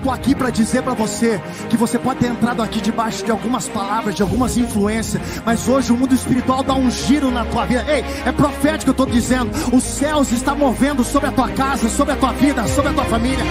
[0.00, 1.38] Estou aqui para dizer para você
[1.68, 5.92] que você pode ter entrado aqui debaixo de algumas palavras, de algumas influências, mas hoje
[5.92, 7.84] o mundo espiritual dá um giro na tua vida.
[7.86, 9.50] Ei, é profético eu estou dizendo.
[9.70, 13.04] Os céus estão movendo sobre a tua casa, sobre a tua vida, sobre a tua
[13.04, 13.44] família.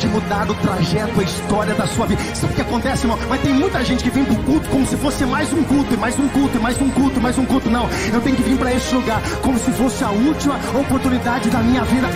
[0.00, 2.22] Pode mudar o trajeto, a história da sua vida.
[2.34, 3.18] Sabe o que acontece, irmão?
[3.28, 5.96] Mas tem muita gente que vem pro culto como se fosse mais um culto, e
[5.96, 7.70] mais um culto, e mais um culto, mais um culto.
[7.70, 11.58] Não, eu tenho que vir para esse lugar como se fosse a última oportunidade da
[11.58, 12.08] minha vida.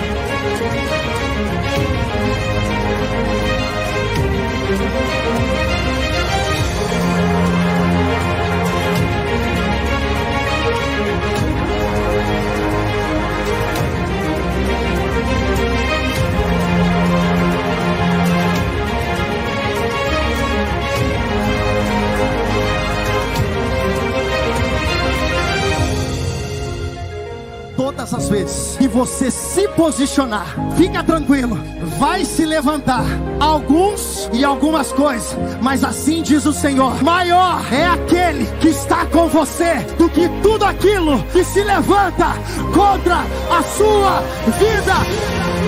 [28.04, 31.58] Todas as vezes que você se posicionar, fica tranquilo,
[31.98, 33.04] vai se levantar
[33.40, 39.28] alguns e algumas coisas, mas assim diz o Senhor: maior é aquele que está com
[39.28, 42.34] você do que tudo aquilo que se levanta
[42.74, 43.20] contra
[43.50, 44.20] a sua
[44.58, 45.63] vida.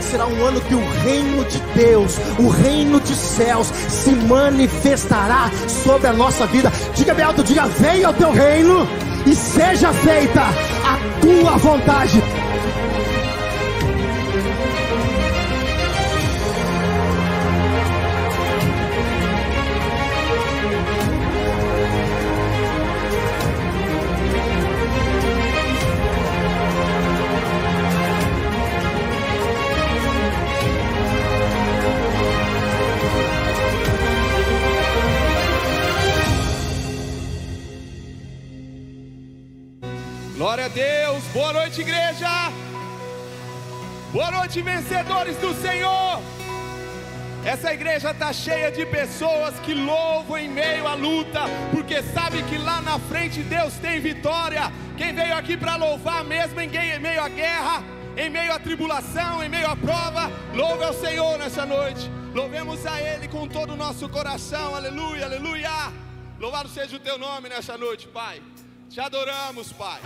[0.00, 6.08] Será um ano que o reino de Deus, o reino de céus, se manifestará sobre
[6.08, 6.72] a nossa vida.
[6.94, 8.86] Diga bem alto, diga: venha o teu reino
[9.26, 12.22] e seja feita a tua vontade.
[41.32, 42.28] Boa noite, igreja.
[44.12, 46.20] Boa noite, vencedores do Senhor.
[47.42, 51.40] Essa igreja está cheia de pessoas que louvam em meio à luta,
[51.72, 54.70] porque sabe que lá na frente Deus tem vitória.
[54.98, 57.82] Quem veio aqui para louvar mesmo em meio à guerra,
[58.14, 62.10] em meio à tribulação, em meio à prova, louve ao Senhor nessa noite.
[62.34, 64.74] Louvemos a Ele com todo o nosso coração.
[64.74, 65.70] Aleluia, aleluia.
[66.38, 68.42] Louvado seja o teu nome nessa noite, Pai.
[68.90, 70.00] Te adoramos, Pai.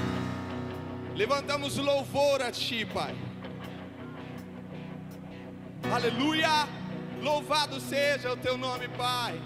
[1.14, 3.14] Levantamos louvor a Ti, Pai.
[5.92, 6.68] Aleluia.
[7.20, 9.40] Louvado seja o Teu nome, Pai.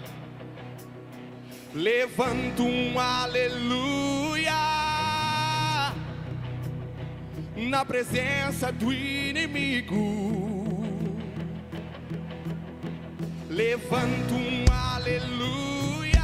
[1.73, 4.53] Levanto um aleluia
[7.55, 10.85] na presença do inimigo.
[13.49, 16.21] Levanto um aleluia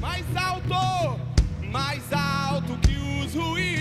[0.00, 1.20] mais alto,
[1.70, 3.75] mais alto que os ruídos.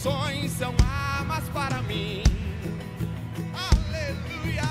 [0.00, 2.22] Canções são armas para mim.
[3.52, 4.62] Aleluia.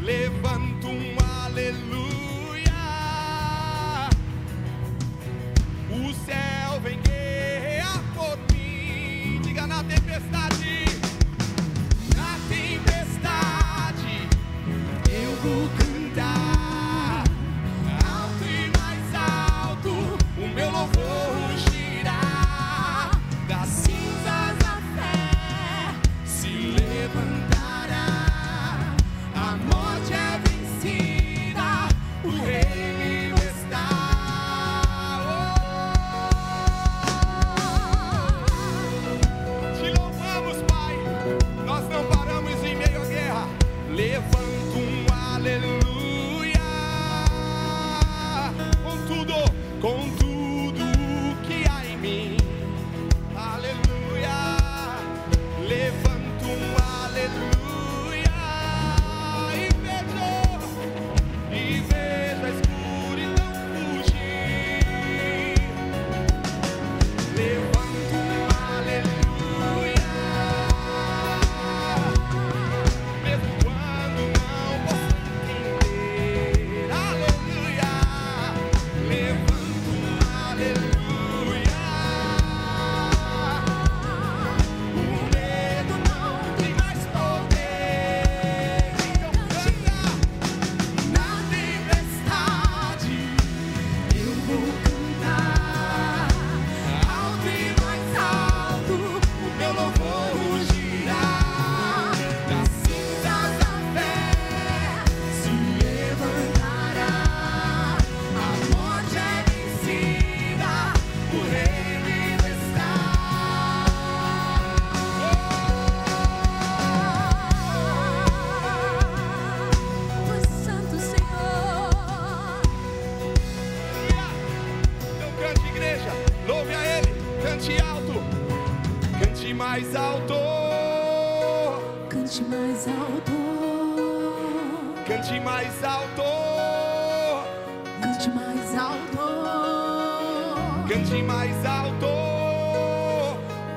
[0.00, 2.72] Levanto um aleluia.
[5.90, 9.40] O céu vem guerrear por mim.
[9.42, 10.63] Diga na tempestade.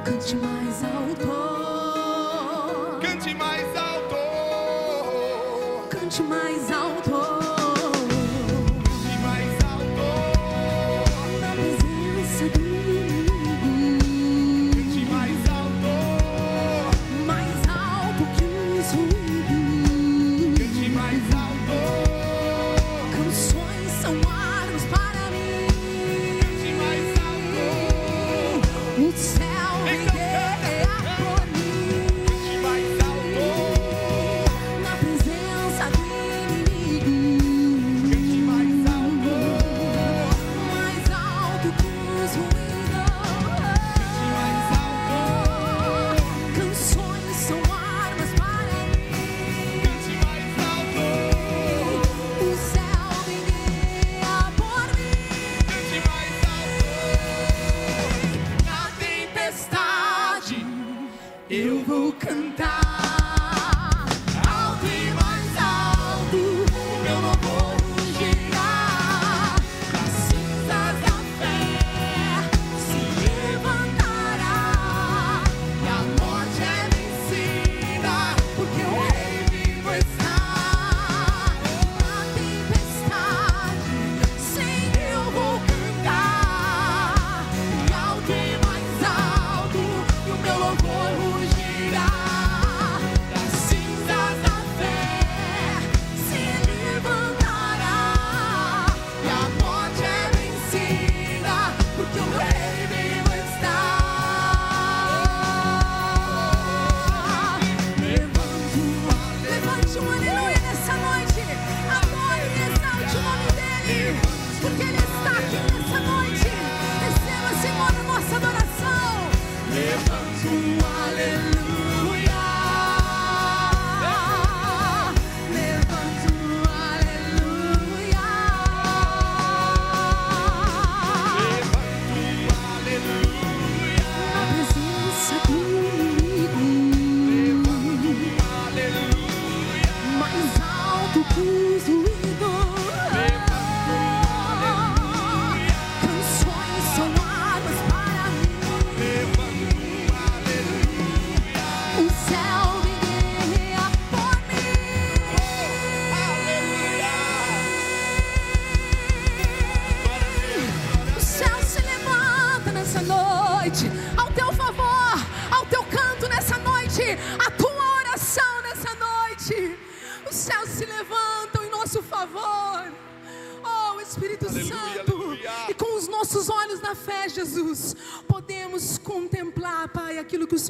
[0.08, 1.28] cante mais alto.
[3.02, 3.77] Cante mais alto.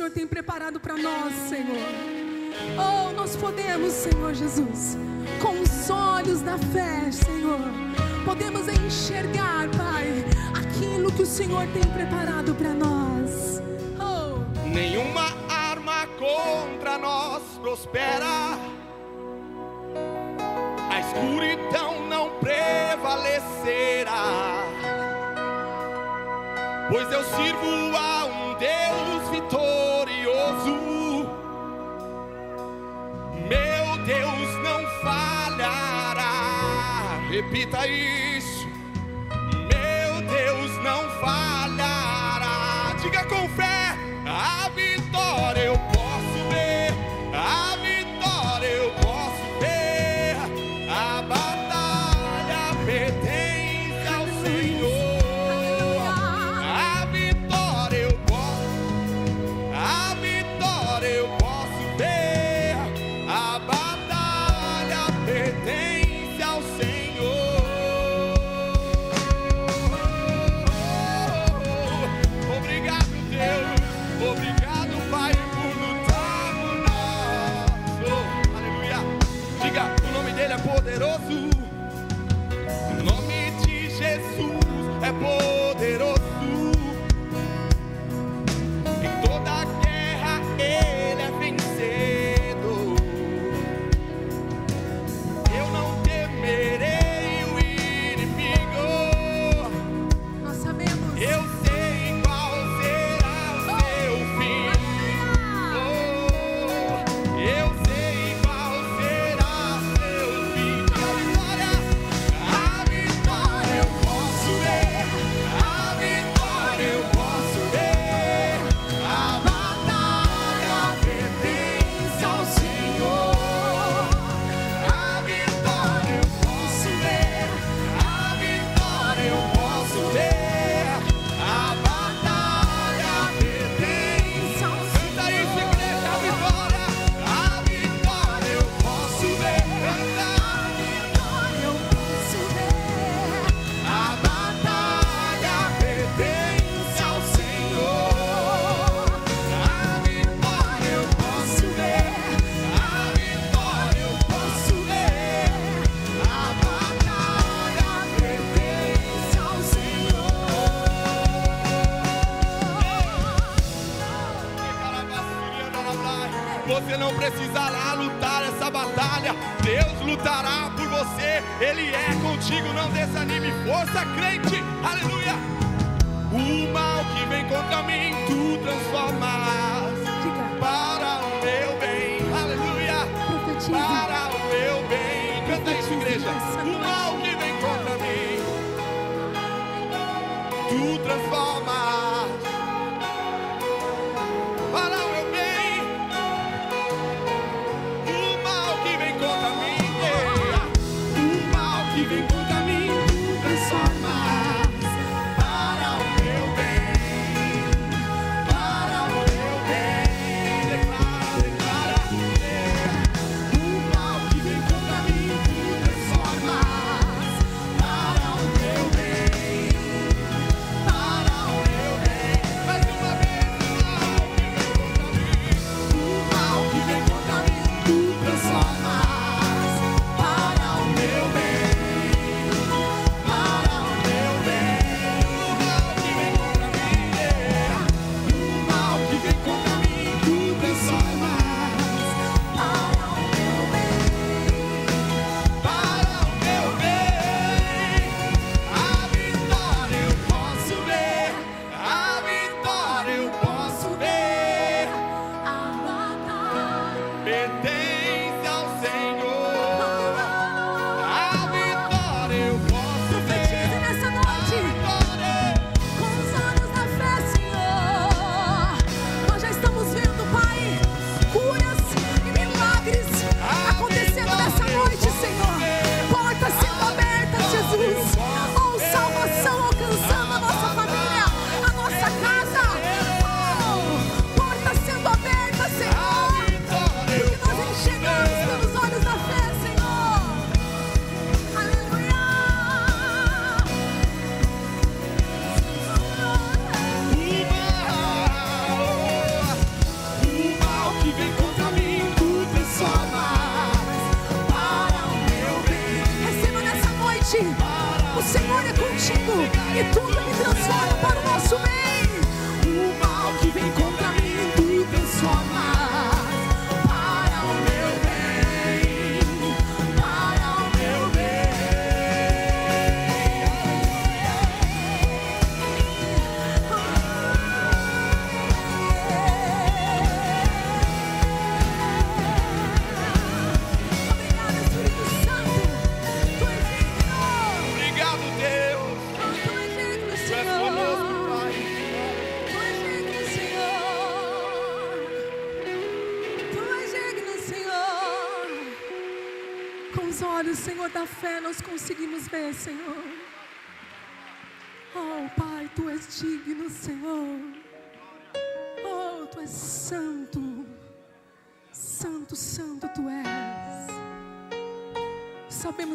[0.07, 1.75] Senhor tem preparado para nós, Senhor.
[2.77, 4.97] Oh, nós podemos, Senhor Jesus,
[5.41, 7.59] com os olhos da fé, Senhor,
[8.23, 10.23] podemos enxergar, Pai,
[10.57, 13.61] aquilo que o Senhor tem preparado para nós.
[13.99, 14.39] Oh.
[14.69, 18.57] Nenhuma arma contra nós prospera.
[20.89, 24.13] A escuridão não prevalecerá,
[26.89, 27.86] pois eu sirvo
[37.37, 38.56] Repita isso.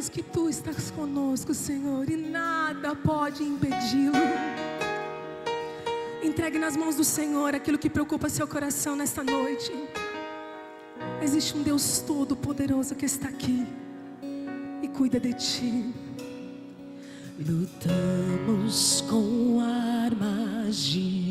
[0.02, 4.12] sabemos que tu estás conosco, Senhor, e nada pode impedi-lo.
[6.22, 9.72] Entregue nas mãos do Senhor aquilo que preocupa seu coração nesta noite.
[11.20, 13.66] Existe um Deus todo-poderoso que está aqui
[14.82, 15.94] e cuida de ti.
[17.38, 21.21] Lutamos com armas de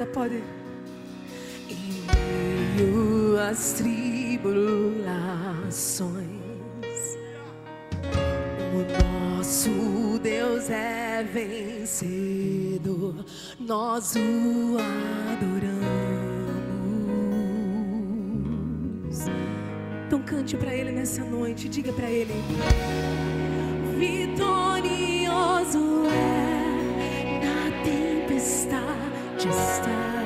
[0.00, 0.42] nada pode.
[1.68, 2.06] Em
[2.76, 4.38] meio às tribulações,
[8.72, 8.78] o
[9.36, 13.14] nosso Deus é vencedor,
[13.58, 14.78] nós o
[15.32, 15.80] adoramos.
[20.06, 22.32] Então cante para Ele nessa noite, diga para Ele:
[23.98, 29.19] Vitorioso é na tempestade.
[29.42, 30.19] just stop.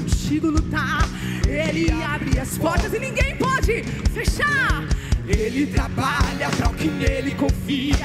[0.00, 1.08] Contigo lutar.
[1.46, 3.82] Ele abre as portas e ninguém pode
[4.14, 4.86] fechar.
[5.26, 7.96] Ele trabalha para o que nele confia,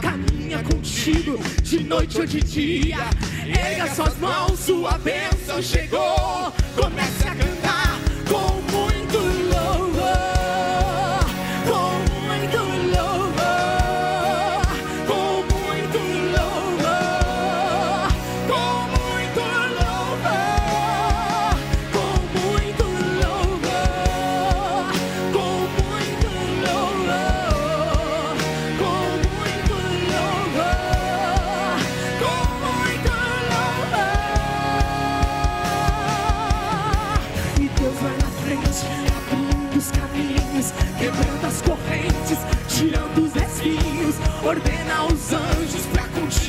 [0.00, 2.98] caminha contigo de noite ou de dia.
[3.46, 6.52] Erga suas mãos, sua bênção chegou.
[6.74, 7.91] Comece a cantar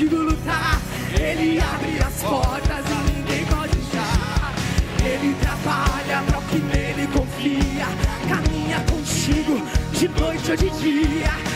[0.02, 0.82] lutar.
[1.20, 4.54] Ele abre as portas e ninguém pode fechar.
[5.06, 7.86] Ele trabalha para o que nele confia,
[8.28, 9.62] caminha contigo
[9.94, 11.53] de noite ou de dia.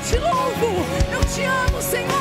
[0.00, 2.19] Eu te louvo, eu te amo, Senhor.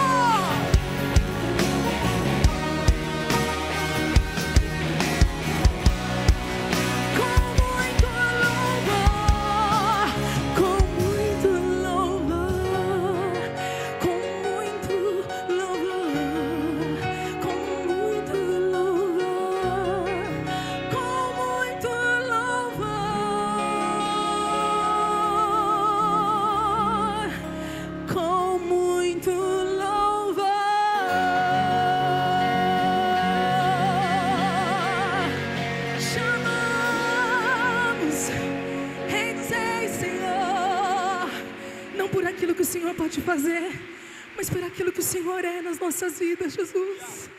[46.09, 47.29] Nossas vidas, Jesus.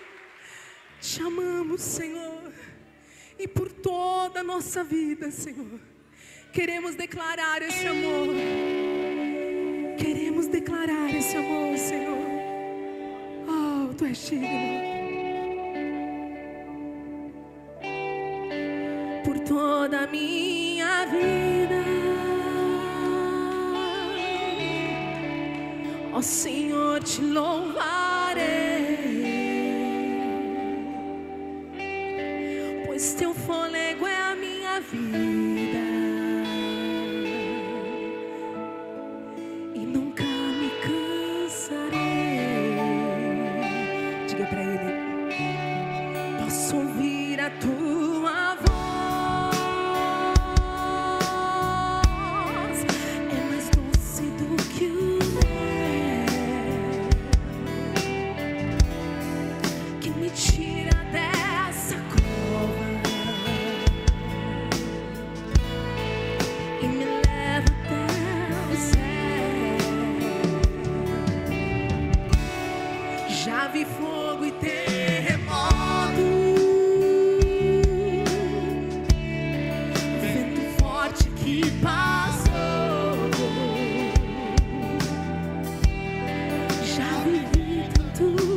[1.00, 2.52] Te amamos, Senhor,
[3.38, 5.80] e por toda a nossa vida, Senhor,
[6.52, 8.28] queremos declarar esse amor.
[9.98, 12.18] Queremos declarar esse amor, Senhor.
[13.48, 14.90] Oh, tu és digno.
[19.24, 21.80] por toda a minha vida.
[26.12, 27.22] Ó Senhor, te
[28.31, 29.25] louvarei,
[32.87, 33.89] pois teu fôlego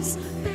[0.04, 0.53] Please.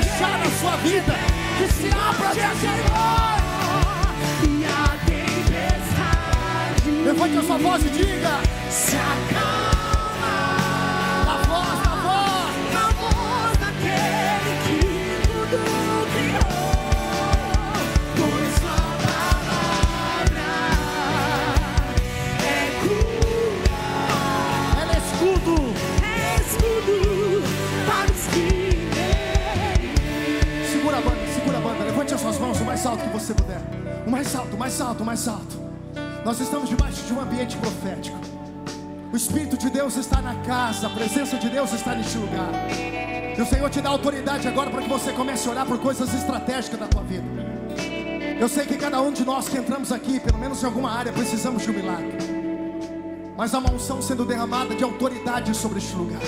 [0.00, 1.14] Fechar na sua vida,
[1.58, 2.93] que se abra noite.
[7.38, 10.34] A sua voz e diga: se acalma
[11.26, 12.54] na voz, na voz.
[12.72, 14.80] na voz daquele que
[15.26, 15.58] tudo
[16.12, 16.54] criou.
[18.16, 20.48] Pois sua palavra
[22.42, 22.46] é
[22.82, 23.68] cura,
[24.80, 25.54] Ela é escudo.
[26.02, 26.06] é
[26.40, 26.96] escudo
[27.86, 28.48] para os que
[30.70, 31.84] Segura a banda, segura a banda.
[31.84, 33.60] Levante as suas mãos o mais alto que você puder.
[34.06, 35.53] O mais alto, o mais alto, o mais alto.
[36.24, 38.16] Nós estamos debaixo de um ambiente profético.
[39.12, 42.50] O Espírito de Deus está na casa, a presença de Deus está neste lugar.
[43.36, 46.14] E o Senhor te dá autoridade agora para que você comece a orar por coisas
[46.14, 47.26] estratégicas da tua vida.
[48.40, 51.12] Eu sei que cada um de nós que entramos aqui, pelo menos em alguma área,
[51.12, 52.16] precisamos de um milagre.
[53.36, 56.22] Mas há uma unção sendo derramada de autoridade sobre este lugar.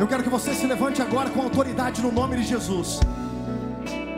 [0.00, 2.98] Eu quero que você se levante agora com autoridade no nome de Jesus.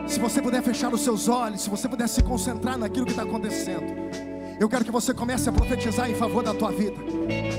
[0.07, 3.25] Se você puder fechar os seus olhos, se você puder se concentrar naquilo que está
[3.25, 4.12] acontecendo,
[4.63, 6.95] eu quero que você comece a profetizar em favor da tua vida,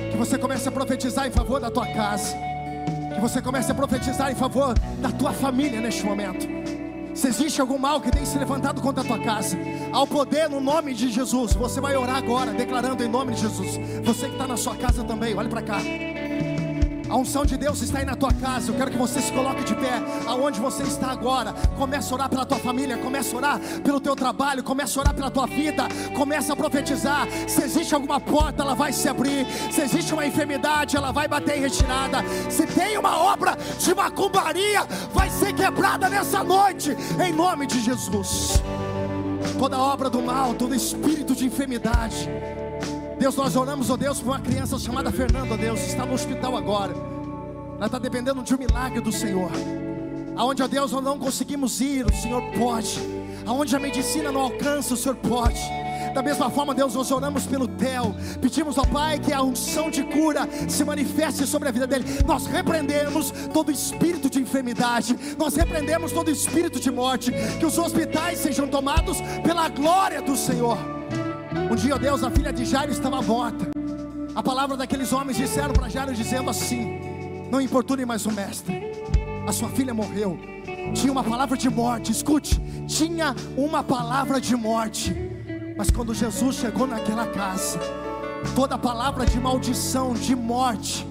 [0.09, 2.33] que você comece a profetizar em favor da tua casa,
[3.13, 6.47] que você comece a profetizar em favor da tua família neste momento.
[7.13, 9.57] Se existe algum mal que tem se levantado contra a tua casa,
[9.91, 13.77] ao poder no nome de Jesus, você vai orar agora, declarando em nome de Jesus.
[14.03, 15.79] Você que está na sua casa também, olhe para cá.
[17.13, 18.71] A unção de Deus está aí na tua casa.
[18.71, 21.53] Eu quero que você se coloque de pé aonde você está agora.
[21.77, 25.13] Comece a orar pela tua família, comece a orar pelo teu trabalho, comece a orar
[25.13, 25.87] pela tua vida,
[26.17, 27.27] comece a profetizar.
[27.47, 29.45] Se existe alguma porta, ela vai se abrir.
[29.71, 32.17] Se existe uma enfermidade, ela vai bater em retirada.
[32.49, 34.83] Se tem uma obra de macumbaria,
[35.13, 38.59] vai ser quebrada nessa noite, em nome de Jesus.
[39.59, 42.27] Toda obra do mal, todo espírito de enfermidade.
[43.23, 46.57] Deus, nós oramos, ó Deus, por uma criança chamada Fernanda, ó Deus, está no hospital
[46.57, 46.93] agora.
[47.77, 49.49] Ela está dependendo de um milagre do Senhor.
[50.35, 52.99] Aonde, ó Deus, nós não conseguimos ir, o Senhor pode.
[53.45, 55.61] Aonde a medicina não alcança, o Senhor pode.
[56.13, 58.13] Da mesma forma, Deus, nós oramos pelo Theo.
[58.41, 62.03] Pedimos ao Pai que a unção de cura se manifeste sobre a vida dele.
[62.27, 65.17] Nós repreendemos todo espírito de enfermidade.
[65.37, 67.31] Nós repreendemos todo espírito de morte.
[67.57, 70.92] Que os hospitais sejam tomados pela glória do Senhor.
[71.71, 73.67] Um dia, Deus, a filha de Jairo estava morta.
[74.35, 78.91] A palavra daqueles homens disseram para Jairo, dizendo assim: Não importune mais o mestre,
[79.47, 80.37] a sua filha morreu.
[80.93, 82.11] tinha uma palavra de morte.
[82.11, 85.15] Escute, tinha uma palavra de morte.
[85.77, 87.79] Mas quando Jesus chegou naquela casa,
[88.55, 91.07] toda palavra de maldição, de morte,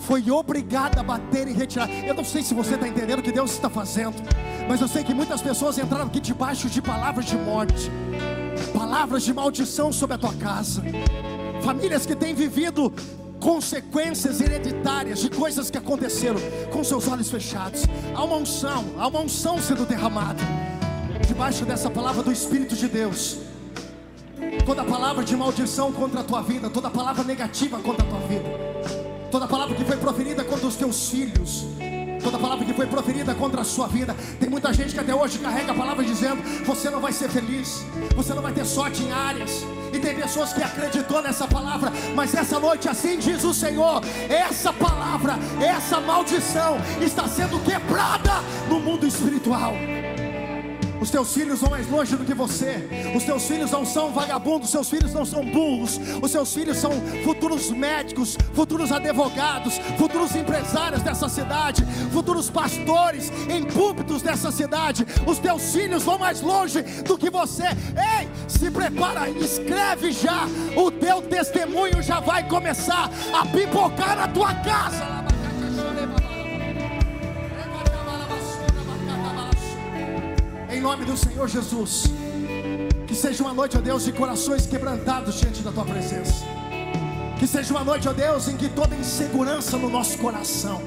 [0.00, 1.88] foi obrigada a bater e retirar.
[1.90, 4.16] Eu não sei se você está entendendo o que Deus está fazendo,
[4.68, 7.90] mas eu sei que muitas pessoas entraram aqui debaixo de palavras de morte,
[8.80, 10.82] palavras de maldição sobre a tua casa,
[11.62, 12.90] famílias que têm vivido
[13.38, 16.40] consequências hereditárias de coisas que aconteceram
[16.72, 17.82] com seus olhos fechados.
[18.14, 20.42] Há uma unção, há uma unção sendo derramada
[21.28, 23.40] debaixo dessa palavra do Espírito de Deus.
[24.64, 28.48] Toda palavra de maldição contra a tua vida, toda palavra negativa contra a tua vida,
[29.30, 31.66] toda palavra que foi proferida contra os teus filhos,
[32.22, 34.14] toda palavra que foi proferida contra a sua vida.
[34.38, 37.84] Tem muita gente que até hoje carrega a palavra dizendo: você não vai ser feliz,
[38.14, 39.64] você não vai ter sorte em áreas.
[39.92, 44.72] E tem pessoas que acreditou nessa palavra, mas essa noite, assim diz o Senhor: essa
[44.72, 49.74] palavra, essa maldição está sendo quebrada no mundo espiritual.
[51.00, 52.88] Os teus filhos vão mais longe do que você.
[53.16, 55.98] Os teus filhos não são vagabundos, os seus filhos não são burros.
[56.20, 56.92] Os seus filhos são
[57.24, 65.06] futuros médicos, futuros advogados, futuros empresários dessa cidade, futuros pastores em púlpitos dessa cidade.
[65.26, 67.64] Os teus filhos vão mais longe do que você.
[67.64, 70.46] Ei, se prepara, escreve já.
[70.76, 75.19] O teu testemunho já vai começar a pipocar na tua casa.
[80.80, 82.04] Em nome do Senhor Jesus.
[83.06, 86.42] Que seja uma noite, ó Deus, de corações quebrantados diante da tua presença.
[87.38, 90.80] Que seja uma noite, ó Deus, em que toda insegurança no nosso coração,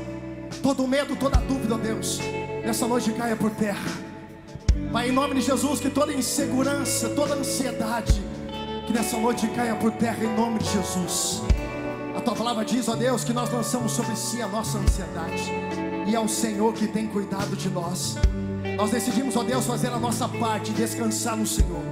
[0.64, 2.20] todo medo, toda dúvida, ó Deus,
[2.66, 3.91] nessa noite caia por terra.
[4.91, 8.20] Pai, em nome de Jesus, que toda insegurança, toda ansiedade,
[8.88, 11.44] que nessa noite caia por terra em nome de Jesus.
[12.18, 15.52] A tua palavra diz, ó Deus, que nós lançamos sobre si a nossa ansiedade,
[16.08, 18.18] e é o Senhor que tem cuidado de nós.
[18.76, 21.84] Nós decidimos, ó Deus, fazer a nossa parte, descansar no Senhor,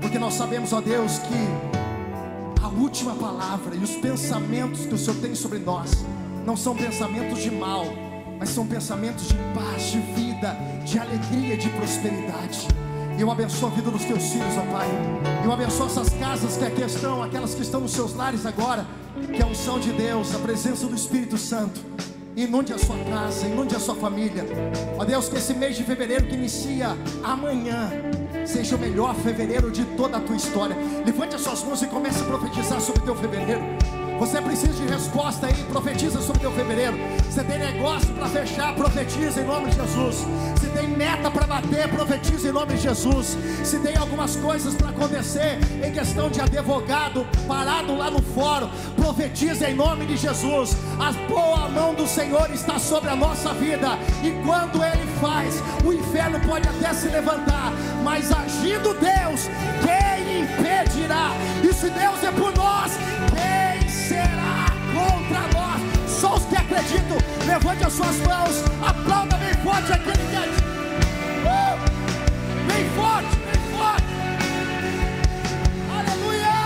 [0.00, 5.16] porque nós sabemos, ó Deus, que a última palavra e os pensamentos que o Senhor
[5.20, 6.04] tem sobre nós
[6.44, 7.86] não são pensamentos de mal,
[8.38, 10.54] mas são pensamentos de paz, de vida,
[10.84, 12.68] de alegria, de prosperidade.
[13.18, 14.88] Eu abençoo a vida dos teus filhos, ó Pai.
[15.44, 18.86] Eu abençoo essas casas que aqui estão, aquelas que estão nos seus lares agora,
[19.34, 21.80] que a unção de Deus, a presença do Espírito Santo
[22.42, 24.44] inunde a sua casa, inunde a sua família.
[24.96, 27.90] Ó Deus, que esse mês de fevereiro que inicia amanhã
[28.46, 30.76] seja o melhor fevereiro de toda a tua história.
[31.04, 33.97] Levante as suas mãos e comece a profetizar sobre o teu fevereiro.
[34.18, 36.98] Você precisa de resposta aí, profetiza sobre o teu fevereiro.
[37.24, 40.26] Você tem negócio para fechar, profetiza em nome de Jesus.
[40.60, 43.38] Se tem meta para bater, profetiza em nome de Jesus.
[43.62, 49.70] Se tem algumas coisas para acontecer em questão de advogado parado lá no fórum, profetiza
[49.70, 50.76] em nome de Jesus.
[50.98, 53.96] A boa mão do Senhor está sobre a nossa vida.
[54.24, 59.48] E quando Ele faz, o inferno pode até se levantar, mas agindo Deus,
[59.84, 61.30] quem impedirá?
[61.62, 62.92] E se Deus é por nós,
[63.32, 63.67] quem
[64.08, 66.10] será contra nós?
[66.10, 70.68] Só os que acreditam, levante as suas mãos, aplauda bem forte aquele que acredita.
[71.44, 71.78] Uh!
[72.66, 74.08] Bem forte, bem forte.
[75.98, 76.58] Aleluia!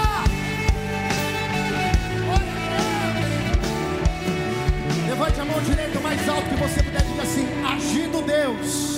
[5.08, 8.92] Levante a mão direita mais alto que você puder, diga assim: agindo Deus.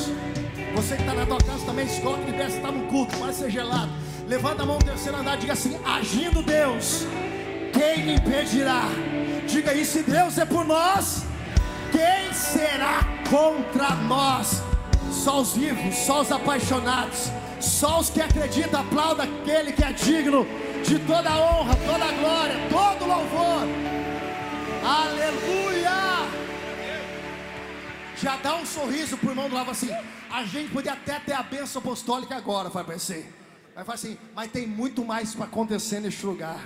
[0.74, 3.50] Você que está na tua casa também, escolhe que deve estar no culto, vai ser
[3.50, 3.90] gelado.
[4.26, 7.06] Levanta a mão no terceiro andar, diga assim: agindo Deus,
[7.74, 8.84] quem me impedirá?
[9.46, 11.24] Diga aí, se Deus é por nós,
[11.92, 14.62] quem será contra nós?
[15.10, 20.46] Só os vivos, só os apaixonados, só os que acreditam, aplauda aquele que é digno
[20.84, 23.62] de toda a honra, toda a glória, todo louvor.
[24.84, 26.34] Aleluia!
[28.20, 29.90] Já dá um sorriso pro irmão do lado assim.
[30.30, 33.32] A gente podia até ter a bênção apostólica agora, vai parecer.
[33.74, 36.58] Vai falar assim, mas tem muito mais para acontecer neste lugar.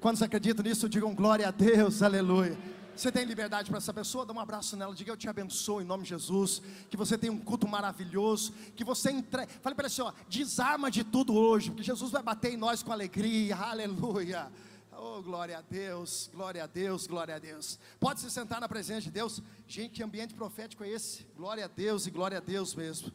[0.00, 2.56] Quantos acreditam nisso, digam glória a Deus, aleluia.
[2.94, 4.24] Você tem liberdade para essa pessoa?
[4.24, 6.62] Dá um abraço nela, diga eu te abençoo em nome de Jesus.
[6.88, 8.52] Que você tenha um culto maravilhoso.
[8.76, 9.46] Que você entre...
[9.46, 12.82] Fale para ele assim, ó, desarma de tudo hoje, porque Jesus vai bater em nós
[12.82, 14.50] com alegria, aleluia.
[14.92, 17.78] Oh, glória a Deus, glória a Deus, glória a Deus.
[17.98, 19.42] Pode se sentar na presença de Deus.
[19.66, 21.24] Gente, que ambiente profético é esse?
[21.36, 23.12] Glória a Deus e glória a Deus mesmo.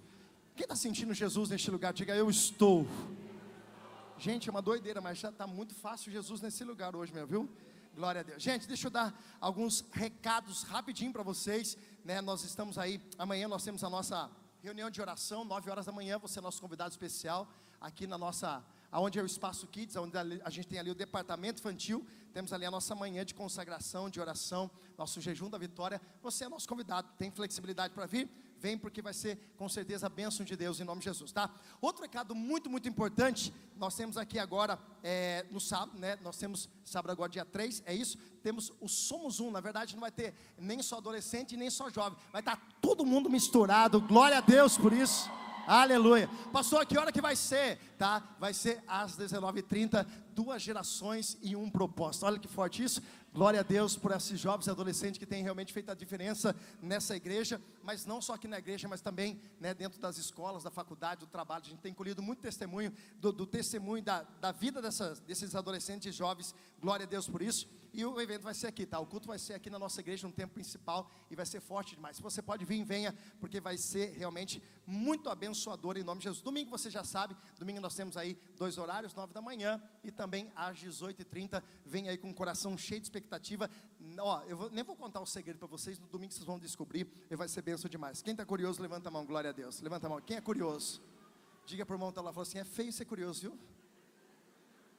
[0.55, 1.93] Quem está sentindo Jesus neste lugar?
[1.93, 2.87] Diga eu estou.
[4.17, 7.49] Gente, é uma doideira, mas já está muito fácil Jesus nesse lugar hoje, meu, viu?
[7.95, 8.41] Glória a Deus.
[8.41, 11.77] Gente, deixa eu dar alguns recados rapidinho para vocês.
[12.05, 12.21] Né?
[12.21, 14.29] Nós estamos aí, amanhã nós temos a nossa
[14.61, 17.51] reunião de oração, 9 horas da manhã, você é nosso convidado especial
[17.81, 21.59] aqui na nossa, aonde é o Espaço Kids, onde a gente tem ali o departamento
[21.59, 26.01] infantil, temos ali a nossa manhã de consagração, de oração, nosso jejum da vitória.
[26.21, 28.29] Você é nosso convidado, tem flexibilidade para vir?
[28.63, 31.49] Vem porque vai ser com certeza a bênção de Deus em nome de Jesus, tá?
[31.81, 36.17] Outro recado muito, muito importante, nós temos aqui agora é, no sábado, né?
[36.21, 38.17] Nós temos sábado agora dia 3, é isso?
[38.41, 42.17] Temos o Somos Um, na verdade não vai ter nem só adolescente nem só jovem,
[42.31, 45.29] vai estar todo mundo misturado, glória a Deus por isso.
[45.67, 46.29] Aleluia.
[46.51, 47.77] Pastor, que hora que vai ser?
[47.97, 48.21] Tá?
[48.37, 52.25] Vai ser às 19h30, duas gerações e um propósito.
[52.25, 53.01] Olha que forte isso.
[53.33, 57.15] Glória a Deus por esses jovens e adolescentes que têm realmente feito a diferença nessa
[57.15, 61.19] igreja, mas não só aqui na igreja, mas também né, dentro das escolas, da faculdade,
[61.19, 61.63] do trabalho.
[61.65, 66.07] A gente tem colhido muito testemunho do, do testemunho da, da vida dessas, desses adolescentes
[66.07, 66.55] e jovens.
[66.79, 67.67] Glória a Deus por isso.
[67.93, 68.99] E o evento vai ser aqui, tá?
[68.99, 71.93] O culto vai ser aqui na nossa igreja no tempo principal e vai ser forte
[71.93, 72.15] demais.
[72.15, 76.41] Se você pode vir, venha, porque vai ser realmente muito abençoador em nome de Jesus.
[76.41, 80.51] Domingo você já sabe, domingo nós temos aí dois horários, nove da manhã e também
[80.55, 81.61] às 18h30.
[81.85, 83.69] Vem aí com o coração cheio de expectativa.
[84.19, 87.07] Ó, eu vou- nem vou contar o segredo para vocês, no domingo vocês vão descobrir
[87.29, 88.21] e vai ser benção demais.
[88.21, 89.79] Quem está curioso, levanta a mão, glória a Deus.
[89.81, 90.21] Levanta a mão.
[90.21, 91.01] Quem é curioso?
[91.65, 93.59] Diga para o irmão que está lá, fala assim: é feio ser curioso, viu?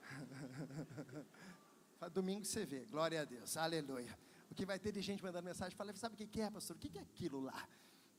[2.12, 4.16] Domingo você vê, glória a Deus, aleluia.
[4.50, 6.76] O que vai ter de gente mandando mensagem, fala, sabe o que é, pastor?
[6.76, 7.66] O que é aquilo lá?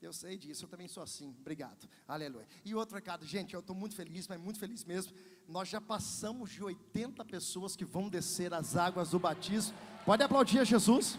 [0.06, 2.46] Eu sei disso, eu também sou assim, obrigado, aleluia.
[2.64, 5.12] E outro recado, gente, eu estou muito feliz, mas muito feliz mesmo.
[5.48, 9.76] Nós já passamos de 80 pessoas que vão descer as águas do batismo.
[10.04, 11.18] Pode aplaudir a Jesus,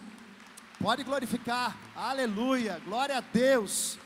[0.80, 4.00] pode glorificar, aleluia, glória a Deus.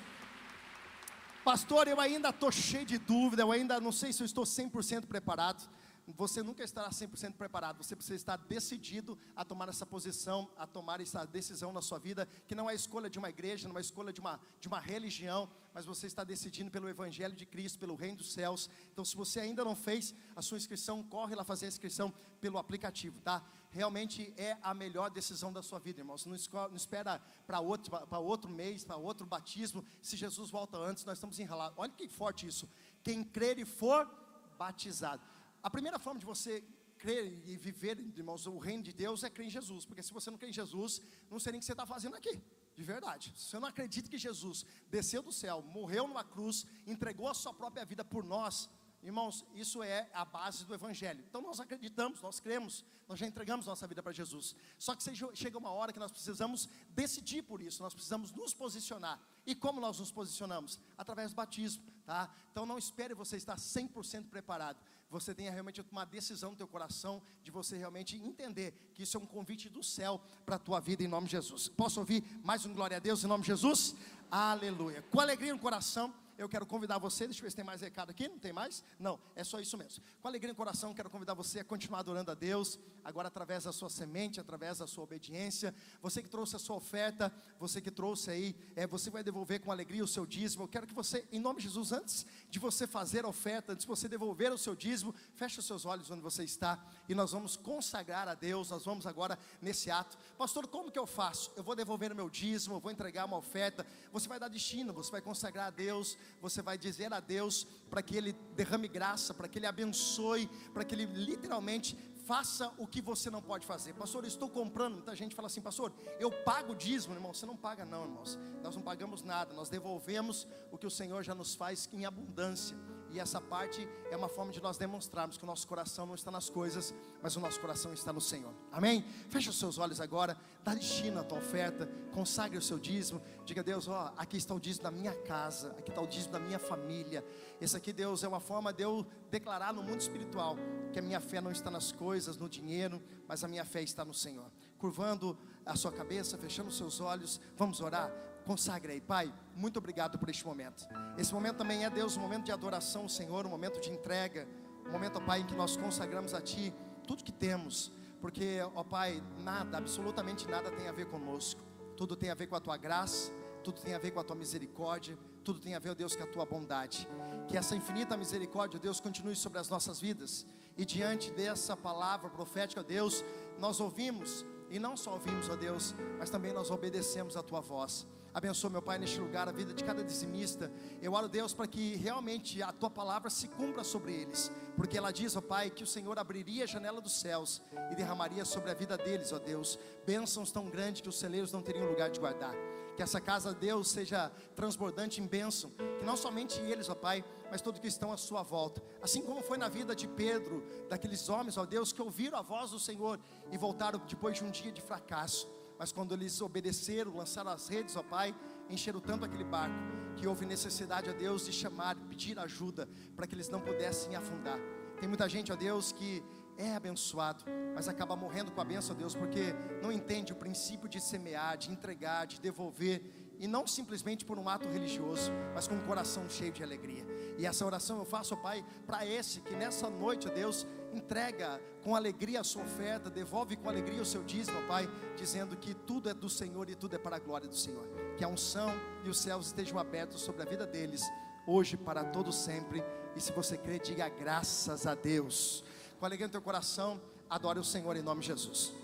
[1.43, 5.05] Pastor, eu ainda estou cheio de dúvida, eu ainda não sei se eu estou 100%
[5.05, 5.69] preparado.
[6.17, 11.01] Você nunca estará 100% preparado, você precisa estar decidido a tomar essa posição, a tomar
[11.01, 14.11] essa decisão na sua vida, que não é escolha de uma igreja, não é escolha
[14.11, 18.17] de uma, de uma religião, mas você está decidindo pelo Evangelho de Cristo, pelo Reino
[18.17, 18.69] dos Céus.
[18.91, 22.57] Então, se você ainda não fez a sua inscrição, corre lá fazer a inscrição pelo
[22.57, 23.43] aplicativo, tá?
[23.69, 26.25] Realmente é a melhor decisão da sua vida, irmãos.
[26.25, 26.35] Não,
[26.69, 29.85] não espera para outro, outro mês, para outro batismo.
[30.01, 31.77] Se Jesus volta antes, nós estamos enrolados.
[31.79, 32.69] Olha que forte isso.
[33.01, 34.09] Quem crer e for
[34.57, 35.21] batizado.
[35.63, 36.63] A primeira forma de você
[36.97, 39.85] crer e viver, irmãos, o reino de Deus é crer em Jesus.
[39.85, 42.15] Porque se você não crê em Jesus, não sei nem o que você está fazendo
[42.15, 42.39] aqui.
[42.75, 43.33] De verdade.
[43.35, 47.53] Se você não acredita que Jesus desceu do céu, morreu numa cruz, entregou a sua
[47.53, 48.69] própria vida por nós,
[49.03, 51.25] Irmãos, isso é a base do Evangelho.
[51.27, 54.55] Então nós acreditamos, nós cremos, nós já entregamos nossa vida para Jesus.
[54.77, 55.03] Só que
[55.33, 59.19] chega uma hora que nós precisamos decidir por isso, nós precisamos nos posicionar.
[59.43, 60.79] E como nós nos posicionamos?
[60.95, 62.31] Através do batismo, tá?
[62.51, 64.77] Então não espere você estar 100% preparado.
[65.11, 69.19] Você tenha realmente uma decisão no teu coração de você realmente entender que isso é
[69.19, 71.67] um convite do céu para a tua vida em nome de Jesus.
[71.67, 73.93] Posso ouvir mais um glória a Deus em nome de Jesus?
[74.31, 75.01] Aleluia.
[75.11, 78.09] Com alegria no coração, eu quero convidar você, deixa eu ver se tem mais recado
[78.09, 78.83] aqui, não tem mais?
[78.99, 80.03] Não, é só isso mesmo.
[80.21, 83.71] Com alegria no coração, quero convidar você a continuar adorando a Deus, agora através da
[83.71, 85.73] sua semente, através da sua obediência.
[86.01, 89.71] Você que trouxe a sua oferta, você que trouxe aí, é, você vai devolver com
[89.71, 90.63] alegria o seu dízimo.
[90.63, 93.85] Eu quero que você, em nome de Jesus, antes de você fazer a oferta, antes
[93.85, 97.31] de você devolver o seu dízimo, feche os seus olhos onde você está e nós
[97.31, 98.69] vamos consagrar a Deus.
[98.69, 100.17] Nós vamos agora nesse ato.
[100.37, 101.51] Pastor, como que eu faço?
[101.55, 103.85] Eu vou devolver o meu dízimo, eu vou entregar uma oferta.
[104.11, 108.01] Você vai dar destino, você vai consagrar a Deus, você vai dizer a Deus para
[108.01, 113.01] que Ele derrame graça, para que Ele abençoe, para que Ele literalmente faça o que
[113.01, 113.93] você não pode fazer.
[113.93, 114.93] Pastor, eu estou comprando.
[114.93, 117.33] Muita gente fala assim, pastor, eu pago o dízimo, irmão.
[117.33, 118.39] Você não paga, não, irmãos.
[118.61, 122.77] Nós não pagamos nada, nós devolvemos o que o Senhor já nos faz em abundância.
[123.11, 126.31] E essa parte é uma forma de nós demonstrarmos que o nosso coração não está
[126.31, 128.53] nas coisas, mas o nosso coração está no Senhor.
[128.71, 129.03] Amém?
[129.29, 133.21] Feche os seus olhos agora, dá destino à tua oferta, consagre o seu dízimo.
[133.45, 136.31] Diga a Deus: ó, aqui está o dízimo da minha casa, aqui está o dízimo
[136.31, 137.25] da minha família.
[137.59, 140.55] Esse aqui, Deus, é uma forma de eu declarar no mundo espiritual
[140.93, 144.05] que a minha fé não está nas coisas, no dinheiro, mas a minha fé está
[144.05, 144.49] no Senhor.
[144.77, 148.11] Curvando a sua cabeça, fechando os seus olhos, vamos orar.
[148.45, 150.87] Consagre aí, Pai, muito obrigado por este momento.
[151.17, 154.47] Esse momento também é, Deus, um momento de adoração, Senhor, um momento de entrega,
[154.87, 156.73] um momento, ó Pai, em que nós consagramos a Ti
[157.07, 161.61] tudo que temos, porque, ó Pai, nada, absolutamente nada tem a ver conosco,
[161.95, 163.31] tudo tem a ver com a Tua graça,
[163.63, 166.23] tudo tem a ver com a Tua misericórdia, tudo tem a ver, ó Deus, com
[166.23, 167.07] a Tua bondade.
[167.47, 170.45] Que essa infinita misericórdia, ó Deus, continue sobre as nossas vidas,
[170.77, 173.23] e diante dessa palavra profética, ó Deus,
[173.59, 178.07] nós ouvimos, e não só ouvimos, ó Deus, mas também nós obedecemos a Tua voz.
[178.33, 180.71] Abençoa, meu Pai, neste lugar, a vida de cada dizimista.
[181.01, 184.49] Eu oro, Deus, para que realmente a Tua palavra se cumpra sobre eles.
[184.77, 187.61] Porque ela diz, ó Pai, que o Senhor abriria a janela dos céus
[187.91, 191.61] e derramaria sobre a vida deles, ó Deus, bênçãos tão grandes que os celeiros não
[191.61, 192.55] teriam lugar de guardar.
[192.95, 195.69] Que essa casa, Deus, seja transbordante em bênção.
[195.99, 198.81] Que não somente eles, ó Pai, mas todos que estão à sua volta.
[199.01, 202.71] Assim como foi na vida de Pedro, daqueles homens, ó Deus, que ouviram a voz
[202.71, 203.19] do Senhor
[203.51, 205.49] e voltaram depois de um dia de fracasso.
[205.81, 208.35] Mas quando eles obedeceram, lançaram as redes, ó Pai,
[208.69, 209.73] encheram tanto aquele barco
[210.15, 214.59] que houve necessidade, ó Deus, de chamar, pedir ajuda para que eles não pudessem afundar.
[214.99, 216.23] Tem muita gente, ó Deus, que
[216.55, 220.87] é abençoado, mas acaba morrendo com a benção, ó Deus, porque não entende o princípio
[220.87, 223.01] de semear, de entregar, de devolver,
[223.41, 227.03] e não simplesmente por um ato religioso, mas com um coração cheio de alegria.
[227.39, 232.41] E essa oração eu faço, Pai, para esse que nessa noite, Deus, entrega com alegria
[232.41, 234.87] a sua oferta, devolve com alegria o seu dízimo, Pai,
[235.17, 237.87] dizendo que tudo é do Senhor e tudo é para a glória do Senhor.
[238.15, 238.71] Que a unção
[239.03, 241.01] e os céus estejam abertos sobre a vida deles,
[241.47, 242.83] hoje para todo sempre.
[243.15, 245.63] E se você crê, diga graças a Deus.
[245.99, 248.80] Com alegria no teu coração, adore o Senhor em nome de Jesus.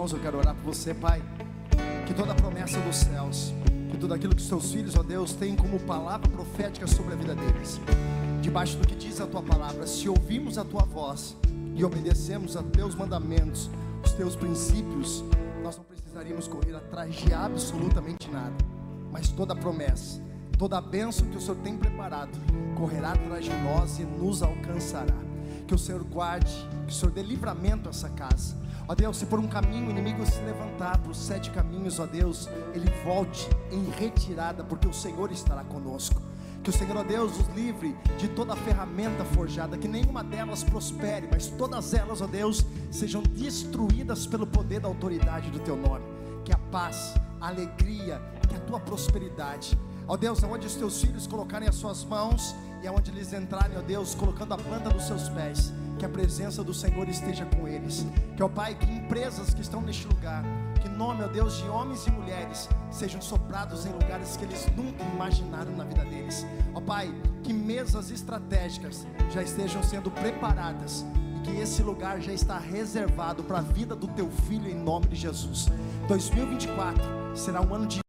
[0.00, 0.12] Mãos.
[0.12, 1.22] Eu quero orar por você, Pai.
[2.06, 3.52] Que toda a promessa dos céus,
[3.90, 7.16] que tudo aquilo que os seus filhos, ó Deus, têm como palavra profética sobre a
[7.16, 7.78] vida deles.
[8.40, 11.36] Debaixo do que diz a tua palavra, se ouvimos a tua voz
[11.76, 13.70] e obedecemos a teus mandamentos,
[14.02, 15.22] os teus princípios,
[15.62, 18.56] nós não precisaríamos correr atrás de absolutamente nada.
[19.12, 20.20] Mas toda a promessa,
[20.58, 22.32] toda a bênção que o Senhor tem preparado,
[22.74, 25.14] correrá atrás de nós e nos alcançará.
[25.66, 26.50] que o Senhor guarde,
[26.86, 28.59] que o Senhor dê livramento a essa casa.
[28.90, 32.06] Ó Deus, se por um caminho o inimigo se levantar para os sete caminhos, ó
[32.06, 36.20] Deus, ele volte em retirada, porque o Senhor estará conosco.
[36.60, 41.28] Que o Senhor, ó Deus, nos livre de toda ferramenta forjada, que nenhuma delas prospere,
[41.30, 46.04] mas todas elas, ó Deus, sejam destruídas pelo poder da autoridade do Teu nome.
[46.44, 49.78] Que a paz, a alegria, que a Tua prosperidade,
[50.08, 53.82] ó Deus, aonde os Teus filhos colocarem as suas mãos e aonde eles entrarem, ó
[53.82, 58.06] Deus, colocando a planta dos seus pés, que a presença do Senhor esteja com eles.
[58.34, 60.42] Que, ó Pai, que empresas que estão neste lugar,
[60.80, 65.04] que nome, ó Deus, de homens e mulheres sejam soprados em lugares que eles nunca
[65.04, 66.46] imaginaram na vida deles.
[66.72, 71.04] Ó Pai, que mesas estratégicas já estejam sendo preparadas
[71.36, 75.06] e que esse lugar já está reservado para a vida do teu filho em nome
[75.06, 75.68] de Jesus.
[76.08, 78.00] 2024 será um ano de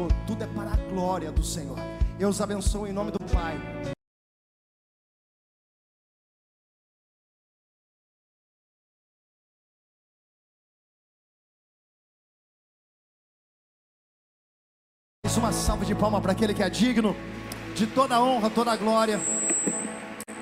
[0.00, 1.76] Senhor, tudo é para a glória do Senhor.
[2.18, 3.58] Eu os abençoo em nome do Pai.
[15.36, 17.16] Uma salva de palma para aquele que é digno
[17.74, 19.18] de toda a honra, toda a glória.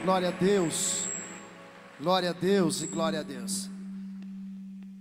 [0.04, 1.04] Glória a Deus.
[2.00, 3.70] Glória a Deus e glória a Deus.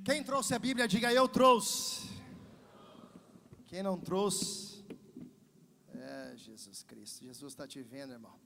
[0.04, 2.08] Quem trouxe a Bíblia, diga eu trouxe.
[3.78, 4.84] Quem não trouxe,
[5.94, 7.24] é Jesus Cristo.
[7.24, 8.40] Jesus está te vendo, irmão.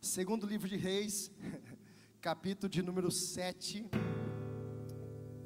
[0.00, 1.30] Segundo livro de Reis,
[2.22, 3.84] capítulo de número 7,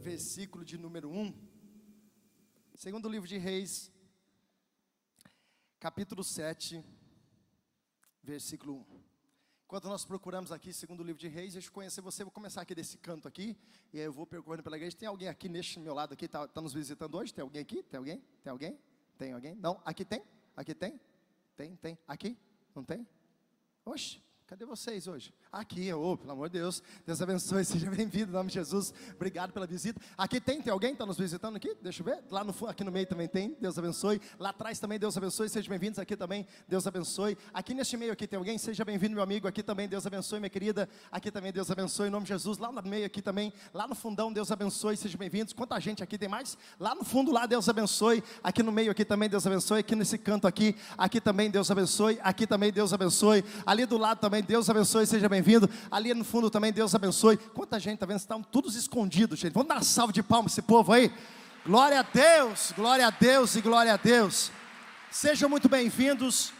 [0.01, 1.35] versículo de número 1.
[2.77, 3.91] Segundo livro de Reis,
[5.81, 6.81] capítulo 7,
[8.23, 9.03] versículo 1.
[9.65, 12.63] Enquanto nós procuramos aqui, segundo o livro de Reis, deixa eu conhecer você, vou começar
[12.63, 13.59] aqui desse canto aqui,
[13.93, 14.97] e aí eu vou percorrendo pela igreja.
[14.97, 17.35] Tem alguém aqui neste meu lado aqui, está tá nos visitando hoje?
[17.35, 17.83] Tem alguém aqui?
[17.83, 18.23] Tem alguém?
[18.41, 18.79] Tem alguém?
[19.19, 19.55] Tem alguém?
[19.55, 19.81] Não?
[19.85, 20.23] Aqui tem?
[20.57, 21.01] Aqui tem?
[21.57, 21.99] Tem, tem.
[22.07, 22.39] Aqui?
[22.75, 23.07] Não tem?
[23.85, 25.35] Oxe, cadê vocês hoje?
[25.53, 26.83] Aqui, oh, pelo amor de Deus.
[27.07, 28.95] Deus abençoe, seja bem-vindo em nome de Jesus.
[29.15, 30.01] Obrigado pela visita.
[30.17, 31.77] Aqui tem, tem alguém que está nos visitando aqui?
[31.83, 32.21] Deixa eu ver.
[32.31, 33.55] Lá no aqui no meio também tem.
[33.61, 34.19] Deus abençoe.
[34.39, 35.51] Lá atrás também, Deus abençoe.
[35.51, 36.47] Sejam bem-vindos aqui também.
[36.67, 37.37] Deus abençoe.
[37.53, 38.57] Aqui neste meio aqui tem alguém?
[38.57, 39.47] Seja bem-vindo, meu amigo.
[39.47, 40.89] Aqui também, Deus abençoe, minha querida.
[41.11, 42.57] Aqui também, Deus abençoe, em nome de Jesus.
[42.57, 43.53] Lá no meio aqui também.
[43.75, 44.97] Lá no fundão, Deus abençoe.
[44.97, 45.53] Sejam bem-vindos.
[45.53, 46.57] Quanta gente aqui tem mais?
[46.81, 48.25] Lá no fundo, lá, Deus abençoe.
[48.43, 49.81] Aqui no meio aqui também, Deus abençoe.
[49.81, 50.75] Aqui nesse canto aqui.
[50.97, 52.19] Aqui também, Deus abençoe.
[52.23, 53.45] Aqui também, Deus abençoe.
[53.67, 55.07] Ali do lado também, Deus abençoe.
[55.07, 55.42] Seja bem-vindo.
[55.91, 57.37] Ali no fundo também, Deus abençoe.
[57.37, 58.19] Quanta gente, tá vendo?
[58.19, 59.53] Estão todos escondidos, gente.
[59.53, 61.13] Vamos dar uma salva de palmas esse povo aí.
[61.65, 64.51] Glória a Deus, glória a Deus e glória a Deus.
[65.11, 66.53] Sejam muito bem-vindos.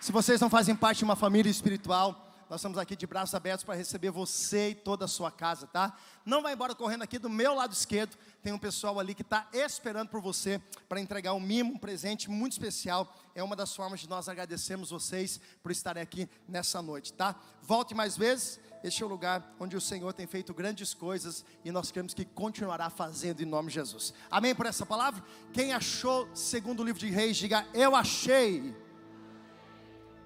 [0.00, 3.64] Se vocês não fazem parte de uma família espiritual, nós estamos aqui de braços abertos
[3.64, 5.96] para receber você e toda a sua casa, tá?
[6.26, 8.18] Não vai embora correndo aqui do meu lado esquerdo.
[8.42, 12.28] Tem um pessoal ali que está esperando por você para entregar um mimo, um presente
[12.28, 13.16] muito especial.
[13.36, 17.36] É uma das formas de nós agradecermos vocês por estarem aqui nessa noite, tá?
[17.62, 18.58] Volte mais vezes.
[18.82, 22.24] Este é o lugar onde o Senhor tem feito grandes coisas e nós queremos que
[22.24, 24.12] continuará fazendo em nome de Jesus.
[24.28, 25.22] Amém por essa palavra?
[25.52, 28.74] Quem achou, segundo o livro de Reis, diga eu achei.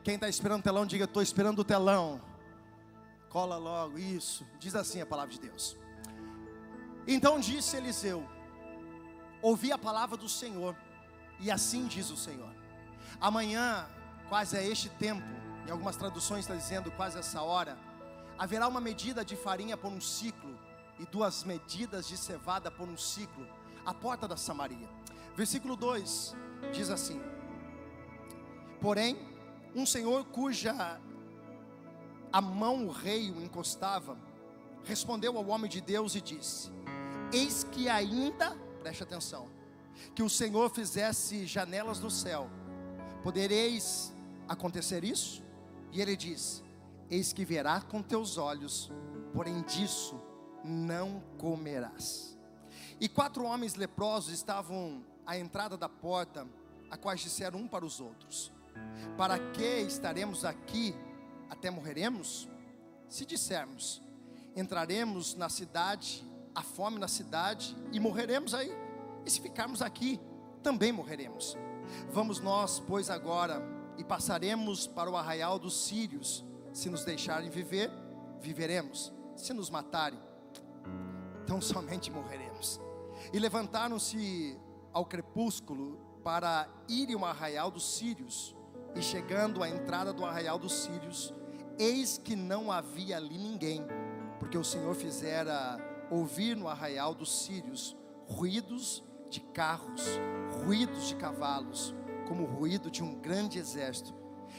[0.04, 2.20] Quem está esperando o telão, diga estou esperando o telão.
[3.30, 4.46] Cola logo, isso.
[4.60, 5.78] Diz assim a palavra de Deus.
[7.08, 8.22] Então disse Eliseu:
[9.40, 10.76] Ouvi a palavra do Senhor,
[11.40, 12.54] e assim diz o Senhor.
[13.18, 13.88] Amanhã,
[14.28, 15.26] quase a este tempo,
[15.66, 17.78] em algumas traduções está dizendo quase essa hora,
[18.38, 20.58] haverá uma medida de farinha por um ciclo
[20.98, 23.46] e duas medidas de cevada por um ciclo,
[23.86, 24.88] à porta da Samaria.
[25.34, 26.36] Versículo 2
[26.72, 27.22] diz assim:
[28.82, 29.33] Porém,
[29.74, 31.00] um senhor cuja
[32.32, 34.18] a mão o rei o encostava,
[34.82, 36.68] respondeu ao homem de Deus e disse:
[37.32, 39.48] Eis que ainda, preste atenção,
[40.14, 42.50] que o Senhor fizesse janelas no céu,
[43.22, 44.12] podereis
[44.48, 45.44] acontecer isso?
[45.92, 46.62] E ele diz:
[47.08, 48.90] Eis que verá com teus olhos,
[49.32, 50.20] porém disso
[50.64, 52.36] não comerás.
[53.00, 56.46] E quatro homens leprosos estavam à entrada da porta,
[56.90, 58.52] a quais disseram um para os outros:
[59.16, 60.94] Para que estaremos aqui
[61.48, 62.48] até morreremos?
[63.08, 64.02] Se dissermos,
[64.56, 68.72] entraremos na cidade, a fome na cidade e morreremos aí.
[69.24, 70.20] E se ficarmos aqui,
[70.62, 71.56] também morreremos.
[72.10, 73.62] Vamos nós, pois, agora
[73.96, 76.44] e passaremos para o arraial dos sírios.
[76.72, 77.90] Se nos deixarem viver,
[78.40, 79.12] viveremos.
[79.36, 80.18] Se nos matarem,
[81.42, 82.80] então somente morreremos.
[83.32, 84.58] E levantaram-se
[84.92, 88.56] ao crepúsculo para irem ao arraial dos sírios.
[88.94, 91.34] E chegando à entrada do arraial dos sírios,
[91.78, 93.84] eis que não havia ali ninguém,
[94.38, 95.78] porque o Senhor fizera
[96.10, 97.96] ouvir no arraial dos sírios
[98.28, 100.02] ruídos de carros,
[100.64, 101.94] ruídos de cavalos,
[102.28, 104.14] como o ruído de um grande exército,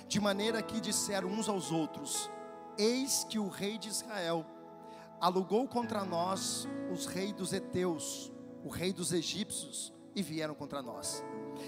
[0.08, 2.30] de maneira que disseram uns aos outros:
[2.78, 4.46] Eis que o rei de Israel
[5.20, 8.32] alugou contra nós os reis dos heteus,
[8.64, 11.24] o rei dos egípcios, e vieram contra nós.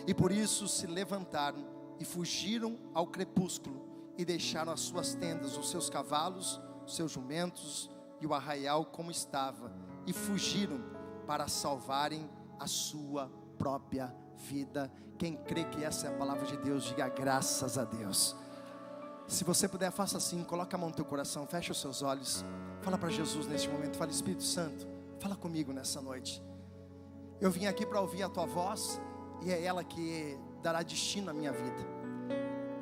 [0.05, 3.85] E por isso se levantaram e fugiram ao crepúsculo
[4.17, 7.89] e deixaram as suas tendas, os seus cavalos, os seus jumentos
[8.19, 9.71] e o arraial como estava,
[10.05, 10.81] e fugiram
[11.27, 12.29] para salvarem
[12.59, 14.91] a sua própria vida.
[15.17, 18.35] Quem crê que essa é a palavra de Deus, diga graças a Deus.
[19.27, 22.45] Se você puder, faça assim, coloca a mão no teu coração, fecha os seus olhos,
[22.81, 24.87] fala para Jesus neste momento, fala Espírito Santo,
[25.19, 26.41] fala comigo nessa noite.
[27.41, 29.01] Eu vim aqui para ouvir a tua voz
[29.41, 31.97] e é ela que dará destino à minha vida.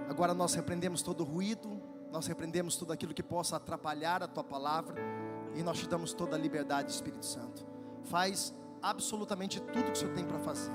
[0.09, 4.95] Agora nós repreendemos todo ruído, nós repreendemos tudo aquilo que possa atrapalhar a tua palavra
[5.55, 7.65] e nós te damos toda a liberdade, Espírito Santo.
[8.03, 10.71] Faz absolutamente tudo que o Senhor tem para fazer.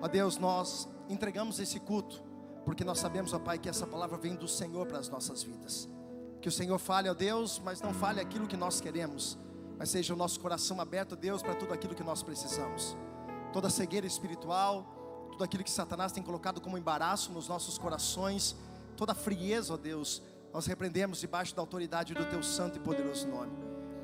[0.00, 2.22] Ó Deus, nós entregamos esse culto
[2.64, 5.88] porque nós sabemos, ó Pai, que essa palavra vem do Senhor para as nossas vidas.
[6.40, 9.38] Que o Senhor fale, ó Deus, mas não fale aquilo que nós queremos,
[9.78, 12.96] mas seja o nosso coração aberto, Deus, para tudo aquilo que nós precisamos.
[13.52, 15.01] Toda cegueira espiritual,
[15.42, 18.54] tudo aquilo que Satanás tem colocado como embaraço nos nossos corações,
[18.96, 20.22] toda frieza, ó Deus,
[20.52, 23.50] nós repreendemos debaixo da autoridade do Teu santo e poderoso nome.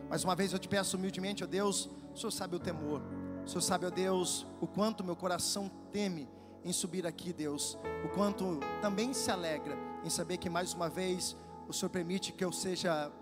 [0.08, 3.02] Mais uma vez eu te peço humildemente, ó Deus, o Senhor sabe o temor,
[3.44, 6.28] o Senhor sabe, ó Deus, o quanto meu coração teme
[6.64, 11.36] em subir aqui, Deus, o quanto também se alegra em saber que mais uma vez
[11.68, 13.12] o Senhor permite que eu seja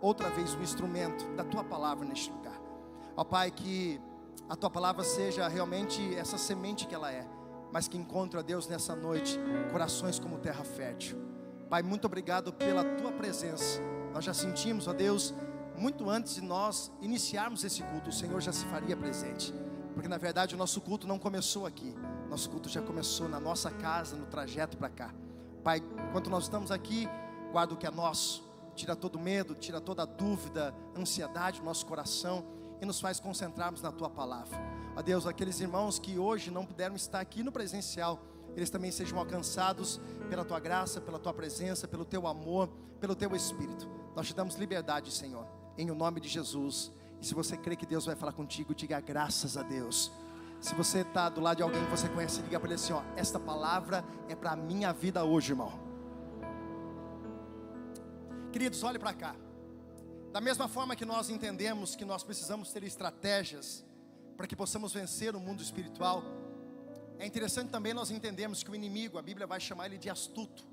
[0.00, 2.58] outra vez um instrumento da tua palavra neste lugar.
[3.14, 4.00] Ó Pai, que
[4.48, 7.35] a tua palavra seja realmente essa semente que ela é,
[7.72, 9.38] mas que encontre, ó Deus, nessa noite,
[9.70, 11.18] corações como terra fértil.
[11.68, 13.80] Pai, muito obrigado pela tua presença.
[14.12, 15.34] Nós já sentimos, ó Deus,
[15.76, 19.52] muito antes de nós iniciarmos esse culto, o Senhor já se faria presente.
[19.92, 21.94] Porque na verdade o nosso culto não começou aqui.
[22.28, 25.14] Nosso culto já começou na nossa casa, no trajeto para cá.
[25.62, 27.08] Pai, enquanto nós estamos aqui,
[27.50, 28.44] guarda o que é nosso.
[28.74, 33.92] Tira todo medo, tira toda dúvida, ansiedade do nosso coração e nos faz concentrarmos na
[33.92, 34.58] tua palavra.
[34.96, 38.20] Ó Deus, aqueles irmãos que hoje não puderam estar aqui no presencial,
[38.56, 40.00] eles também sejam alcançados
[40.30, 42.68] pela tua graça, pela tua presença, pelo teu amor,
[43.00, 43.88] pelo teu espírito.
[44.14, 45.46] Nós te damos liberdade, Senhor,
[45.76, 46.90] em o nome de Jesus.
[47.20, 50.10] E se você crê que Deus vai falar contigo, diga graças a Deus.
[50.60, 53.02] Se você está do lado de alguém que você conhece, diga para ele assim: ó,
[53.14, 55.72] esta palavra é para a minha vida hoje, irmão.
[58.52, 59.36] Queridos, olhe para cá.
[60.36, 63.82] Da mesma forma que nós entendemos que nós precisamos ter estratégias
[64.36, 66.22] para que possamos vencer o mundo espiritual,
[67.18, 70.66] é interessante também nós entendemos que o inimigo, a Bíblia vai chamar ele de astuto,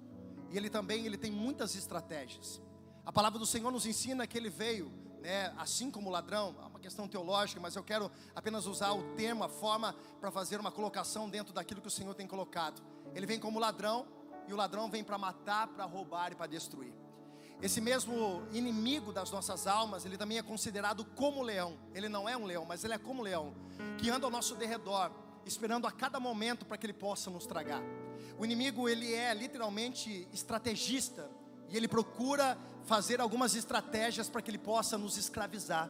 [0.49, 2.61] e ele também ele tem muitas estratégias.
[3.05, 4.91] A palavra do Senhor nos ensina que ele veio,
[5.21, 9.45] né, assim como ladrão, é uma questão teológica, mas eu quero apenas usar o termo,
[9.45, 12.81] a forma para fazer uma colocação dentro daquilo que o Senhor tem colocado.
[13.15, 14.05] Ele vem como ladrão,
[14.45, 17.02] e o ladrão vem para matar, para roubar e para destruir.
[17.63, 21.77] Esse mesmo inimigo das nossas almas, ele também é considerado como leão.
[21.95, 23.55] Ele não é um leão, mas ele é como leão,
[23.97, 25.09] que anda ao nosso derredor,
[25.45, 27.81] esperando a cada momento para que ele possa nos tragar.
[28.37, 31.31] O inimigo, ele é literalmente estrategista,
[31.69, 35.89] e ele procura fazer algumas estratégias para que ele possa nos escravizar.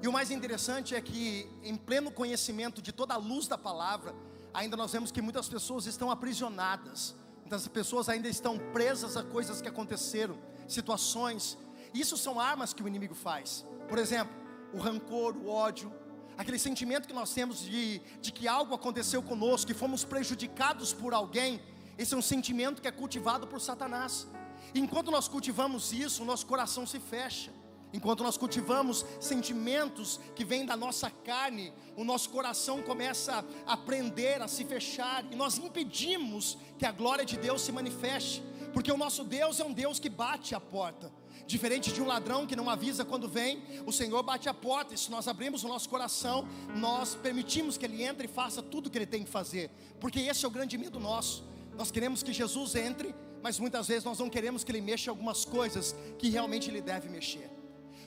[0.00, 4.14] E o mais interessante é que, em pleno conhecimento de toda a luz da palavra,
[4.54, 9.60] ainda nós vemos que muitas pessoas estão aprisionadas, muitas pessoas ainda estão presas a coisas
[9.60, 10.38] que aconteceram,
[10.68, 11.58] situações.
[11.92, 13.64] Isso são armas que o inimigo faz.
[13.88, 14.34] Por exemplo,
[14.72, 15.92] o rancor, o ódio,
[16.36, 21.14] aquele sentimento que nós temos de, de que algo aconteceu conosco, que fomos prejudicados por
[21.14, 21.60] alguém.
[21.96, 24.26] Esse é um sentimento que é cultivado por Satanás.
[24.74, 27.52] Enquanto nós cultivamos isso, o nosso coração se fecha.
[27.92, 34.42] Enquanto nós cultivamos sentimentos que vêm da nossa carne, o nosso coração começa a prender,
[34.42, 38.42] a se fechar, e nós impedimos que a glória de Deus se manifeste,
[38.74, 41.10] porque o nosso Deus é um Deus que bate a porta.
[41.46, 44.98] Diferente de um ladrão que não avisa quando vem, o Senhor bate a porta, e
[44.98, 46.46] se nós abrimos o nosso coração,
[46.76, 49.70] nós permitimos que Ele entre e faça tudo o que Ele tem que fazer,
[50.00, 51.44] porque esse é o grande medo nosso.
[51.76, 55.44] Nós queremos que Jesus entre, mas muitas vezes nós não queremos que Ele mexa algumas
[55.44, 57.48] coisas que realmente Ele deve mexer.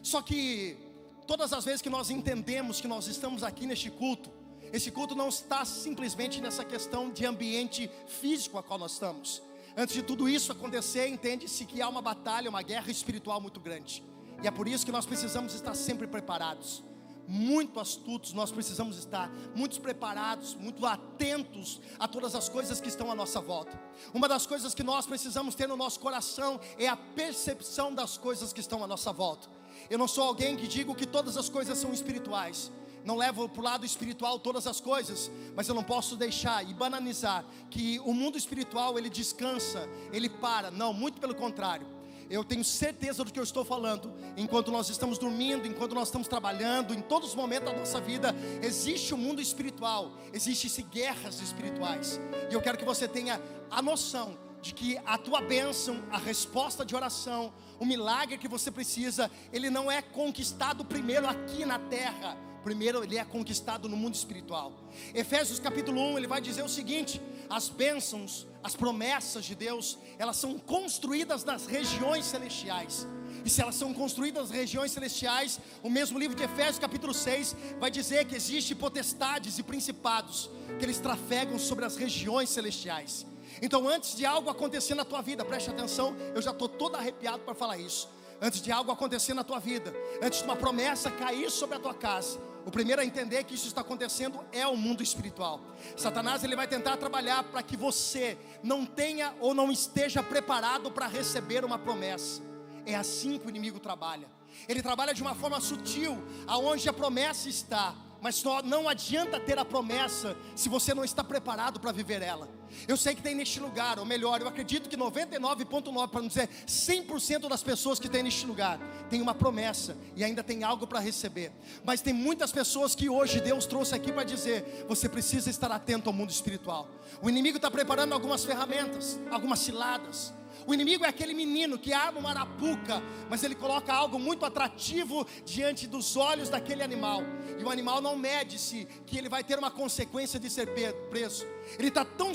[0.04, 0.78] Só que
[1.26, 4.32] todas as vezes que nós entendemos que nós estamos aqui neste culto,
[4.74, 9.47] esse culto não está simplesmente nessa questão de ambiente físico a qual nós estamos.
[9.80, 14.04] Antes de tudo isso acontecer, entende-se que há uma batalha, uma guerra espiritual muito grande.
[14.42, 16.84] E é por isso que nós precisamos estar sempre preparados.
[17.28, 23.12] Muito astutos, nós precisamos estar muito preparados, muito atentos a todas as coisas que estão
[23.12, 23.80] à nossa volta.
[24.16, 28.52] Uma das coisas que nós precisamos ter no nosso coração é a percepção das coisas
[28.52, 29.48] que estão à nossa volta.
[29.92, 32.72] Eu não sou alguém que digo que todas as coisas são espirituais.
[33.08, 36.74] Não levo para o lado espiritual todas as coisas, mas eu não posso deixar e
[36.74, 40.72] banalizar que o mundo espiritual ele descansa, ele para.
[40.72, 41.88] Não, muito pelo contrário.
[42.30, 44.14] Eu tenho certeza do que eu estou falando.
[44.36, 48.36] Enquanto nós estamos dormindo, enquanto nós estamos trabalhando, em todos os momentos da nossa vida,
[48.62, 52.20] existe o um mundo espiritual, existem guerras espirituais.
[52.52, 53.42] E eu quero que você tenha
[53.72, 58.70] a noção de que a tua bênção, a resposta de oração, o milagre que você
[58.70, 62.38] precisa, ele não é conquistado primeiro aqui na terra,
[62.68, 64.74] primeiro ele é conquistado no mundo espiritual.
[65.14, 70.36] Efésios capítulo 1, ele vai dizer o seguinte: as bênçãos, as promessas de Deus, elas
[70.36, 73.08] são construídas nas regiões celestiais.
[73.46, 77.56] E se elas são construídas nas regiões celestiais, o mesmo livro de Efésios, capítulo 6,
[77.80, 83.26] vai dizer que existe potestades e principados que eles trafegam sobre as regiões celestiais.
[83.62, 87.40] Então, antes de algo acontecer na tua vida, preste atenção, eu já estou todo arrepiado
[87.44, 88.10] para falar isso.
[88.42, 91.94] Antes de algo acontecer na tua vida, antes de uma promessa cair sobre a tua
[91.94, 92.38] casa,
[92.68, 95.62] o primeiro a entender que isso está acontecendo é o mundo espiritual.
[95.96, 101.08] Satanás ele vai tentar trabalhar para que você não tenha ou não esteja preparado para
[101.08, 102.42] receber uma promessa.
[102.86, 104.28] É assim que o inimigo trabalha.
[104.68, 109.66] Ele trabalha de uma forma sutil, aonde a promessa está, mas não adianta ter a
[109.66, 112.48] promessa se você não está preparado para viver ela.
[112.88, 116.50] Eu sei que tem neste lugar, ou melhor, eu acredito que 99,9, para não dizer
[116.68, 121.00] 100% das pessoas que tem neste lugar, tem uma promessa e ainda tem algo para
[121.00, 121.52] receber.
[121.84, 126.10] Mas tem muitas pessoas que hoje Deus trouxe aqui para dizer: você precisa estar atento
[126.10, 126.90] ao mundo espiritual.
[127.22, 130.34] O inimigo está preparando algumas ferramentas, algumas ciladas.
[130.68, 135.26] O inimigo é aquele menino que arma uma arapuca, mas ele coloca algo muito atrativo
[135.46, 137.22] diante dos olhos daquele animal.
[137.58, 140.68] E o animal não mede-se que ele vai ter uma consequência de ser
[141.10, 141.48] preso.
[141.80, 142.34] Ele está tão,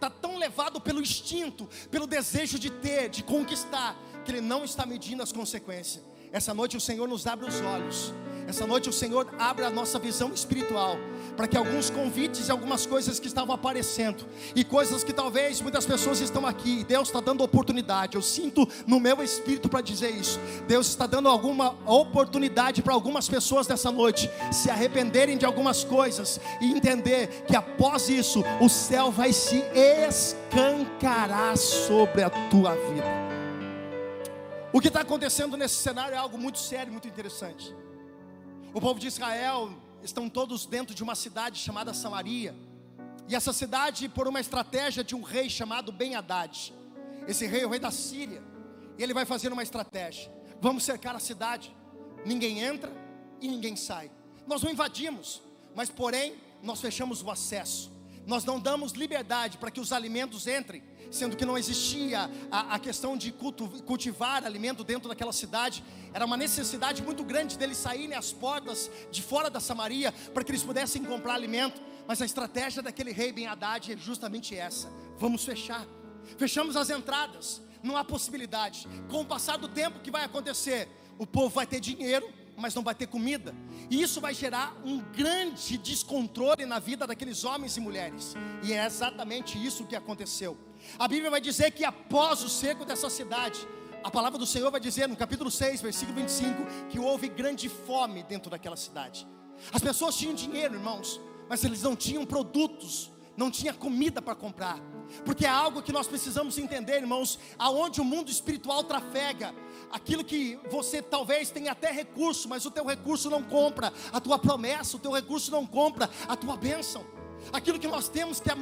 [0.00, 4.84] tá tão levado pelo instinto, pelo desejo de ter, de conquistar, que ele não está
[4.84, 6.04] medindo as consequências.
[6.32, 8.12] Essa noite o Senhor nos abre os olhos.
[8.50, 10.98] Essa noite o Senhor abre a nossa visão espiritual
[11.36, 14.26] para que alguns convites e algumas coisas que estavam aparecendo
[14.56, 18.16] e coisas que talvez muitas pessoas estão aqui, Deus está dando oportunidade.
[18.16, 20.40] Eu sinto no meu espírito para dizer isso.
[20.66, 26.40] Deus está dando alguma oportunidade para algumas pessoas nessa noite se arrependerem de algumas coisas
[26.60, 29.62] e entender que após isso o céu vai se
[30.08, 33.30] escancarar sobre a tua vida.
[34.72, 37.72] O que está acontecendo nesse cenário é algo muito sério, muito interessante.
[38.72, 42.54] O povo de Israel estão todos dentro de uma cidade chamada Samaria.
[43.28, 46.72] E essa cidade, por uma estratégia de um rei chamado Ben Haddad,
[47.26, 48.40] esse rei é o rei da Síria,
[48.96, 51.74] ele vai fazer uma estratégia: vamos cercar a cidade,
[52.24, 52.92] ninguém entra
[53.40, 54.08] e ninguém sai.
[54.46, 55.42] Nós não invadimos,
[55.74, 57.90] mas porém nós fechamos o acesso.
[58.30, 62.78] Nós não damos liberdade para que os alimentos entrem, sendo que não existia a, a
[62.78, 65.82] questão de cultivar alimento dentro daquela cidade.
[66.14, 70.52] Era uma necessidade muito grande deles saírem às portas de fora da Samaria para que
[70.52, 71.82] eles pudessem comprar alimento.
[72.06, 75.84] Mas a estratégia daquele rei Ben Haddad é justamente essa: vamos fechar.
[76.38, 78.86] Fechamos as entradas, não há possibilidade.
[79.10, 80.88] Com o passar do tempo, o que vai acontecer?
[81.18, 83.54] O povo vai ter dinheiro, mas não vai ter comida.
[83.88, 88.36] E isso vai gerar um grande descontrole na vida daqueles homens e mulheres.
[88.62, 90.56] E é exatamente isso que aconteceu.
[90.98, 93.58] A Bíblia vai dizer que após o seco dessa cidade,
[94.02, 98.22] a palavra do Senhor vai dizer no capítulo 6, versículo 25, que houve grande fome
[98.22, 99.26] dentro daquela cidade.
[99.72, 104.78] As pessoas tinham dinheiro, irmãos, mas eles não tinham produtos, não tinha comida para comprar.
[105.24, 109.54] Porque é algo que nós precisamos entender, irmãos, aonde o mundo espiritual trafega,
[109.90, 114.38] aquilo que você talvez tenha até recurso, mas o teu recurso não compra a tua
[114.38, 117.04] promessa, o teu recurso não compra a tua bênção.
[117.52, 118.54] Aquilo que nós temos que é,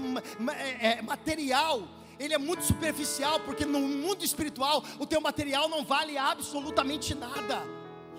[0.80, 1.82] é, é material,
[2.18, 7.62] ele é muito superficial, porque no mundo espiritual o teu material não vale absolutamente nada.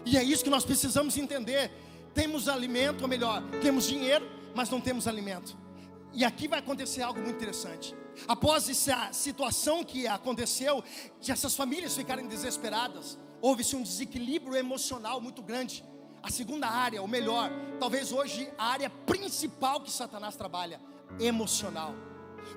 [0.06, 1.72] E é isso que nós precisamos entender.
[2.14, 5.56] Temos alimento, ou melhor, temos dinheiro, mas não temos alimento.
[6.14, 7.96] E aqui vai acontecer algo muito interessante.
[8.28, 10.84] Após essa situação que aconteceu,
[11.20, 15.84] de essas famílias ficarem desesperadas, houve-se um desequilíbrio emocional muito grande.
[16.22, 17.50] A segunda área, ou melhor,
[17.80, 20.82] talvez hoje a área principal que Satanás trabalha,
[21.20, 21.96] emocional.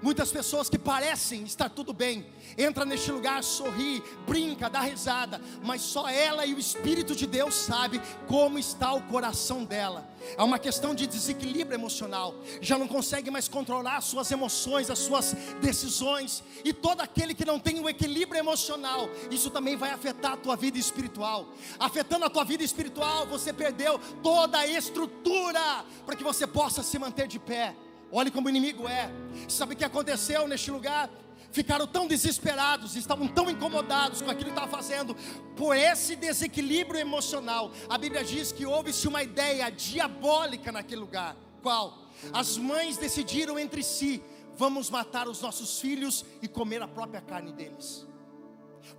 [0.01, 2.27] Muitas pessoas que parecem estar tudo bem,
[2.57, 7.55] entra neste lugar, sorri, brinca, dá risada, mas só ela e o Espírito de Deus
[7.55, 10.11] sabe como está o coração dela.
[10.37, 12.35] É uma questão de desequilíbrio emocional.
[12.61, 16.43] Já não consegue mais controlar as suas emoções, as suas decisões.
[16.65, 20.57] E todo aquele que não tem o equilíbrio emocional, isso também vai afetar a tua
[20.57, 21.49] vida espiritual.
[21.79, 26.99] Afetando a tua vida espiritual, você perdeu toda a estrutura para que você possa se
[26.99, 27.75] manter de pé.
[28.13, 29.11] Olhe como o inimigo é.
[29.49, 31.11] Sabe o que aconteceu neste lugar?
[31.53, 35.15] ficaram tão desesperados, estavam tão incomodados com aquilo que estava fazendo,
[35.55, 37.71] por esse desequilíbrio emocional.
[37.89, 41.37] A Bíblia diz que houve-se uma ideia diabólica naquele lugar.
[41.63, 42.09] Qual?
[42.33, 44.23] As mães decidiram entre si:
[44.57, 48.07] vamos matar os nossos filhos e comer a própria carne deles.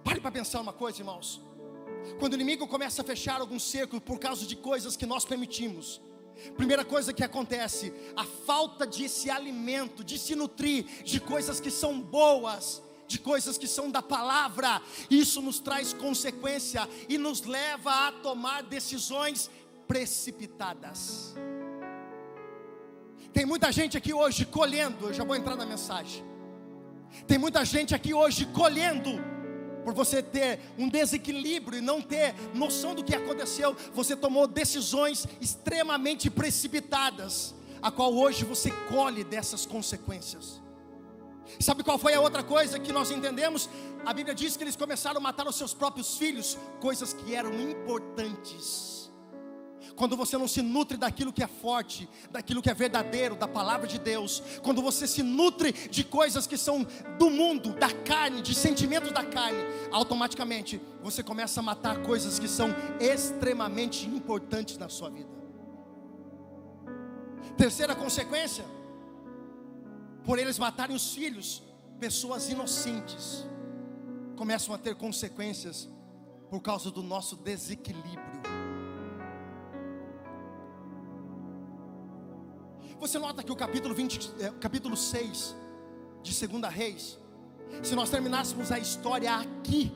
[0.03, 1.41] Pare para pensar uma coisa, irmãos.
[2.19, 6.01] Quando o inimigo começa a fechar algum cerco por causa de coisas que nós permitimos,
[6.55, 11.71] Primeira coisa que acontece, a falta de esse alimento, de se nutrir de coisas que
[11.71, 18.07] são boas, de coisas que são da palavra, isso nos traz consequência e nos leva
[18.07, 19.49] a tomar decisões
[19.87, 21.35] precipitadas.
[23.31, 26.23] Tem muita gente aqui hoje colhendo, eu já vou entrar na mensagem.
[27.27, 29.32] Tem muita gente aqui hoje colhendo
[29.83, 35.27] por você ter um desequilíbrio e não ter noção do que aconteceu, você tomou decisões
[35.41, 40.61] extremamente precipitadas, a qual hoje você colhe dessas consequências.
[41.59, 43.69] Sabe qual foi a outra coisa que nós entendemos?
[44.05, 47.53] A Bíblia diz que eles começaram a matar os seus próprios filhos, coisas que eram
[47.59, 48.92] importantes
[49.95, 53.87] quando você não se nutre daquilo que é forte, daquilo que é verdadeiro, da palavra
[53.87, 56.85] de Deus, quando você se nutre de coisas que são
[57.17, 59.59] do mundo, da carne, de sentimentos da carne,
[59.91, 62.69] automaticamente você começa a matar coisas que são
[62.99, 65.29] extremamente importantes na sua vida.
[67.57, 68.65] Terceira consequência,
[70.23, 71.61] por eles matarem os filhos,
[71.99, 73.45] pessoas inocentes
[74.35, 75.89] começam a ter consequências
[76.49, 78.62] por causa do nosso desequilíbrio.
[83.03, 85.53] Você nota que o capítulo 20, é, capítulo 6
[86.21, 87.19] de 2 Reis,
[87.83, 89.91] se nós terminássemos a história aqui,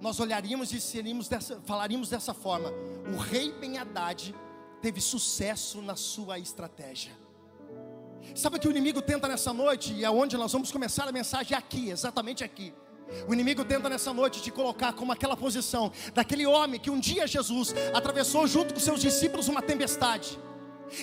[0.00, 2.72] nós olharíamos e seríamos dessa, falaríamos dessa forma:
[3.14, 4.34] o rei Ben Haddad
[4.80, 7.12] teve sucesso na sua estratégia.
[8.34, 11.12] Sabe o que o inimigo tenta nessa noite, e é onde nós vamos começar a
[11.12, 12.72] mensagem aqui, exatamente aqui.
[13.28, 17.26] O inimigo tenta nessa noite te colocar como aquela posição daquele homem que um dia
[17.26, 20.38] Jesus atravessou junto com seus discípulos uma tempestade.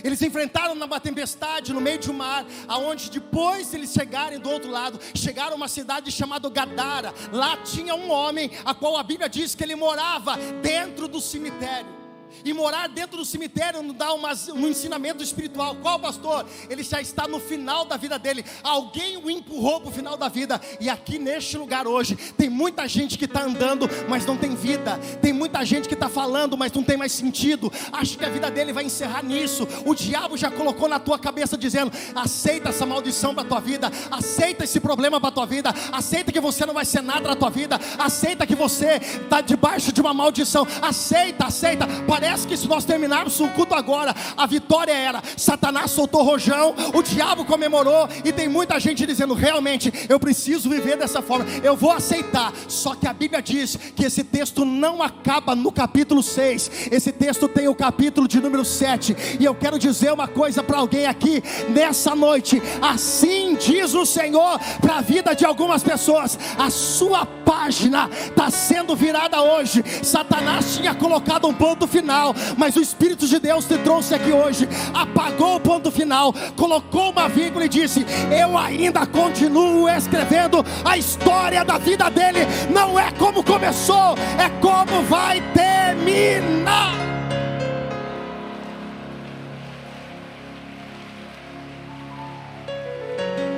[0.03, 4.69] Eles enfrentaram uma tempestade no meio de um mar, aonde depois eles chegarem do outro
[4.69, 7.13] lado, chegaram a uma cidade chamada Gadara.
[7.31, 12.00] Lá tinha um homem, a qual a Bíblia diz que ele morava dentro do cemitério.
[12.43, 15.75] E morar dentro do cemitério não dá um ensinamento espiritual.
[15.75, 16.45] Qual pastor?
[16.69, 18.43] Ele já está no final da vida dele.
[18.63, 20.59] Alguém o empurrou para o final da vida.
[20.79, 24.97] E aqui neste lugar hoje, tem muita gente que está andando, mas não tem vida.
[25.21, 27.71] Tem muita gente que está falando, mas não tem mais sentido.
[27.91, 29.67] Acho que a vida dele vai encerrar nisso.
[29.85, 34.63] O diabo já colocou na tua cabeça dizendo: aceita essa maldição para tua vida, aceita
[34.63, 37.79] esse problema para tua vida, aceita que você não vai ser nada na tua vida,
[37.97, 41.87] aceita que você está debaixo de uma maldição, aceita, aceita.
[42.21, 47.01] Parece que se nós terminarmos o culto agora, a vitória era: Satanás soltou rojão, o
[47.01, 51.89] diabo comemorou, e tem muita gente dizendo: realmente, eu preciso viver dessa forma, eu vou
[51.89, 52.53] aceitar.
[52.67, 57.47] Só que a Bíblia diz que esse texto não acaba no capítulo 6, esse texto
[57.47, 61.41] tem o capítulo de número 7, e eu quero dizer uma coisa para alguém aqui
[61.69, 68.09] nessa noite: assim diz o Senhor para a vida de algumas pessoas, a sua página
[68.11, 69.83] está sendo virada hoje.
[70.03, 72.10] Satanás tinha colocado um ponto final,
[72.57, 77.27] mas o Espírito de Deus te trouxe aqui hoje, apagou o ponto final, colocou uma
[77.27, 82.39] vírgula e disse: Eu ainda continuo escrevendo a história da vida dele.
[82.73, 86.93] Não é como começou, é como vai terminar.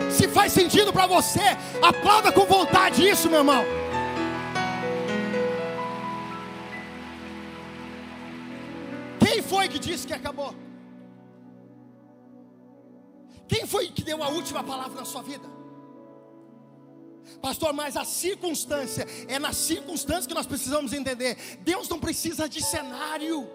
[0.10, 3.66] Se faz sentido para você, aplauda com vontade isso, meu irmão.
[9.54, 10.56] Foi que disse que acabou?
[13.48, 15.48] Quem foi que deu a última palavra na sua vida?
[17.40, 21.38] Pastor, mas a circunstância, é na circunstância que nós precisamos entender.
[21.60, 23.48] Deus não precisa de cenário.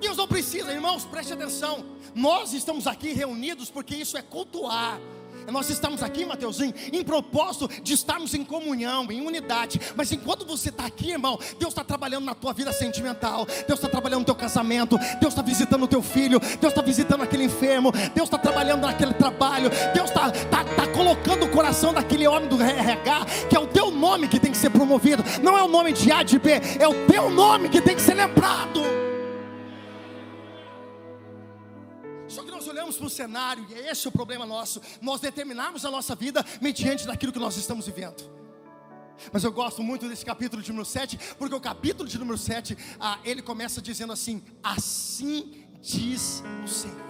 [0.00, 1.86] Deus não precisa, irmãos, preste atenção.
[2.14, 5.00] Nós estamos aqui reunidos porque isso é cultuar.
[5.50, 9.80] Nós estamos aqui, Mateuzinho, em propósito de estarmos em comunhão, em unidade.
[9.96, 13.88] Mas enquanto você está aqui, irmão, Deus está trabalhando na tua vida sentimental, Deus está
[13.88, 17.92] trabalhando no teu casamento, Deus está visitando o teu filho, Deus está visitando aquele enfermo,
[18.14, 22.60] Deus está trabalhando naquele trabalho, Deus está tá, tá colocando o coração daquele homem do
[22.60, 25.92] RH, que é o teu nome que tem que ser promovido, não é o nome
[25.92, 29.09] de A de B, é o teu nome que tem que ser lembrado.
[32.90, 34.80] Olhamos para o cenário, e é esse o problema nosso.
[35.00, 38.28] Nós determinamos a nossa vida mediante daquilo que nós estamos vivendo.
[39.32, 42.76] Mas eu gosto muito desse capítulo de número 7, porque o capítulo de número 7,
[42.98, 47.09] ah, ele começa dizendo assim: Assim diz o Senhor.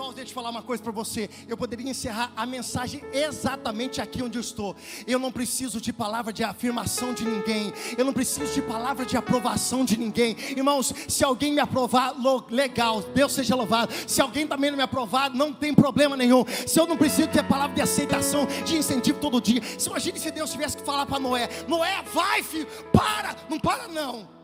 [0.00, 1.28] Irmãos, deixa eu falar uma coisa para você.
[1.46, 4.74] Eu poderia encerrar a mensagem exatamente aqui onde eu estou.
[5.06, 7.70] Eu não preciso de palavra de afirmação de ninguém.
[7.98, 10.34] Eu não preciso de palavra de aprovação de ninguém.
[10.56, 12.14] Irmãos, se alguém me aprovar,
[12.48, 13.92] legal, Deus seja louvado.
[14.06, 16.46] Se alguém também não me aprovar, não tem problema nenhum.
[16.66, 19.60] Se eu não preciso ter palavra de aceitação, de incentivo todo dia.
[19.78, 23.86] Se imagine se Deus tivesse que falar para Noé: Noé, vai, filho, para, não para
[23.86, 24.39] não.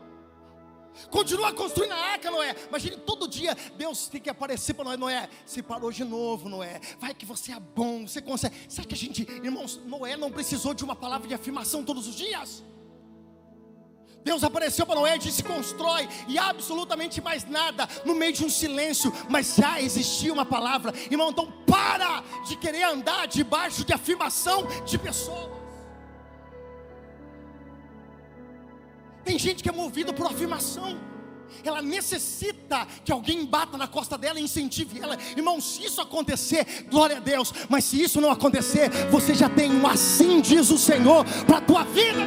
[1.09, 2.55] Continua construindo a arca, Noé.
[2.67, 4.97] Imagine todo dia Deus tem que aparecer para Noé.
[4.97, 6.79] Noé, você parou de novo, Noé.
[6.99, 8.55] Vai que você é bom, você consegue.
[8.67, 12.15] Sabe que a gente, irmãos, Noé não precisou de uma palavra de afirmação todos os
[12.15, 12.63] dias.
[14.23, 18.49] Deus apareceu para Noé e disse: constrói, e absolutamente mais nada, no meio de um
[18.49, 21.29] silêncio, mas já existia uma palavra, irmão.
[21.29, 25.56] Então, para de querer andar debaixo de afirmação de pessoas.
[29.27, 30.97] Tem gente que é movida por afirmação.
[31.61, 35.17] Ela necessita que alguém bata na costa dela e incentive ela.
[35.35, 37.53] Irmão, se isso acontecer, glória a Deus.
[37.67, 41.61] Mas se isso não acontecer, você já tem um assim diz o Senhor para a
[41.61, 42.21] tua vida.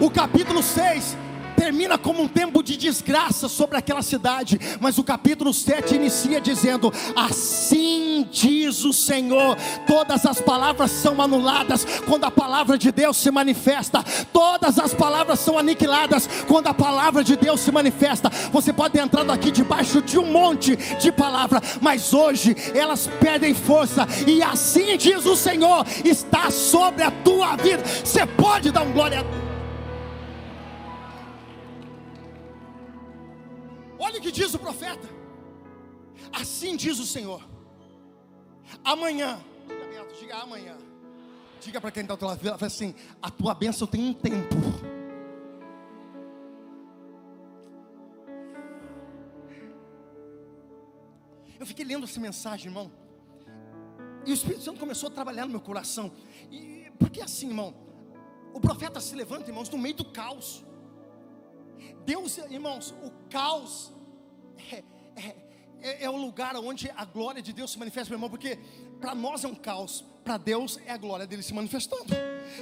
[0.00, 1.23] O capítulo 6
[1.64, 6.92] termina como um tempo de desgraça sobre aquela cidade, mas o capítulo 7 inicia dizendo:
[7.16, 13.30] Assim diz o Senhor, todas as palavras são anuladas quando a palavra de Deus se
[13.30, 18.28] manifesta, todas as palavras são aniquiladas quando a palavra de Deus se manifesta.
[18.52, 23.54] Você pode ter entrado aqui debaixo de um monte de palavra, mas hoje elas perdem
[23.54, 27.82] força, e assim diz o Senhor, está sobre a tua vida.
[28.04, 29.53] Você pode dar um glória a Deus.
[34.14, 35.08] Olha o que diz o profeta.
[36.32, 37.42] Assim diz o Senhor.
[38.84, 39.42] Amanhã,
[40.20, 40.76] diga, amanhã.
[41.60, 44.54] Diga para quem está ao teu lado, fala assim: a tua bênção tem um tempo.
[51.58, 52.92] Eu fiquei lendo essa mensagem, irmão.
[54.24, 56.12] E o Espírito Santo começou a trabalhar no meu coração.
[56.52, 57.74] E porque assim, irmão,
[58.52, 60.64] o profeta se levanta, irmãos, no meio do caos.
[62.06, 63.92] Deus, irmãos, o caos
[64.72, 64.84] é,
[65.16, 65.36] é,
[65.80, 68.58] é, é o lugar onde a glória de Deus se manifesta, meu irmão, porque
[69.00, 72.14] para nós é um caos, para Deus é a glória dele se manifestando.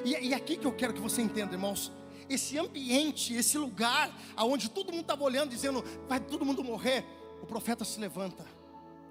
[0.04, 1.92] E, e aqui que eu quero que você entenda, irmãos,
[2.28, 7.04] esse ambiente, esse lugar aonde todo mundo estava olhando, dizendo, vai todo mundo morrer,
[7.42, 8.44] o profeta se levanta,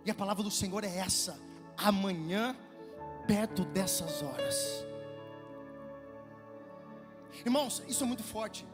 [0.06, 1.40] e a palavra do Senhor é essa:
[1.78, 2.56] amanhã,
[3.28, 4.86] perto dessas horas.
[7.46, 8.66] Irmãos, isso é muito forte.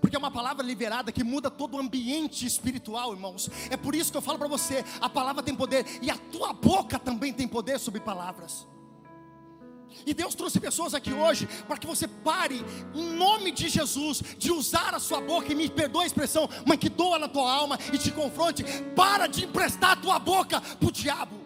[0.00, 3.50] Porque é uma palavra liberada que muda todo o ambiente espiritual, irmãos.
[3.70, 6.52] É por isso que eu falo para você: a palavra tem poder e a tua
[6.52, 8.66] boca também tem poder sobre palavras.
[10.06, 14.50] E Deus trouxe pessoas aqui hoje para que você pare, em nome de Jesus, de
[14.50, 17.78] usar a sua boca, e me perdoa a expressão, mas que doa na tua alma
[17.92, 18.64] e te confronte.
[18.96, 21.44] Para de emprestar a tua boca para o diabo.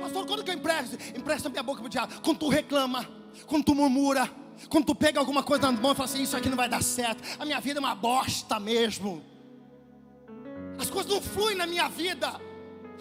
[0.00, 0.96] Pastor, quando que eu empresto?
[1.16, 2.20] Empresta minha boca para o diabo.
[2.22, 3.08] Quando tu reclama,
[3.46, 4.30] quando tu murmura,
[4.68, 6.82] quando tu pega alguma coisa na mão e fala assim: Isso aqui não vai dar
[6.82, 9.22] certo, a minha vida é uma bosta mesmo.
[10.78, 12.40] As coisas não fluem na minha vida.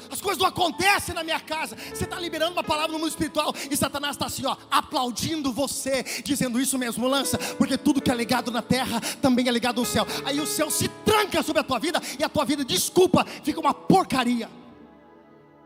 [0.10, 1.76] As coisas não acontecem na minha casa.
[1.76, 6.04] Você está liberando uma palavra no mundo espiritual e Satanás está assim, ó, aplaudindo você,
[6.24, 9.86] dizendo isso mesmo, lança, porque tudo que é ligado na terra também é ligado no
[9.86, 10.06] céu.
[10.26, 13.60] Aí o céu se tranca sobre a tua vida e a tua vida, desculpa, fica
[13.60, 14.50] uma porcaria.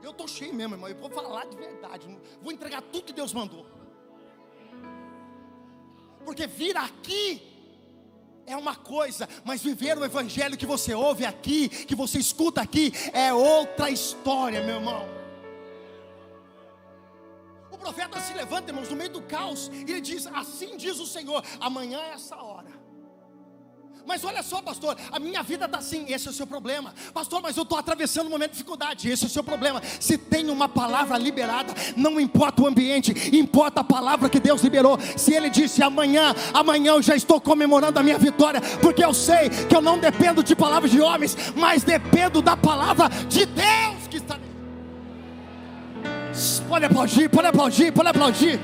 [0.01, 0.89] Eu estou cheio mesmo, irmão.
[0.89, 2.07] Eu vou falar de verdade.
[2.41, 3.65] Vou entregar tudo que Deus mandou.
[6.29, 7.41] Porque vir aqui
[8.45, 12.93] é uma coisa, mas viver o evangelho que você ouve aqui, que você escuta aqui,
[13.13, 15.09] é outra história, meu irmão.
[17.71, 21.07] O profeta se levanta, irmãos, no meio do caos, e ele diz: Assim diz o
[21.07, 22.78] Senhor, amanhã é essa hora.
[24.05, 26.93] Mas olha só, pastor, a minha vida está assim, esse é o seu problema.
[27.13, 29.81] Pastor, mas eu estou atravessando um momento de dificuldade, esse é o seu problema.
[29.99, 34.97] Se tem uma palavra liberada, não importa o ambiente, importa a palavra que Deus liberou.
[35.15, 39.49] Se Ele disse amanhã, amanhã eu já estou comemorando a minha vitória, porque eu sei
[39.49, 44.17] que eu não dependo de palavras de homens, mas dependo da palavra de Deus que
[44.17, 44.39] está.
[46.67, 48.59] Pode aplaudir, pode aplaudir, pode aplaudir.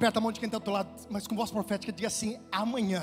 [0.00, 2.40] Aperta a mão de quem está do teu lado, mas com voz profética, diga assim:
[2.50, 3.02] amanhã.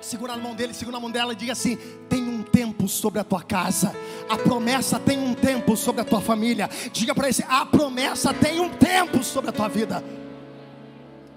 [0.00, 1.76] Segura a mão dele, segura a mão dela e diga assim:
[2.08, 3.92] tem um tempo sobre a tua casa,
[4.28, 6.70] a promessa tem um tempo sobre a tua família.
[6.92, 10.04] Diga para ele: a promessa tem um tempo sobre a tua vida.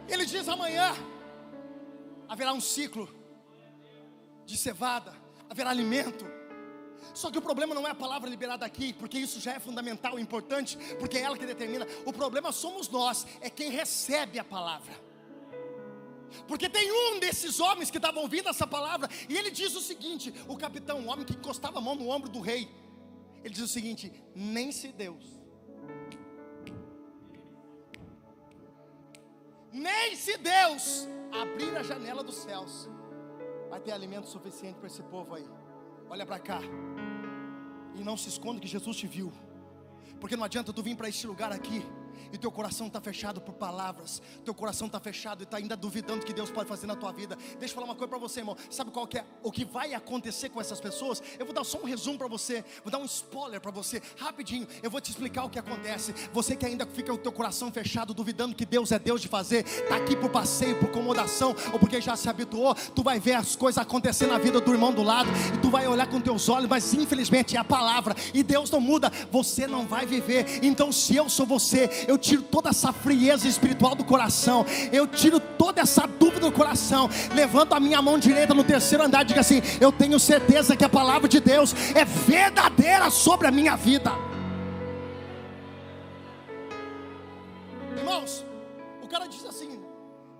[0.08, 0.94] Ele diz: amanhã
[2.28, 3.10] haverá um ciclo
[4.46, 5.12] de cevada,
[5.50, 6.24] haverá alimento,
[7.14, 10.20] Só que o problema não é a palavra liberada aqui, porque isso já é fundamental,
[10.20, 11.88] importante, porque é ela que determina.
[12.06, 14.94] O problema somos nós, é quem recebe a palavra.
[16.48, 20.34] Porque tem um desses homens que estava ouvindo essa palavra, e ele diz o seguinte:
[20.48, 22.70] o capitão, o homem que encostava a mão no ombro do rei,
[23.44, 25.24] ele diz o seguinte: nem se Deus,
[29.72, 32.90] nem se Deus abrir a janela dos céus,
[33.70, 35.48] vai ter alimento suficiente para esse povo aí.
[36.10, 36.60] Olha para cá.
[37.96, 39.32] E não se esconda que Jesus te viu.
[40.20, 41.84] Porque não adianta tu vir para este lugar aqui
[42.32, 46.26] e teu coração está fechado por palavras, teu coração está fechado e está ainda duvidando
[46.26, 47.38] que Deus pode fazer na tua vida.
[47.60, 48.56] Deixa eu falar uma coisa para você, irmão.
[48.70, 51.22] Sabe qual que é o que vai acontecer com essas pessoas?
[51.38, 54.68] Eu vou dar só um resumo para você, vou dar um spoiler para você, rapidinho.
[54.84, 56.14] Eu vou te explicar o que acontece.
[56.34, 59.28] Você que ainda fica com o teu coração fechado, duvidando que Deus é Deus de
[59.28, 63.34] fazer, está aqui por passeio, por acomodação, ou porque já se habituou, tu vai ver
[63.34, 66.50] as coisas acontecendo na vida do irmão do lado, e tu vai olhar com teus
[66.50, 70.64] olhos, mas infelizmente é a palavra, e Deus não muda, você não vai viver.
[70.64, 75.40] Então, se eu sou você, eu tiro toda essa frieza espiritual do coração, eu tiro
[75.40, 79.40] toda essa dúvida do coração, levanto a minha mão direita no terceiro andar e digo
[79.40, 84.12] assim: Eu tenho certeza que a palavra de Deus é verdadeira sobre a minha vida.
[87.98, 88.46] Irmãos,
[89.02, 89.80] o cara diz assim: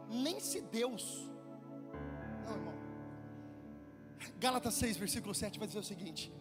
[0.10, 1.30] Nem se Deus,
[2.46, 2.74] não, irmão.
[4.40, 6.32] Gálatas 6, versículo 7 vai dizer o seguinte: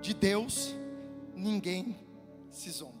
[0.00, 0.74] De Deus
[1.34, 1.96] ninguém
[2.50, 2.97] se zomba.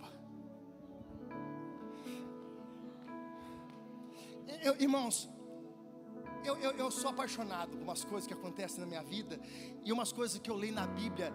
[4.62, 5.28] Eu- irmãos,
[6.44, 9.38] eu, eu, eu sou apaixonado por umas coisas que acontecem na minha vida
[9.84, 11.32] e umas coisas que eu leio na Bíblia.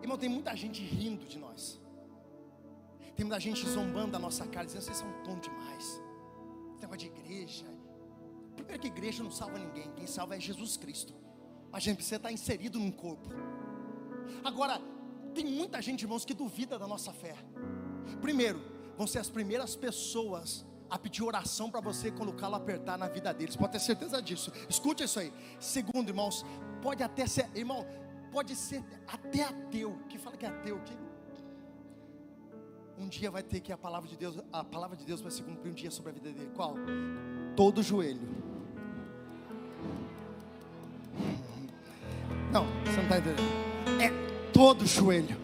[0.00, 1.80] Irmão, tem muita gente rindo de nós,
[3.16, 6.00] tem muita gente zombando da nossa cara, dizendo vocês são tom demais.
[6.74, 7.66] Esse negócio de igreja.
[8.56, 11.14] Primeiro que igreja não salva ninguém, quem salva é Jesus Cristo.
[11.72, 13.28] A gente precisa estar inserido num corpo.
[14.44, 14.80] Agora,
[15.34, 17.34] tem muita gente, irmãos, que duvida da nossa fé.
[18.20, 18.60] Primeiro,
[18.96, 23.08] vão ser as primeiras pessoas a pedir oração para você quando o calo apertar na
[23.08, 23.56] vida deles.
[23.56, 24.52] Pode ter certeza disso.
[24.68, 25.32] Escute isso aí.
[25.58, 26.44] Segundo, irmãos,
[26.82, 27.86] pode até ser, irmão,
[28.30, 29.98] pode ser até ateu.
[30.10, 30.94] Que fala que é ateu, que
[32.98, 35.42] um dia vai ter que a palavra de Deus, a palavra de Deus vai se
[35.42, 36.50] cumprir um dia sobre a vida dele.
[36.54, 36.74] Qual?
[37.56, 38.28] Todo joelho.
[42.52, 43.42] Não, você não está entendendo.
[44.00, 44.10] É
[44.52, 45.36] todo joelho.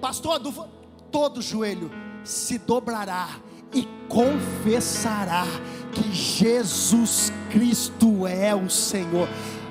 [0.00, 0.68] Pastor, do-
[1.12, 1.88] todo joelho
[2.24, 3.28] se dobrará
[3.72, 5.46] e confessará
[5.92, 9.28] que Jesus Cristo é o Senhor.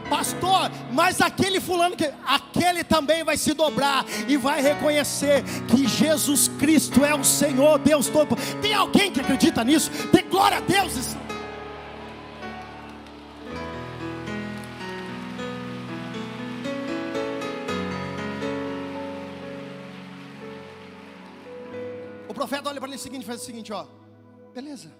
[0.10, 6.49] Pastor, mas aquele fulano que aquele também vai se dobrar e vai reconhecer que Jesus
[6.60, 8.36] Cristo é o Senhor, Deus todo.
[8.61, 9.90] Tem alguém que acredita nisso?
[10.11, 11.15] Tem glória a Deus.
[22.52, 23.88] Profeta olha para ele seguinte, faz o seguinte, ó.
[24.53, 24.91] Beleza.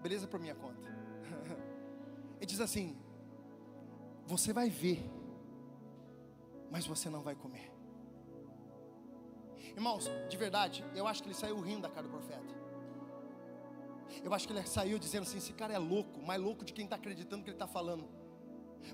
[0.00, 0.88] Beleza por minha conta.
[2.38, 2.96] Ele diz assim:
[4.24, 4.98] Você vai ver,
[6.70, 7.70] mas você não vai comer.
[9.76, 12.56] Irmãos, de verdade, eu acho que ele saiu rindo da cara do profeta.
[14.24, 16.86] Eu acho que ele saiu dizendo assim: esse cara é louco, mais louco de quem
[16.86, 18.08] está acreditando que ele está falando.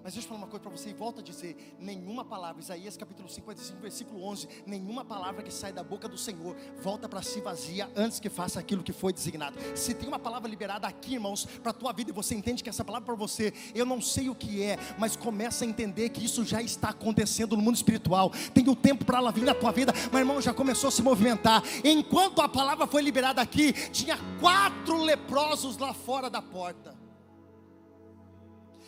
[0.03, 2.97] Mas deixa eu falar uma coisa para você e volto a dizer: nenhuma palavra, Isaías
[2.97, 7.41] capítulo 55, versículo 11, nenhuma palavra que sai da boca do Senhor volta para si
[7.41, 9.57] vazia antes que faça aquilo que foi designado.
[9.75, 12.69] Se tem uma palavra liberada aqui, irmãos, para a tua vida e você entende que
[12.69, 16.11] essa palavra é para você, eu não sei o que é, mas começa a entender
[16.11, 18.31] que isso já está acontecendo no mundo espiritual.
[18.53, 21.03] Tem o tempo para ela vir na tua vida, mas irmão, já começou a se
[21.03, 21.63] movimentar.
[21.83, 26.94] Enquanto a palavra foi liberada aqui, tinha quatro leprosos lá fora da porta.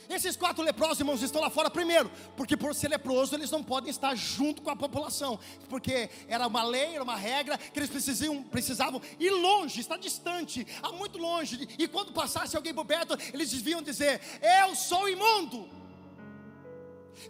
[0.08, 3.90] Esses quatro leprosos, irmãos, estão lá fora, primeiro, porque por ser leproso eles não podem
[3.90, 5.38] estar junto com a população,
[5.68, 10.66] porque era uma lei, era uma regra, que eles precisavam, precisavam ir longe, estar distante,
[10.82, 15.68] a muito longe, e quando passasse alguém por perto, eles deviam dizer: Eu sou imundo.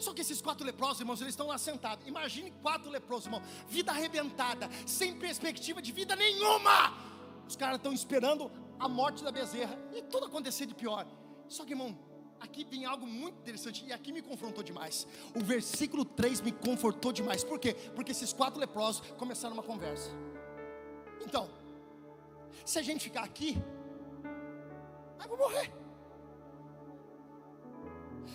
[0.01, 2.07] Só que esses quatro leprosos, irmãos, eles estão lá sentados.
[2.07, 6.93] Imagine quatro leprosos, irmão, vida arrebentada, sem perspectiva de vida nenhuma.
[7.49, 11.07] Os caras estão esperando a morte da bezerra e tudo acontecer de pior.
[11.49, 11.97] Só que, irmão,
[12.41, 15.07] aqui vem algo muito interessante e aqui me confrontou demais.
[15.35, 17.45] O versículo 3 me confortou demais.
[17.45, 17.75] Por quê?
[17.95, 20.11] Porque esses quatro leprosos começaram uma conversa.
[21.25, 21.49] Então,
[22.65, 23.57] se a gente ficar aqui,
[25.23, 25.73] eu vou morrer.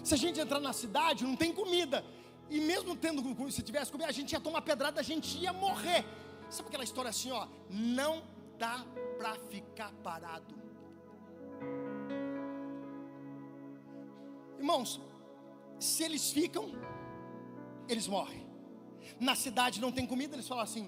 [0.03, 2.03] Se a gente entrar na cidade, não tem comida.
[2.49, 6.05] E mesmo tendo, se tivesse comida, a gente ia tomar pedrada, a gente ia morrer.
[6.49, 7.47] Sabe aquela história assim, ó?
[7.69, 8.23] Não
[8.57, 8.85] dá
[9.17, 10.53] para ficar parado.
[14.61, 15.01] Irmãos,
[15.79, 16.65] se eles ficam,
[17.89, 18.45] eles morrem.
[19.19, 20.87] Na cidade não tem comida, eles falam assim: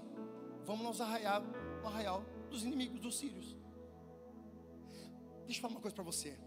[0.63, 1.41] vamos nos arraial,
[1.81, 3.57] no arraial dos inimigos dos sírios.
[5.47, 6.37] Deixa eu falar uma coisa para você.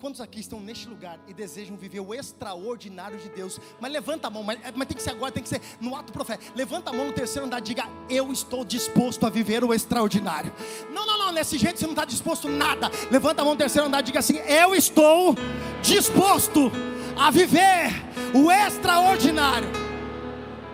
[0.00, 3.58] Quantos aqui estão neste lugar e desejam viver o extraordinário de Deus?
[3.80, 6.12] Mas levanta a mão, mas, mas tem que ser agora, tem que ser no ato
[6.12, 6.56] profético.
[6.56, 10.52] Levanta a mão no terceiro andar, diga: Eu estou disposto a viver o extraordinário.
[10.92, 12.90] Não, não, não, nesse jeito você não está disposto a nada.
[13.10, 15.34] Levanta a mão no terceiro andar, diga assim: Eu estou
[15.82, 16.70] disposto
[17.18, 17.90] a viver
[18.32, 19.68] o extraordinário.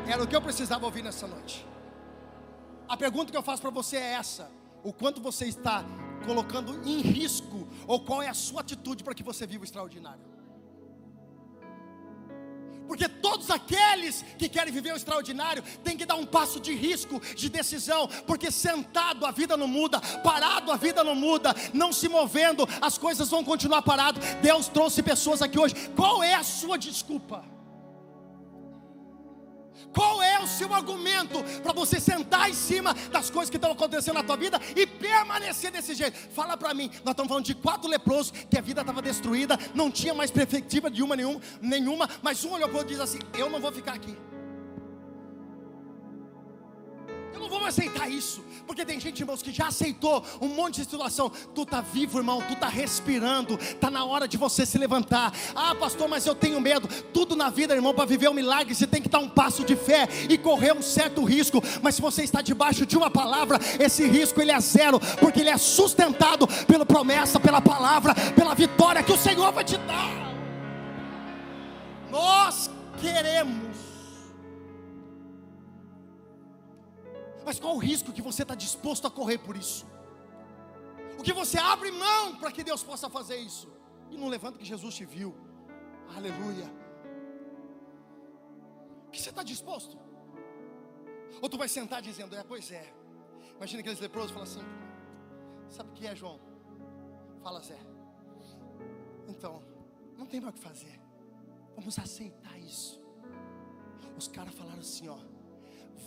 [0.07, 1.67] Era o que eu precisava ouvir nessa noite.
[2.87, 4.51] A pergunta que eu faço para você é essa:
[4.83, 5.83] O quanto você está
[6.25, 10.35] colocando em risco, ou qual é a sua atitude para que você viva o extraordinário?
[12.87, 17.21] Porque todos aqueles que querem viver o extraordinário têm que dar um passo de risco,
[17.35, 22.09] de decisão, porque sentado a vida não muda, parado a vida não muda, não se
[22.09, 24.23] movendo, as coisas vão continuar paradas.
[24.43, 25.75] Deus trouxe pessoas aqui hoje.
[25.97, 27.54] Qual é a sua desculpa?
[29.93, 34.17] Qual é o seu argumento para você sentar em cima das coisas que estão acontecendo
[34.17, 36.17] na tua vida e permanecer desse jeito?
[36.35, 36.91] Fala para mim.
[37.05, 40.91] Nós estamos falando de quatro leprosos que a vida estava destruída, não tinha mais perspectiva
[40.91, 43.61] de uma nenhuma, nenhuma, mas um olhou para o outro e diz assim: Eu não
[43.61, 44.17] vou ficar aqui.
[47.35, 50.77] Eu não vou mais aceitar isso, porque tem gente, irmãos, que já aceitou um monte
[50.77, 51.29] de situação.
[51.53, 55.33] Tu está vivo, irmão, tu está respirando, está na hora de você se levantar.
[55.53, 56.87] Ah, pastor, mas eu tenho medo.
[57.13, 59.75] Tudo na vida, irmão, para viver um milagre, você tem que dar um passo de
[59.75, 61.61] fé e correr um certo risco.
[61.83, 65.51] Mas se você está debaixo de uma palavra, esse risco ele é zero, porque ele
[65.51, 70.35] é sustentado pela promessa, pela palavra, pela vitória que o Senhor vai te dar.
[72.13, 72.71] Nós
[73.01, 73.64] queremos.
[77.45, 79.87] Mas qual o risco que você está disposto a correr por isso?
[81.19, 83.69] O que você abre mão para que Deus possa fazer isso?
[84.11, 85.35] E não levanta que Jesus te viu.
[86.17, 86.71] Aleluia.
[89.07, 89.99] O que você está disposto?
[91.41, 92.93] Ou tu vai sentar dizendo, é, pois é.
[93.57, 94.65] Imagina aqueles leprosos falam assim:
[95.69, 96.41] Sabe o que é, João?
[97.43, 97.79] Fala, Zé.
[99.29, 99.63] Então,
[100.17, 101.01] não tem mais o que fazer.
[101.77, 103.03] Vamos aceitar isso.
[104.17, 105.19] Os caras falaram assim, ó.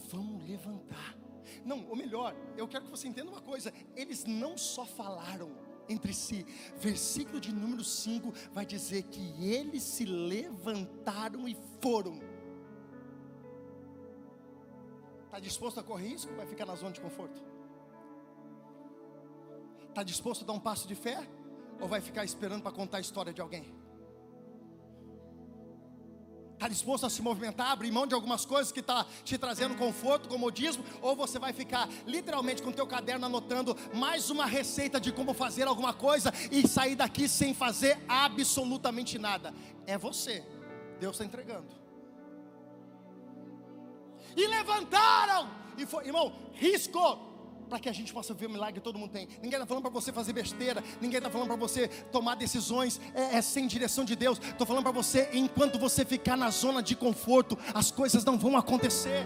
[0.10, 1.16] Vamos levantar.
[1.66, 5.52] Não, ou melhor, eu quero que você entenda uma coisa: eles não só falaram
[5.90, 6.46] entre si,
[6.78, 12.20] versículo de número 5 vai dizer que eles se levantaram e foram.
[15.26, 16.34] Está disposto a correr risco?
[16.36, 17.42] Vai ficar na zona de conforto?
[19.90, 21.28] Está disposto a dar um passo de fé?
[21.80, 23.74] Ou vai ficar esperando para contar a história de alguém?
[26.58, 30.28] Está disposto a se movimentar, abrir mão de algumas coisas que está te trazendo conforto,
[30.28, 35.12] comodismo, ou você vai ficar literalmente com o teu caderno anotando mais uma receita de
[35.12, 39.54] como fazer alguma coisa e sair daqui sem fazer absolutamente nada?
[39.86, 40.44] É você.
[41.00, 41.68] Deus está entregando.
[44.36, 45.52] E levantaram.
[45.78, 47.37] E foi, irmão, risco
[47.68, 49.28] para que a gente possa ver o milagre que todo mundo tem.
[49.42, 53.38] Ninguém está falando para você fazer besteira, ninguém está falando para você tomar decisões é,
[53.38, 54.40] é, sem direção de Deus.
[54.40, 58.58] Estou falando para você, enquanto você ficar na zona de conforto, as coisas não vão
[58.58, 59.26] acontecer.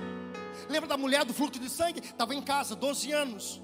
[0.70, 2.00] Lembra da mulher do fluxo de sangue?
[2.00, 3.62] Estava em casa, 12 anos.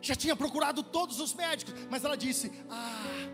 [0.00, 3.28] Já tinha procurado todos os médicos, mas ela disse: Ah,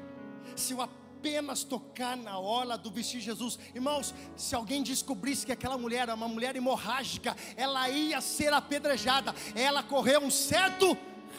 [0.56, 0.80] se eu
[1.24, 3.58] apenas tocar na orla do vestir de Jesus.
[3.74, 9.34] Irmãos, se alguém descobrisse que aquela mulher era uma mulher hemorrágica, ela ia ser apedrejada.
[9.54, 10.94] Ela correu um certo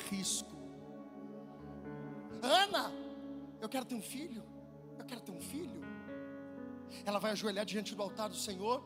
[0.10, 0.50] risco.
[2.42, 2.92] Ana,
[3.62, 4.44] eu quero ter um filho.
[4.98, 5.86] Eu quero ter um filho.
[7.06, 8.84] Ela vai ajoelhar diante do altar do Senhor.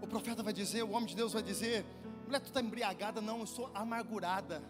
[0.00, 1.84] O profeta vai dizer, o homem de Deus vai dizer:
[2.24, 3.20] mulher, tu está embriagada?
[3.20, 4.62] Não, eu sou amargurada.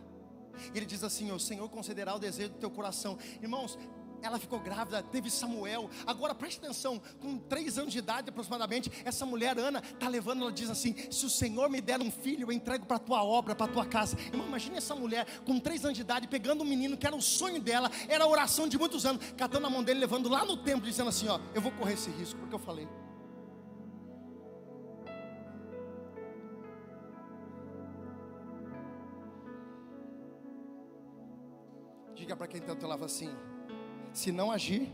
[0.75, 3.19] Ele diz assim: O Senhor concederá o desejo do teu coração.
[3.41, 3.79] Irmãos,
[4.23, 5.89] ela ficou grávida, teve Samuel.
[6.07, 10.53] Agora preste atenção: com três anos de idade aproximadamente, essa mulher, Ana, está levando, ela
[10.53, 13.55] diz assim: Se o Senhor me der um filho, eu entrego para a tua obra,
[13.55, 14.17] para a tua casa.
[14.27, 17.23] Irmão, imagine essa mulher com três anos de idade, pegando um menino que era o
[17.23, 20.57] sonho dela, era a oração de muitos anos, catando a mão dele, levando lá no
[20.57, 22.89] templo, dizendo assim: Ó, eu vou correr esse risco, porque eu falei.
[32.19, 33.31] Diga para quem está ao teu lado assim:
[34.13, 34.93] se não agir,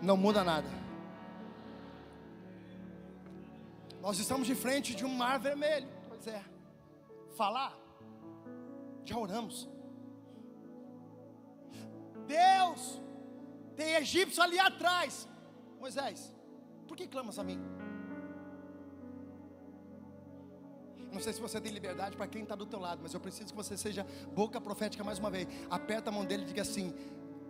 [0.00, 0.68] não muda nada.
[4.00, 5.88] Nós estamos de frente de um mar vermelho.
[6.08, 6.42] Pois é.
[7.36, 7.76] Falar,
[9.04, 9.68] já oramos.
[12.26, 13.00] Deus,
[13.74, 15.28] tem egípcio ali atrás.
[15.80, 16.32] Moisés,
[16.86, 17.58] por que clamas a mim?
[21.12, 23.50] Não sei se você tem liberdade para quem está do teu lado, mas eu preciso
[23.50, 25.48] que você seja boca profética mais uma vez.
[25.70, 26.94] Aperta a mão dele e diga assim: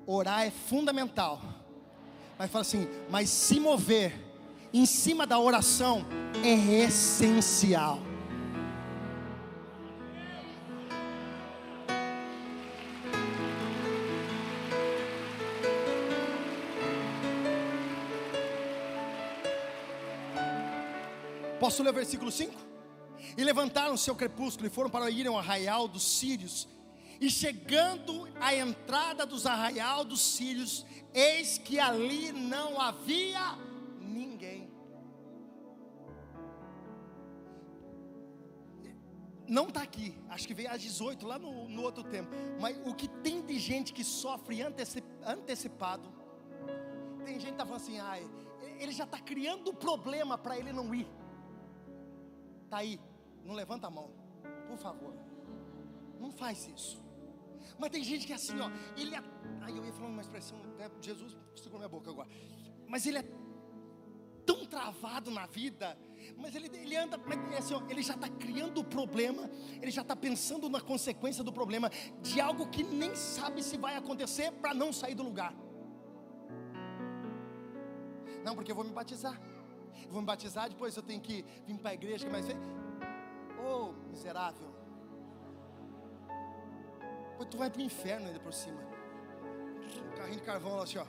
[0.07, 1.41] orar é fundamental
[2.39, 4.15] Mas fala assim, mas se mover
[4.73, 6.07] em cima da oração
[6.45, 7.99] é essencial.
[21.59, 22.68] Posso ler o versículo 5?
[23.39, 26.69] E levantaram seu crepúsculo e foram para ir ao arraial dos sírios.
[27.21, 30.85] E chegando à entrada dos arraial dos sírios,
[31.15, 33.57] eis que ali não havia
[34.01, 34.69] ninguém.
[39.47, 42.31] Não está aqui, acho que veio às 18, lá no, no outro tempo.
[42.61, 46.13] Mas o que tem de gente que sofre anteci- antecipado,
[47.25, 48.19] tem gente que está falando assim, ah,
[48.81, 51.07] ele já está criando problema para ele não ir.
[52.65, 53.01] Está aí,
[53.49, 54.11] não levanta a mão,
[54.69, 55.15] por favor.
[56.21, 57.03] Não faz isso.
[57.79, 58.71] Mas tem gente que é assim, ó.
[58.95, 59.23] Ele é.
[59.63, 62.29] Aí eu ia falar uma expressão, até Jesus segurou minha boca agora.
[62.87, 63.25] Mas ele é
[64.45, 65.99] tão travado na vida.
[66.37, 69.49] Mas ele, ele anda, mas é assim, ó, ele já está criando o problema,
[69.81, 73.97] ele já está pensando na consequência do problema, de algo que nem sabe se vai
[73.97, 75.55] acontecer para não sair do lugar.
[78.45, 79.41] Não, porque eu vou me batizar.
[80.05, 82.33] Eu vou me batizar, depois eu tenho que vir para a igreja, que
[83.69, 84.69] Ô, miserável.
[87.51, 88.81] Tu vai para o inferno ainda por cima.
[90.17, 91.07] Carrinho de carvão lá assim, ó.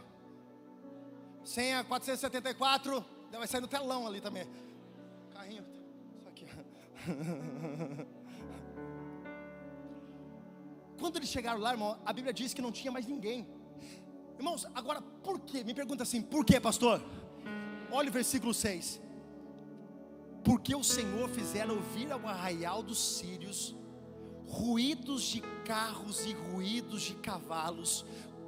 [1.43, 3.03] Senha 474.
[3.31, 4.47] Vai sair no telão ali também.
[5.33, 5.65] Carrinho.
[6.17, 6.45] Isso aqui.
[10.99, 13.47] Quando eles chegaram lá, irmão, a Bíblia diz que não tinha mais ninguém.
[14.37, 15.63] Irmãos, agora por quê?
[15.63, 17.01] Me pergunta assim, por quê, pastor?
[17.91, 19.01] Olha o versículo 6.
[20.43, 23.75] Porque o Senhor fizera ouvir ao arraial dos sírios
[24.49, 28.03] ruídos de carros e ruídos de cavalos,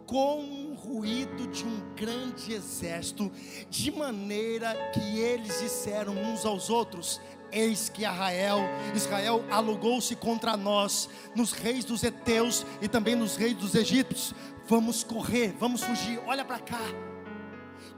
[0.08, 3.32] com o ruído de um grande exército,
[3.70, 8.60] de maneira que eles disseram uns aos outros: Eis que Israel,
[8.96, 14.34] Israel alugou-se contra nós, nos reis dos heteus e também nos reis dos egípcios.
[14.68, 16.20] Vamos correr, vamos fugir.
[16.26, 17.11] Olha para cá.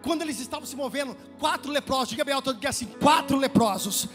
[0.04, 4.08] Quando eles estavam se movendo, quatro leprosos, diga bem alto, diga assim: quatro leprosos.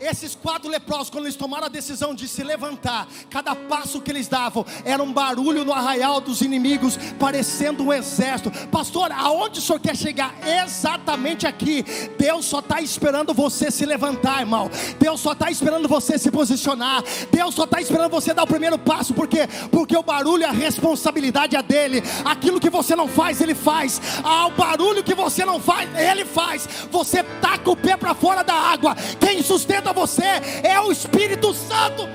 [0.00, 4.28] Esses quatro leprosos, quando eles tomaram a decisão de se levantar, cada passo que eles
[4.28, 8.50] davam era um barulho no arraial dos inimigos, parecendo um exército.
[8.68, 10.34] Pastor, aonde o senhor quer chegar?
[10.64, 11.84] Exatamente aqui.
[12.18, 14.70] Deus só está esperando você se levantar, irmão.
[14.98, 17.04] Deus só está esperando você se posicionar.
[17.30, 19.12] Deus só está esperando você dar o primeiro passo.
[19.12, 19.46] Por quê?
[19.70, 22.02] Porque o barulho, a responsabilidade é dele.
[22.24, 24.00] Aquilo que você não faz, ele faz.
[24.24, 26.66] Ah, o barulho que você não faz, ele faz.
[26.90, 28.96] Você taca o pé para fora da água.
[29.20, 30.24] Quem sustenta você
[30.62, 32.08] é o Espírito Santo.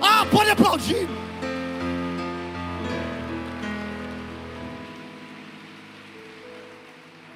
[0.00, 1.08] Ah, pode aplaudir.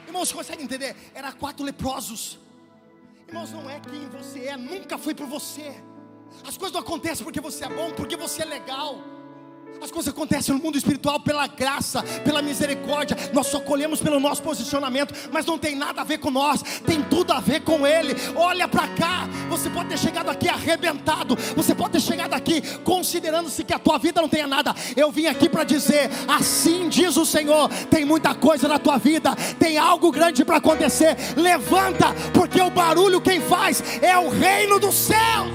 [0.07, 0.97] Irmãos, consegue entender?
[1.15, 2.39] Era quatro leprosos.
[3.29, 5.75] Irmãos, não é quem você é, nunca foi por você.
[6.47, 9.16] As coisas não acontecem porque você é bom, porque você é legal.
[9.81, 13.17] As coisas acontecem no mundo espiritual pela graça, pela misericórdia.
[13.33, 17.03] Nós só colhemos pelo nosso posicionamento, mas não tem nada a ver com nós, tem
[17.03, 18.15] tudo a ver com Ele.
[18.35, 23.65] Olha para cá, você pode ter chegado aqui arrebentado, você pode ter chegado aqui considerando-se
[23.65, 24.75] que a tua vida não tenha nada.
[24.97, 29.35] Eu vim aqui para dizer: assim diz o Senhor, tem muita coisa na tua vida,
[29.59, 31.17] tem algo grande para acontecer.
[31.37, 35.49] Levanta, porque o barulho quem faz é o reino dos céus.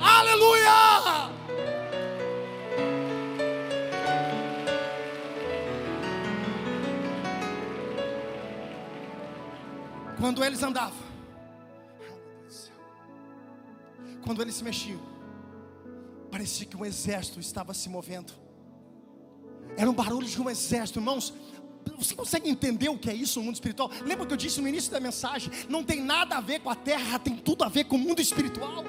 [0.00, 1.29] Aleluia!
[10.20, 10.98] Quando eles andavam,
[14.22, 15.00] quando eles se mexiam,
[16.30, 18.34] parecia que um exército estava se movendo.
[19.78, 21.32] Era um barulho de um exército, irmãos.
[21.96, 23.90] Você consegue entender o que é isso no mundo espiritual?
[24.04, 25.50] Lembra que eu disse no início da mensagem?
[25.70, 28.20] Não tem nada a ver com a terra, tem tudo a ver com o mundo
[28.20, 28.84] espiritual.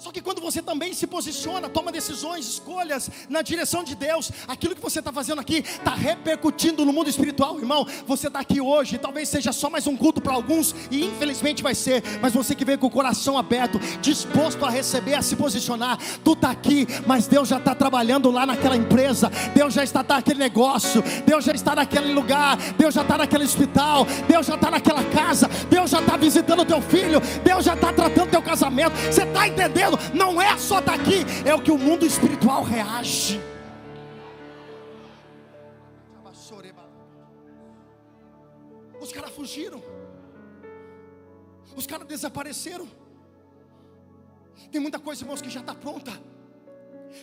[0.00, 4.74] Só que quando você também se posiciona, toma decisões, escolhas na direção de Deus, aquilo
[4.74, 7.86] que você está fazendo aqui está repercutindo no mundo espiritual, irmão.
[8.06, 11.74] Você está aqui hoje, talvez seja só mais um culto para alguns, e infelizmente vai
[11.74, 15.98] ser, mas você que veio com o coração aberto, disposto a receber, a se posicionar,
[16.24, 20.38] tu está aqui, mas Deus já está trabalhando lá naquela empresa, Deus já está naquele
[20.38, 25.04] negócio, Deus já está naquele lugar, Deus já está naquele hospital, Deus já está naquela
[25.04, 28.96] casa, Deus já está visitando teu filho, Deus já está tratando teu casamento.
[28.96, 29.89] Você está entendendo?
[30.14, 33.40] Não é só daqui, é o que o mundo espiritual reage.
[39.00, 39.82] Os caras fugiram.
[41.74, 42.88] Os caras desapareceram.
[44.70, 46.12] Tem muita coisa, irmãos, que já está pronta.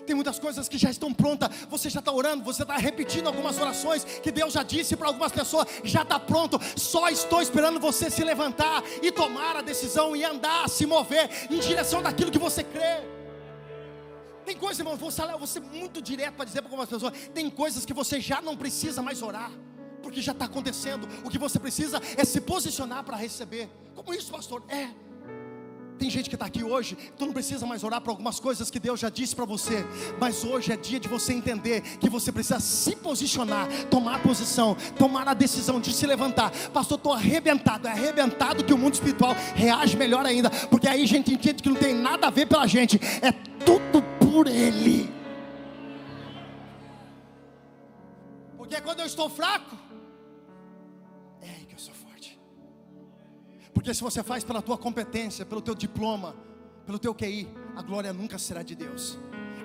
[0.05, 1.49] Tem muitas coisas que já estão prontas.
[1.69, 5.31] Você já está orando, você está repetindo algumas orações que Deus já disse para algumas
[5.31, 5.67] pessoas.
[5.83, 6.59] Já está pronto.
[6.75, 11.59] Só estou esperando você se levantar e tomar a decisão e andar, se mover em
[11.59, 13.17] direção daquilo que você crê.
[14.45, 17.49] Tem coisas, irmão, vou ser, vou ser muito direto para dizer para algumas pessoas: tem
[17.49, 19.51] coisas que você já não precisa mais orar,
[20.01, 21.07] porque já está acontecendo.
[21.25, 23.69] O que você precisa é se posicionar para receber.
[23.93, 24.63] Como isso, pastor?
[24.69, 25.06] É.
[25.97, 28.79] Tem gente que está aqui hoje, tu não precisa mais orar para algumas coisas que
[28.79, 29.85] Deus já disse para você,
[30.19, 35.27] mas hoje é dia de você entender que você precisa se posicionar, tomar posição, tomar
[35.27, 36.51] a decisão de se levantar.
[36.69, 41.07] Pastor, estou arrebentado, é arrebentado que o mundo espiritual reage melhor ainda, porque aí a
[41.07, 43.31] gente entende que não tem nada a ver pela gente, é
[43.65, 45.09] tudo por Ele.
[48.57, 49.86] Porque quando eu estou fraco,
[53.87, 56.35] Porque se você faz pela tua competência, pelo teu diploma,
[56.85, 59.17] pelo teu QI, a glória nunca será de Deus.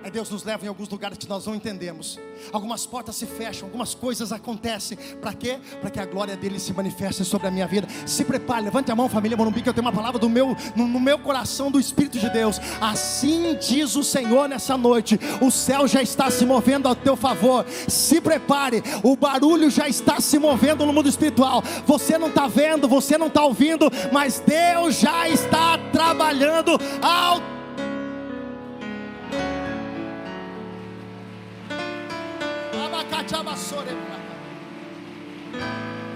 [0.04, 2.18] Aí Deus nos leva em alguns lugares que nós não entendemos.
[2.52, 4.98] Algumas portas se fecham, algumas coisas acontecem.
[5.20, 5.58] Para quê?
[5.80, 7.86] Para que a glória dele se manifeste sobre a minha vida.
[8.04, 10.88] Se prepare, levante a mão, família Morumbi, que eu tenho uma palavra do meu, no,
[10.88, 12.60] no meu coração do Espírito de Deus.
[12.80, 17.64] Assim diz o Senhor nessa noite: o céu já está se movendo ao teu favor.
[17.86, 21.62] Se prepare, o barulho já está se movendo no mundo espiritual.
[21.86, 27.61] Você não está vendo, você não está ouvindo, mas Deus já está trabalhando ao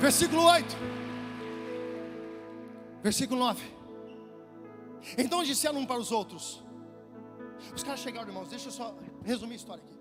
[0.01, 0.77] Versículo 8.
[3.03, 3.65] Versículo 9.
[5.17, 6.63] Então disseram um para os outros.
[7.75, 9.99] Os caras chegaram, irmãos, deixa eu só resumir a história aqui.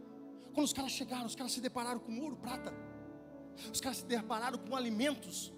[0.54, 2.74] Quando os caras chegaram, os caras se depararam com ouro, prata.
[3.72, 5.54] Os caras se depararam com alimentos.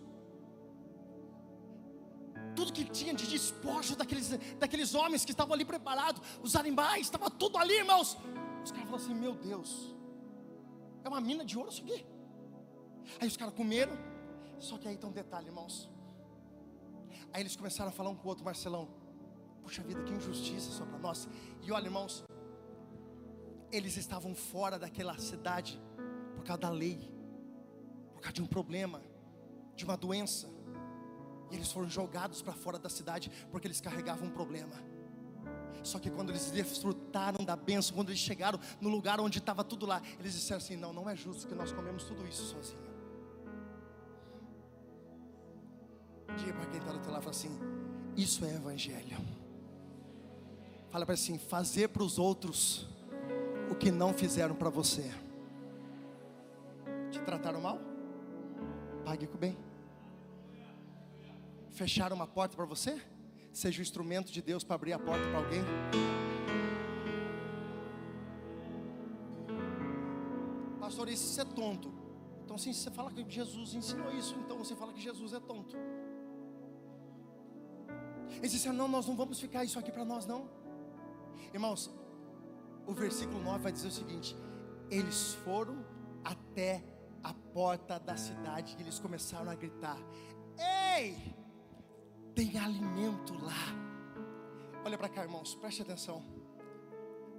[2.56, 4.30] Tudo que tinha de despojo daqueles,
[4.60, 8.18] daqueles homens que estavam ali preparados, os animais, estava tudo ali, irmãos.
[8.64, 9.96] Os caras falaram assim: Meu Deus,
[11.08, 12.06] é uma mina de ouro isso aqui.
[13.20, 13.96] Aí os caras comeram.
[14.60, 15.90] Só que aí tem um detalhe, irmãos.
[17.32, 18.88] Aí eles começaram a falar um com o outro, Marcelão.
[19.62, 21.28] Puxa vida, que injustiça só para nós.
[21.64, 22.24] E olha, irmãos,
[23.72, 25.80] eles estavam fora daquela cidade
[26.36, 27.00] por causa da lei,
[28.14, 29.02] por causa de um problema,
[29.76, 30.50] de uma doença.
[31.52, 34.76] E eles foram jogados para fora da cidade porque eles carregavam um problema.
[35.84, 39.86] Só que quando eles desfrutaram da bênção, quando eles chegaram no lugar onde estava tudo
[39.86, 42.88] lá, eles disseram assim: Não, não é justo que nós comemos tudo isso sozinho.
[46.38, 47.58] Diga para quem está do teu lado, assim:
[48.16, 49.18] Isso é evangelho.
[50.90, 52.88] Fala para assim: Fazer para os outros
[53.72, 55.10] o que não fizeram para você.
[57.12, 57.80] Te trataram mal?
[59.06, 59.58] Pague com bem.
[61.70, 63.02] Fecharam uma porta para você?
[63.58, 65.64] Seja o instrumento de Deus para abrir a porta para alguém.
[70.80, 71.92] Pastor, isso é tonto.
[72.46, 75.76] Então, se você fala que Jesus ensinou isso, então você fala que Jesus é tonto.
[78.38, 80.48] Eles disseram: Não, nós não vamos ficar isso aqui para nós, não.
[81.52, 81.90] Irmãos,
[82.86, 84.38] o versículo 9 vai dizer o seguinte:
[84.92, 85.84] Eles foram
[86.24, 86.84] até
[87.24, 89.98] a porta da cidade e eles começaram a gritar:
[90.96, 91.36] Ei,
[92.38, 93.74] tem alimento lá.
[94.86, 96.24] Olha para cá, irmãos, preste atenção.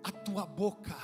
[0.03, 0.97] A tua boca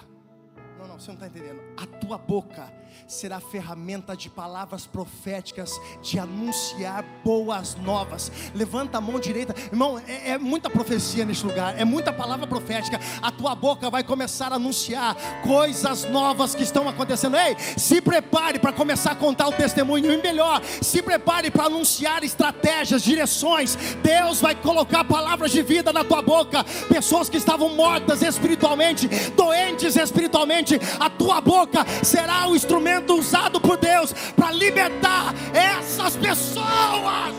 [0.79, 1.61] não, não, você não está entendendo.
[1.77, 2.73] A tua boca
[3.07, 8.31] será ferramenta de palavras proféticas, de anunciar boas novas.
[8.55, 10.01] Levanta a mão direita, irmão.
[10.07, 12.99] É, é, muita profecia neste lugar, é muita palavra profética.
[13.21, 17.37] A tua boca vai começar a anunciar coisas novas que estão acontecendo.
[17.37, 20.13] Ei, se prepare para começar a contar o testemunho.
[20.13, 23.77] E melhor, se prepare para anunciar estratégias, direções.
[24.03, 26.65] Deus vai colocar palavras de vida na tua boca.
[26.89, 30.64] Pessoas que estavam mortas espiritualmente, doentes espiritualmente
[30.99, 37.35] a tua boca será o instrumento usado por Deus para libertar essas pessoas.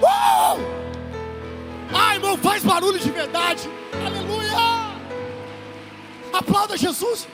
[0.00, 0.84] Uh!
[1.92, 3.68] Ai, irmão, faz barulho de verdade.
[4.04, 4.94] Aleluia!
[6.32, 7.28] Aplauda Jesus.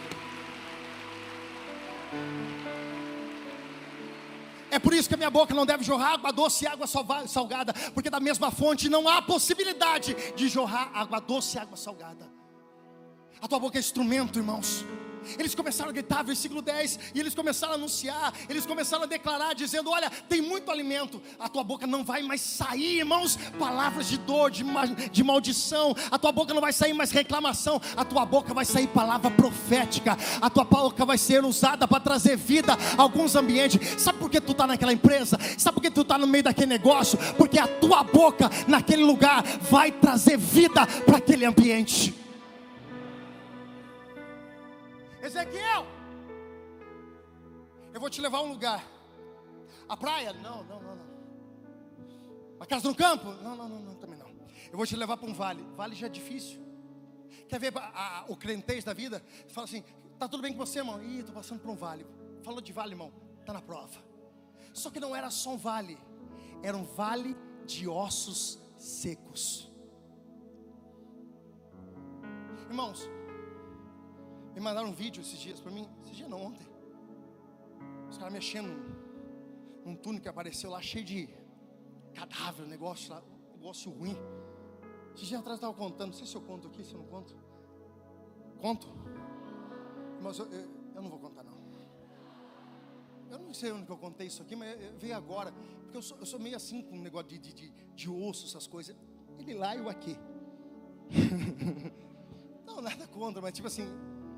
[4.70, 7.72] É por isso que a minha boca não deve jorrar água doce e água salgada,
[7.93, 12.39] porque da mesma fonte não há possibilidade de jorrar água doce e água salgada.
[13.42, 14.84] A tua boca é instrumento, irmãos.
[15.38, 19.54] Eles começaram a gritar, versículo 10, e eles começaram a anunciar, eles começaram a declarar,
[19.54, 24.18] dizendo: Olha, tem muito alimento, a tua boca não vai mais sair, irmãos, palavras de
[24.18, 24.64] dor, de,
[25.10, 28.86] de maldição, a tua boca não vai sair mais reclamação, a tua boca vai sair
[28.88, 34.02] palavra profética, a tua boca vai ser usada para trazer vida a alguns ambientes.
[34.02, 35.38] Sabe por que tu está naquela empresa?
[35.58, 37.18] Sabe por que tu está no meio daquele negócio?
[37.36, 42.30] Porque a tua boca naquele lugar vai trazer vida para aquele ambiente.
[45.22, 45.86] Ezequiel,
[47.92, 48.84] eu vou te levar a um lugar.
[49.88, 50.32] A praia?
[50.32, 51.10] Não, não, não, não.
[52.60, 53.26] A casa no campo?
[53.42, 54.28] Não, não, não, não, também não.
[54.70, 55.62] Eu vou te levar para um vale.
[55.76, 56.60] Vale já é difícil.
[57.48, 59.22] Quer ver a- a- o crentez da vida?
[59.48, 59.82] Fala assim:
[60.18, 61.02] tá tudo bem com você, irmão?
[61.02, 62.06] Ih, tô passando por um vale.
[62.42, 63.12] Falou de vale, irmão.
[63.44, 63.98] Tá na prova.
[64.72, 65.98] Só que não era só um vale,
[66.62, 67.36] era um vale
[67.66, 69.68] de ossos secos.
[72.68, 73.09] Irmãos,
[74.55, 76.66] me mandaram um vídeo esses dias para mim, esses dias não, ontem.
[78.09, 78.68] Os caras mexendo
[79.85, 81.28] num, túnel que apareceu lá cheio de
[82.14, 83.22] cadáver, negócio lá,
[83.52, 84.16] negócio ruim.
[85.14, 87.06] Esses dias atrás eu estava contando, não sei se eu conto aqui, se eu não
[87.06, 87.36] conto.
[88.60, 88.89] Conto?
[90.20, 91.60] Mas eu, eu, eu não vou contar não.
[93.31, 95.52] Eu não sei onde eu contei isso aqui, mas veio agora.
[95.82, 98.44] Porque eu sou, eu sou meio assim com um negócio de, de, de, de osso,
[98.44, 98.97] essas coisas.
[99.39, 100.18] Ele lá e eu aqui.
[102.66, 103.86] não, nada contra, mas tipo assim,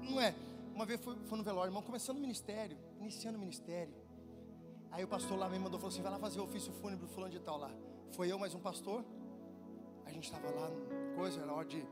[0.02, 0.34] não é.
[0.74, 3.94] Uma vez foi, foi no velório, irmão, começando o ministério, iniciando o ministério.
[4.90, 7.32] Aí o pastor lá me mandou, falou assim, vai lá fazer o ofício fúnebre fulano
[7.32, 7.70] de tal lá.
[8.12, 9.04] Foi eu mais um pastor.
[10.04, 10.70] A gente estava lá,
[11.14, 11.84] coisa, era hora de,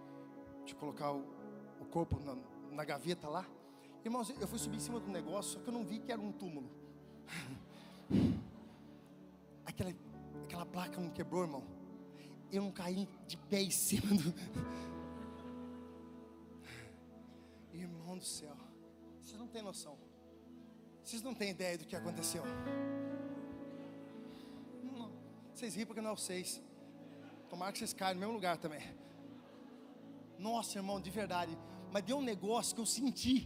[0.67, 1.25] de colocar o,
[1.81, 2.37] o corpo na,
[2.71, 3.47] na gaveta lá.
[4.05, 6.21] Irmãos, eu fui subir em cima do negócio, só que eu não vi que era
[6.21, 6.71] um túmulo.
[9.65, 9.95] Aquela,
[10.45, 11.63] aquela placa não quebrou, irmão.
[12.51, 14.35] Eu não caí de pé em cima do.
[18.21, 18.57] do céu,
[19.23, 19.97] vocês não têm noção.
[21.03, 22.43] Vocês não têm ideia do que aconteceu.
[24.85, 25.11] Não,
[25.55, 26.63] Vocês riem porque não é vocês.
[27.49, 28.83] Tomara que vocês caiam no mesmo lugar também.
[30.39, 31.57] Nossa, irmão, de verdade.
[31.91, 33.37] Mas deu um negócio que eu senti.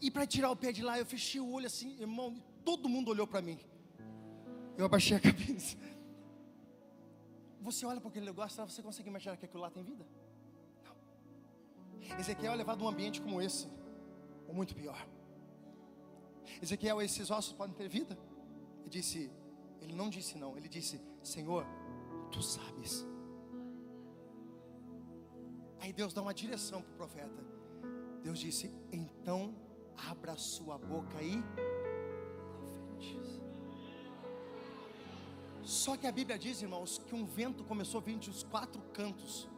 [0.00, 2.88] E para tirar o pé de lá, eu fechei o olho assim, irmão, e todo
[2.88, 3.58] mundo olhou para mim.
[4.78, 5.76] Eu abaixei a cabeça.
[7.60, 10.06] Você olha para aquele negócio, você consegue imaginar que aquilo lá tem vida?
[10.86, 12.18] Não.
[12.18, 13.68] Ezequiel é levado a um ambiente como esse,
[14.50, 15.00] ou muito pior.
[16.60, 18.18] Ezequiel, esses ossos podem ter vida?
[18.80, 19.30] Ele disse,
[19.80, 21.64] ele não disse não, ele disse, Senhor,
[22.32, 23.06] tu sabes.
[25.78, 27.40] Aí Deus dá uma direção para o profeta.
[28.24, 29.54] Deus disse, então
[29.96, 31.40] abra sua boca e.
[35.62, 38.82] Só que a Bíblia diz, irmãos, que um vento começou a vir de os quatro
[38.92, 39.48] cantos.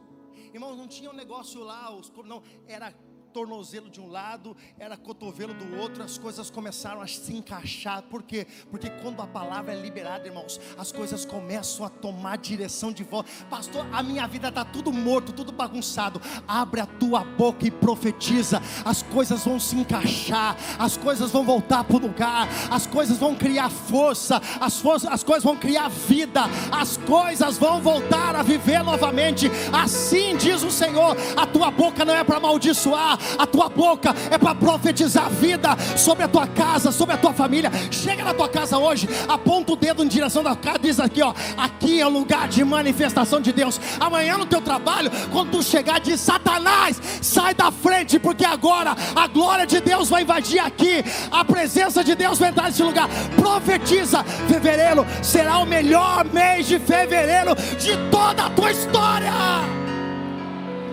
[0.53, 2.93] Irmãos, não tinha um negócio lá, os, não, era
[3.33, 8.03] tornozelo de um lado, era cotovelo do outro, as coisas começaram a se encaixar.
[8.03, 8.45] Por quê?
[8.69, 13.29] Porque quando a palavra é liberada, irmãos, as coisas começam a tomar direção de volta.
[13.49, 16.21] Pastor, a minha vida está tudo morto, tudo bagunçado.
[16.47, 18.61] Abre a tua boca e profetiza.
[18.85, 23.35] As coisas vão se encaixar, as coisas vão voltar para o lugar, as coisas vão
[23.35, 26.41] criar força, as, forças, as coisas vão criar vida,
[26.71, 29.49] as coisas vão voltar a viver novamente.
[29.71, 34.37] Assim diz o Senhor: a tua boca não é para amaldiçoar, a tua boca é
[34.37, 37.71] para profetizar vida sobre a tua casa, sobre a tua família.
[37.91, 41.33] Chega na tua casa hoje, aponta o dedo em direção da casa, diz aqui, ó,
[41.57, 43.79] aqui é o lugar de manifestação de Deus.
[43.99, 49.27] Amanhã no teu trabalho, quando tu chegar, diz Satanás, sai da frente, porque agora a
[49.27, 53.07] glória de Deus vai invadir aqui, a presença de Deus vai entrar nesse lugar.
[53.35, 59.31] Profetiza, fevereiro será o melhor mês de fevereiro de toda a tua história.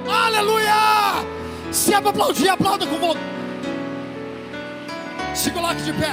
[0.09, 1.40] Aleluia!
[1.73, 3.25] Se é para aplaudir, aplauda com vontade.
[5.35, 6.13] Se coloque de pé.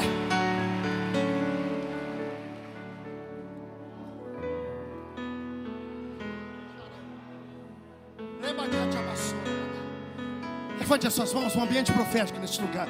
[10.79, 12.87] Levante as suas mãos, um ambiente profético neste lugar.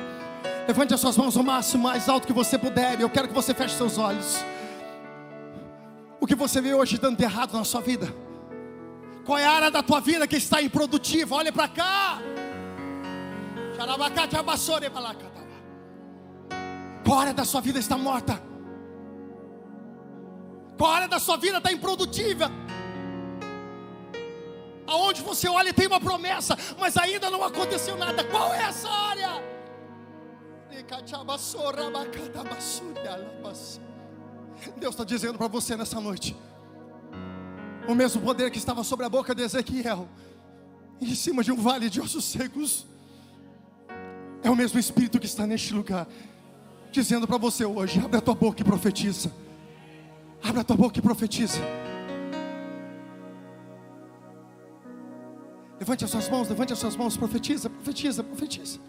[0.67, 2.99] Levante as suas mãos o máximo mais alto que você puder.
[2.99, 4.45] Eu quero que você feche seus olhos.
[6.19, 8.13] O que você vê hoje dando errado na sua vida?
[9.25, 11.35] Qual é a área da tua vida que está improdutiva?
[11.35, 12.19] Olhe para cá.
[17.03, 18.41] Qual área da sua vida está morta?
[20.77, 22.51] Qual área da sua vida está improdutiva?
[24.85, 28.23] Aonde você olha tem uma promessa, mas ainda não aconteceu nada.
[28.23, 29.29] Qual é essa área?
[34.77, 36.35] Deus está dizendo para você nessa noite.
[37.87, 40.07] O mesmo poder que estava sobre a boca de Ezequiel,
[40.99, 42.85] em cima de um vale de ossos secos,
[44.47, 46.07] é o mesmo Espírito que está neste lugar,
[46.89, 49.31] dizendo para você hoje: abre a tua boca e profetiza.
[50.41, 51.59] Abre a tua boca e profetiza.
[55.79, 58.79] Levante as suas mãos, levante as suas mãos, profetiza, profetiza, profetiza.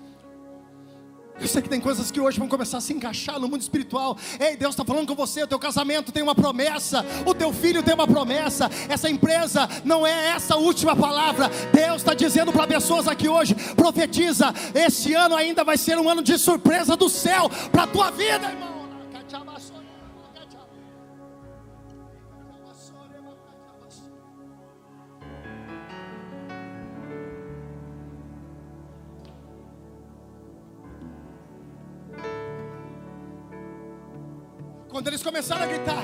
[1.41, 4.17] Eu sei que tem coisas que hoje vão começar a se encaixar no mundo espiritual.
[4.41, 7.83] Ei, Deus está falando com você, o teu casamento tem uma promessa, o teu filho
[7.83, 8.71] tem uma promessa.
[8.89, 11.49] Essa empresa não é essa última palavra.
[11.73, 16.23] Deus está dizendo para pessoas aqui hoje: profetiza, esse ano ainda vai ser um ano
[16.23, 18.78] de surpresa do céu para a tua vida, irmão.
[35.29, 36.03] Começaram a gritar,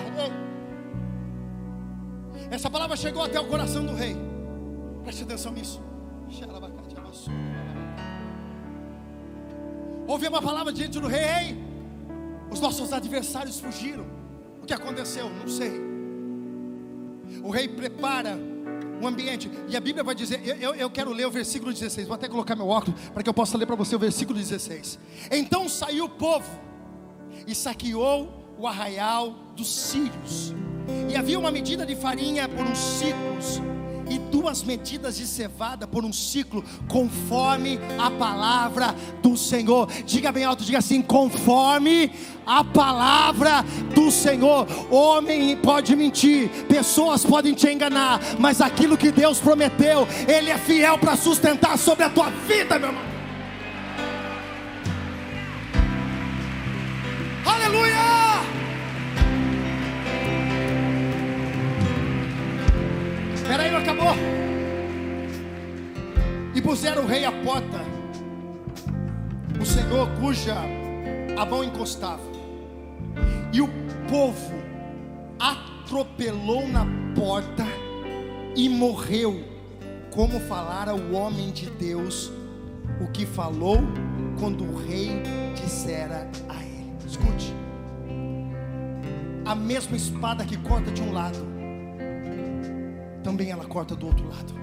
[2.51, 4.15] essa palavra chegou até o coração do rei.
[5.03, 5.81] Preste atenção nisso.
[10.07, 11.65] Houve uma palavra diante do rei: Ei,
[12.51, 14.05] os nossos adversários fugiram.
[14.63, 15.31] O que aconteceu?
[15.31, 15.73] Não sei.
[17.43, 18.39] O rei prepara
[19.01, 19.51] o ambiente.
[19.69, 22.07] E a Bíblia vai dizer: eu, eu quero ler o versículo 16.
[22.07, 24.99] Vou até colocar meu óculos para que eu possa ler para você o versículo 16.
[25.31, 26.61] Então saiu o povo
[27.47, 30.55] e saqueou o arraial dos sírios.
[31.09, 33.63] E havia uma medida de farinha por uns ciclos,
[34.09, 39.91] e duas medidas de cevada por um ciclo, conforme a palavra do Senhor.
[40.05, 42.13] Diga bem alto, diga assim: conforme
[42.47, 43.65] a palavra
[43.95, 44.67] do Senhor.
[44.91, 50.99] Homem pode mentir, pessoas podem te enganar, mas aquilo que Deus prometeu, Ele é fiel
[50.99, 53.05] para sustentar sobre a tua vida, meu irmão.
[57.47, 58.24] Aleluia!
[63.55, 64.15] Espera aí, não acabou.
[66.57, 67.79] E puseram o rei à porta,
[69.61, 70.57] o Senhor cuja
[71.39, 72.21] a mão encostava.
[73.53, 73.69] E o
[74.11, 74.53] povo
[75.39, 77.65] atropelou na porta
[78.57, 79.45] e morreu,
[80.11, 82.33] como falara o homem de Deus,
[83.01, 83.79] o que falou
[84.41, 85.23] quando o rei
[85.55, 86.93] dissera a ele.
[87.07, 87.55] Escute,
[89.45, 91.54] a mesma espada que corta de um lado,
[93.25, 94.55] também ela corta do outro lado.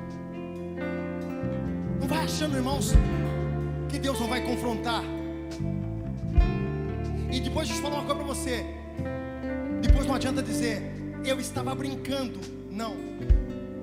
[1.99, 2.93] Não vai achando, irmãos,
[3.89, 5.03] que Deus não vai confrontar.
[7.31, 8.65] E depois deixa eu falar uma coisa para você.
[9.81, 10.93] Depois não adianta dizer,
[11.25, 12.39] eu estava brincando.
[12.69, 12.95] Não.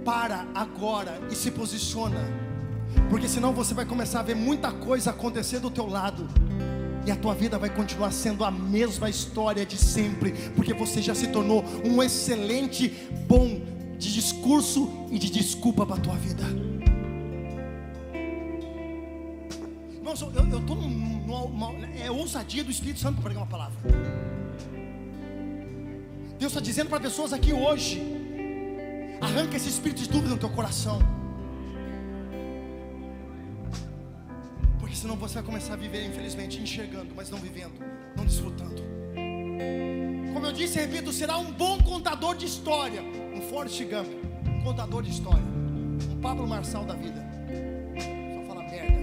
[0.05, 2.21] Para agora e se posiciona.
[3.11, 6.29] Porque senão você vai começar a ver muita coisa acontecer do teu lado.
[7.05, 11.15] E a tua vida vai continuar sendo a mesma história de sempre, porque você já
[11.15, 12.89] se tornou um excelente
[13.27, 16.45] bom de discurso e de desculpa para a tua vida.
[19.93, 21.73] Irmãos, eu estou numa.
[22.01, 23.77] É ousadia do Espírito Santo para pregar uma palavra.
[26.39, 28.01] Deus está dizendo para pessoas aqui hoje:
[29.21, 31.01] arranca esse espírito de dúvida no teu coração.
[34.79, 37.75] Porque senão você vai começar a viver, infelizmente, enxergando, mas não vivendo,
[38.17, 38.81] não desfrutando.
[40.39, 44.07] Como eu disse repito, será um bom contador de história, um Forrest Gump,
[44.47, 45.43] um contador de história,
[46.13, 47.27] um Pablo Marçal da vida.
[48.37, 48.99] Só fala merda.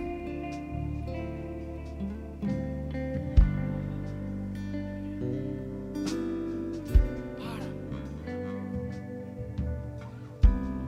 [7.38, 7.66] Para.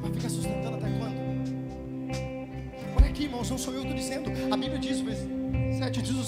[0.02, 1.18] Vai ficar sustentando até quando?
[2.96, 4.32] Olha aqui, irmãos, não sou eu que estou dizendo.
[4.50, 5.37] A Bíblia diz, versículo 7 diz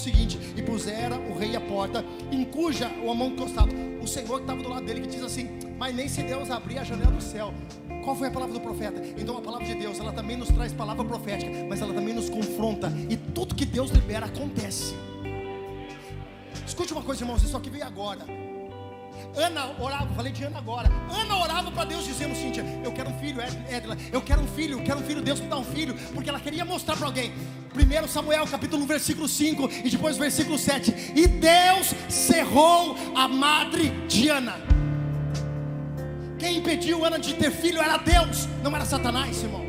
[0.00, 3.70] seguinte: E pusera o rei à porta, em cuja a mão encostava.
[4.02, 5.48] O Senhor que estava do lado dele, que diz assim:
[5.78, 7.52] Mas nem se Deus abrir a janela do céu.
[8.02, 9.02] Qual foi a palavra do profeta?
[9.18, 12.30] Então a palavra de Deus, ela também nos traz palavra profética, mas ela também nos
[12.30, 12.90] confronta.
[13.08, 14.94] E tudo que Deus libera acontece.
[16.66, 18.24] Escute uma coisa, irmãos, isso aqui veio agora.
[19.36, 20.88] Ana orava, falei de Ana agora.
[21.10, 24.78] Ana orava para Deus dizendo, Cíntia, eu quero um filho, Edla, eu quero um filho,
[24.78, 27.32] eu quero um filho, Deus me dá um filho, porque ela queria mostrar para alguém.
[27.80, 31.12] Primeiro Samuel, capítulo 1, versículo 5 e depois versículo 7.
[31.16, 34.56] E Deus cerrou a madre de Ana.
[36.38, 39.64] Quem impediu Ana de ter filho era Deus, não era Satanás, irmão.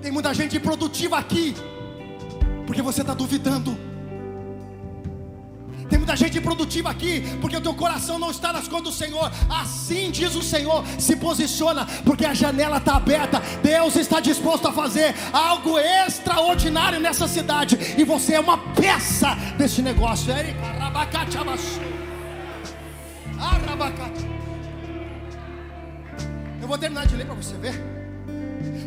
[0.00, 1.54] Tem muita gente improdutiva aqui,
[2.66, 3.91] porque você está duvidando.
[6.12, 9.32] Muita gente improdutiva aqui, porque o teu coração não está nas coisas do Senhor.
[9.48, 13.40] Assim diz o Senhor: se posiciona, porque a janela está aberta.
[13.62, 19.80] Deus está disposto a fazer algo extraordinário nessa cidade, e você é uma peça desse
[19.80, 20.30] negócio.
[26.60, 27.72] Eu vou terminar de ler para você ver.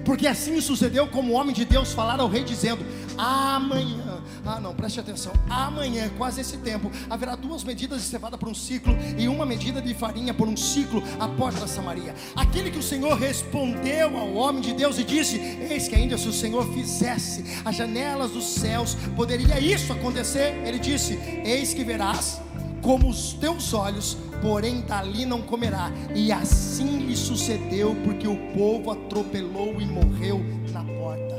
[0.05, 2.85] Porque assim sucedeu como o homem de Deus falara ao rei, dizendo:
[3.17, 4.14] Amanhã,
[4.45, 8.53] ah não, preste atenção, amanhã, quase esse tempo, haverá duas medidas de cevada por um
[8.53, 12.13] ciclo e uma medida de farinha por um ciclo à porta da Samaria.
[12.35, 16.27] Aquele que o Senhor respondeu ao homem de Deus e disse: Eis que ainda se
[16.27, 20.61] o Senhor fizesse as janelas dos céus, poderia isso acontecer?
[20.65, 21.13] Ele disse:
[21.43, 22.41] Eis que verás
[22.81, 25.91] como os teus olhos, porém dali não comerá.
[26.13, 30.39] E assim lhe sucedeu, porque o povo atropelou e morreu
[30.71, 31.34] na porta.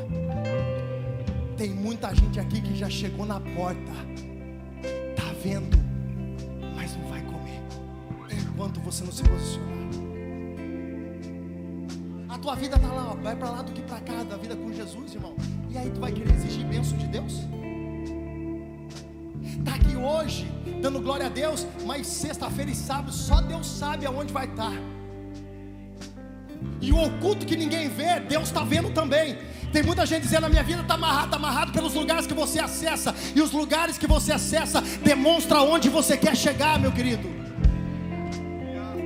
[1.56, 3.92] Tem muita gente aqui que já chegou na porta,
[5.16, 5.78] tá vendo,
[6.74, 7.62] mas não vai comer,
[8.30, 9.76] enquanto você não se posicionar.
[12.28, 14.54] A tua vida tá lá, ó, vai para lá do que para cá, da vida
[14.54, 15.34] com Jesus, irmão.
[15.70, 17.40] E aí tu vai querer exigir bênção de Deus?
[19.64, 20.46] Tá aqui hoje,
[20.82, 24.74] dando glória a Deus, mas sexta-feira e sábado só Deus sabe aonde vai estar.
[26.82, 29.38] E o oculto que ninguém vê, Deus está vendo também.
[29.72, 32.58] Tem muita gente dizendo: a minha vida está amarrada, está amarrado pelos lugares que você
[32.58, 33.14] acessa.
[33.34, 37.28] E os lugares que você acessa demonstra onde você quer chegar, meu querido.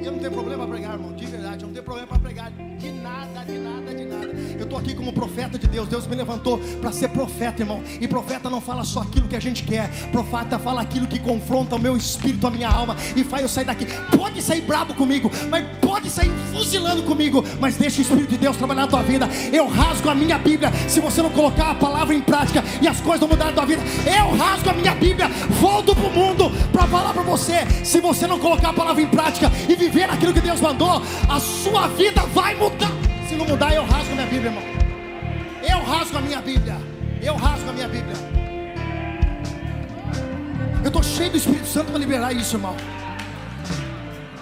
[0.03, 1.63] Eu não tenho problema para pregar, irmão, de verdade.
[1.63, 4.29] Eu não tenho problema para pregar de nada, de nada, de nada.
[4.71, 5.89] Estou aqui como profeta de Deus.
[5.89, 7.83] Deus me levantou para ser profeta, irmão.
[8.01, 9.91] E profeta não fala só aquilo que a gente quer.
[10.13, 12.97] Profeta fala aquilo que confronta o meu espírito, a minha alma.
[13.17, 13.85] E faz eu sair daqui.
[14.17, 17.45] Pode sair brabo comigo, mas pode sair fuzilando comigo.
[17.59, 19.29] Mas deixa o Espírito de Deus trabalhar na tua vida.
[19.53, 20.71] Eu rasgo a minha Bíblia.
[20.89, 23.67] Se você não colocar a palavra em prática e as coisas não mudarem na tua
[23.67, 25.29] vida, eu rasgo a minha Bíblia.
[25.61, 27.67] Volto para o mundo para falar para você.
[27.83, 31.41] Se você não colocar a palavra em prática e viver aquilo que Deus mandou, a
[31.41, 33.10] sua vida vai mudar.
[33.41, 34.63] Não mudar, eu rasgo a minha Bíblia, irmão.
[35.67, 36.77] Eu rasgo a minha Bíblia.
[37.23, 38.15] Eu rasgo a minha Bíblia.
[40.83, 42.77] Eu estou cheio do Espírito Santo para liberar isso, irmão.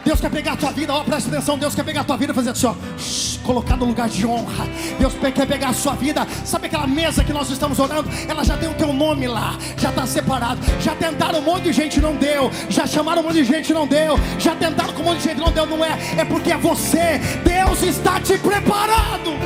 [0.08, 1.58] Deus quer pegar a tua vida, ó, presta atenção.
[1.58, 4.26] Deus quer pegar a tua vida e fazer assim, ó, shh, colocar no lugar de
[4.26, 4.66] honra.
[4.98, 6.26] Deus quer pegar a sua vida.
[6.46, 8.08] Sabe aquela mesa que nós estamos orando?
[8.26, 10.62] Ela já tem o teu nome lá, já está separado.
[10.80, 12.50] Já tentaram um monte de gente, não deu.
[12.70, 14.18] Já chamaram um monte de gente, não deu.
[14.38, 15.66] Já tentaram com um monte de gente, não deu.
[15.66, 17.18] Não é, é porque é você.
[17.44, 19.36] Deus está te preparando.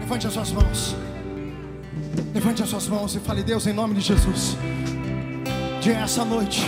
[0.00, 1.07] Levante as suas mãos.
[2.34, 4.56] Levante as suas mãos e fale, Deus, em nome de Jesus.
[5.80, 6.62] Diga essa noite,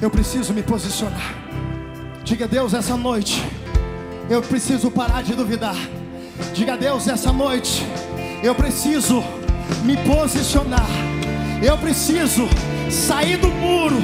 [0.00, 1.34] eu preciso me posicionar.
[2.24, 3.42] Diga, Deus, essa noite,
[4.28, 5.76] eu preciso parar de duvidar.
[6.52, 7.86] Diga, Deus, essa noite,
[8.42, 9.22] eu preciso
[9.84, 10.86] me posicionar.
[11.62, 12.48] Eu preciso
[12.90, 13.96] sair do muro.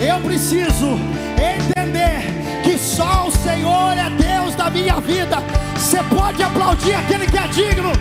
[0.00, 0.98] Eu preciso
[1.36, 5.36] entender que só o Senhor é Deus da minha vida.
[5.76, 7.92] Você pode aplaudir aquele que é digno.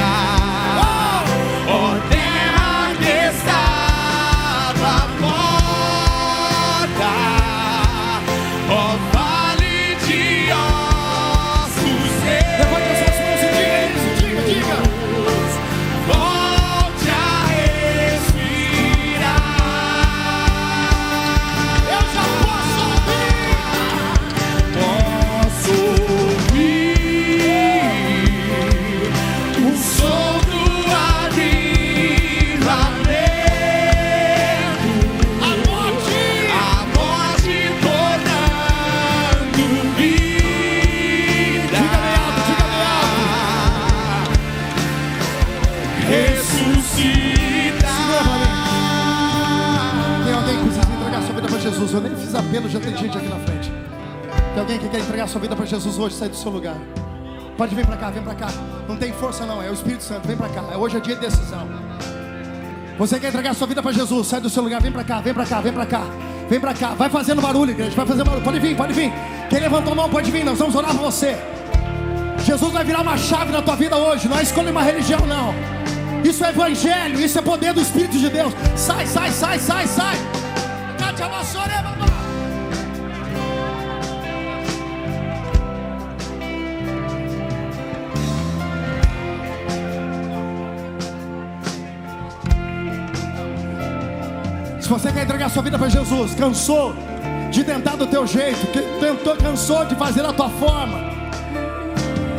[0.00, 0.27] Ó
[52.66, 53.70] Já tem gente aqui na frente.
[54.52, 56.76] Tem alguém que quer entregar sua vida para Jesus hoje, sai do seu lugar.
[57.56, 58.48] Pode vir para cá, vem para cá.
[58.88, 60.62] Não tem força não, é o Espírito Santo, vem para cá.
[60.76, 61.68] Hoje é dia de decisão.
[62.98, 64.26] Você quer entregar sua vida para Jesus?
[64.26, 66.02] Sai do seu lugar, vem para cá, vem para cá, vem para cá.
[66.48, 68.42] Vem para cá, vai fazendo barulho, igreja, vai fazendo barulho.
[68.42, 69.12] Pode vir, pode vir.
[69.50, 71.36] Quem levantou a mão pode vir, nós vamos orar por você.
[72.44, 74.28] Jesus vai virar uma chave na tua vida hoje.
[74.28, 75.54] Não é escolher uma religião, não.
[76.24, 78.52] Isso é evangelho, isso é poder do Espírito de Deus.
[78.74, 80.16] Sai, sai, sai, sai, sai.
[94.88, 96.94] Se você quer entregar sua vida para Jesus, cansou
[97.50, 98.66] de tentar do teu jeito,
[98.98, 100.98] tentou, cansou de fazer da tua forma,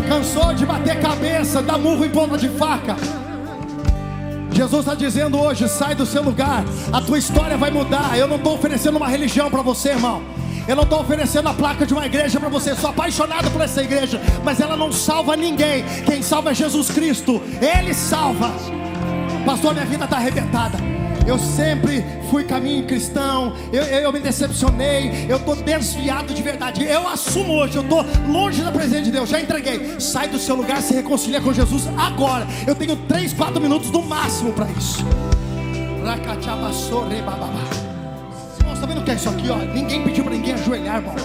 [0.07, 2.95] cansou de bater cabeça, dar murro em ponta de faca.
[4.51, 8.17] Jesus está dizendo hoje: sai do seu lugar, a tua história vai mudar.
[8.17, 10.23] Eu não estou oferecendo uma religião para você, irmão.
[10.67, 12.73] Eu não estou oferecendo a placa de uma igreja para você.
[12.73, 15.85] Sou apaixonado por essa igreja, mas ela não salva ninguém.
[16.03, 17.39] Quem salva é Jesus Cristo.
[17.61, 18.51] Ele salva.
[19.45, 20.98] Pastor, minha vida está arrebentada.
[21.29, 26.83] Eu sempre fui caminho cristão, eu, eu, eu me decepcionei, eu estou desviado de verdade.
[26.83, 29.99] Eu assumo hoje, eu estou longe da presença de Deus, já entreguei.
[29.99, 32.47] Sai do seu lugar, se reconcilia com Jesus agora.
[32.65, 35.05] Eu tenho 3, 4 minutos no máximo para isso.
[36.03, 37.59] Rakachabasore bababa.
[38.59, 39.51] Irmão, você tá vendo o que é isso aqui?
[39.51, 39.57] Ó?
[39.57, 41.15] Ninguém pediu para ninguém ajoelhar, irmão.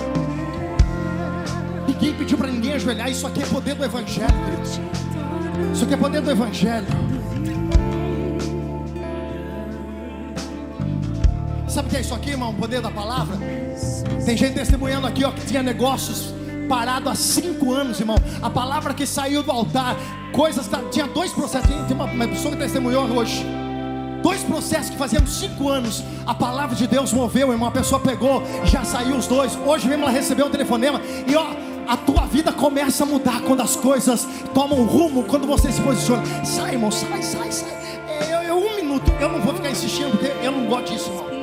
[1.88, 3.10] Ninguém pediu para ninguém ajoelhar.
[3.10, 4.28] Isso aqui é poder do Evangelho.
[5.72, 7.13] Isso aqui é poder do Evangelho.
[11.74, 12.50] Sabe o que é isso aqui, irmão?
[12.50, 13.36] O poder da palavra.
[14.24, 16.32] Tem gente testemunhando aqui, ó, que tinha negócios
[16.68, 18.16] parado há cinco anos, irmão.
[18.40, 19.96] A palavra que saiu do altar,
[20.32, 20.68] coisas.
[20.68, 21.68] que- Tinha dois processos.
[21.88, 23.44] Tem uma, uma pessoa que testemunhou hoje.
[24.22, 27.68] Dois processos que faziam cinco anos, a palavra de Deus moveu, irmão.
[27.68, 29.58] A pessoa pegou, já saiu os dois.
[29.66, 31.44] Hoje mesmo ela recebeu um telefonema e ó,
[31.88, 36.22] a tua vida começa a mudar quando as coisas tomam rumo, quando você se posiciona.
[36.44, 37.70] Sai, irmão, sai, sai, sai.
[38.08, 41.10] É, Eu, eu- um minuto, eu não vou ficar insistindo, porque eu não gosto disso,
[41.10, 41.34] irmão.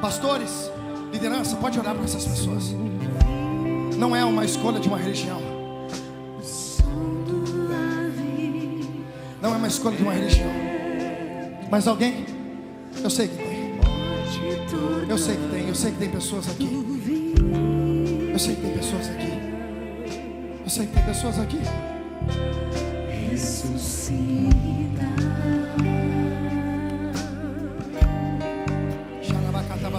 [0.00, 0.70] Pastores,
[1.12, 2.74] liderança, pode orar para essas pessoas.
[3.96, 5.40] Não é uma escolha de uma religião.
[9.42, 10.50] Não é uma escolha de uma religião.
[11.70, 12.26] Mas alguém?
[13.02, 13.50] Eu sei que tem.
[15.08, 15.68] Eu sei que tem.
[15.68, 16.68] Eu sei que tem pessoas aqui.
[18.32, 19.32] Eu sei que tem pessoas aqui.
[20.64, 21.60] Eu sei que tem pessoas aqui.
[25.70, 26.09] Xarabacatabassore.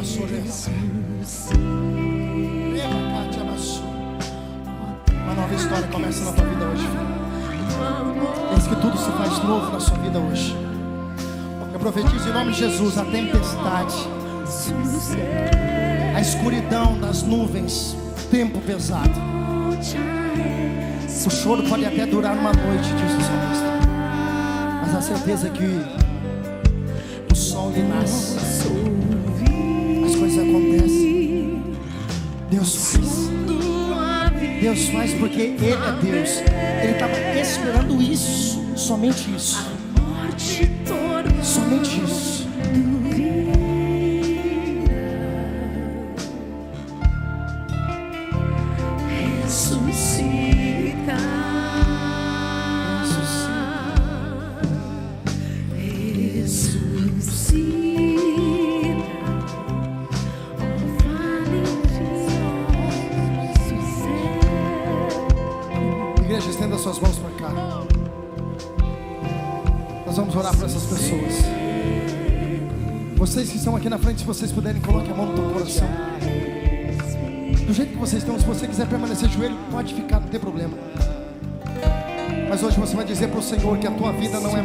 [0.01, 0.09] Uma
[5.35, 6.87] nova história começa na tua vida hoje.
[8.55, 10.57] Eis que tudo se faz novo na sua vida hoje.
[11.71, 13.93] Eu profetizo em nome de Jesus a tempestade,
[16.15, 17.95] a escuridão das nuvens,
[18.31, 19.21] tempo pesado.
[21.23, 23.79] O choro pode até durar uma noite, diz o salmista.
[24.81, 25.79] Mas a certeza é que
[27.31, 28.39] o sol lhe nasce,
[34.71, 36.29] Deus faz porque Ele é Deus.
[36.81, 39.70] Ele estava esperando isso, somente isso.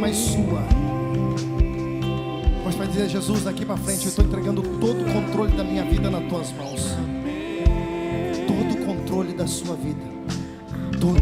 [0.07, 0.63] Mais sua.
[2.65, 5.85] Mas vai dizer, Jesus, daqui para frente eu estou entregando todo o controle da minha
[5.85, 6.97] vida nas tuas mãos.
[8.47, 10.05] Todo o controle da sua vida.
[11.01, 11.21] Todo.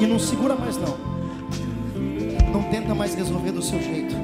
[0.00, 0.98] E não segura mais não.
[2.52, 4.16] Não tenta mais resolver do seu jeito.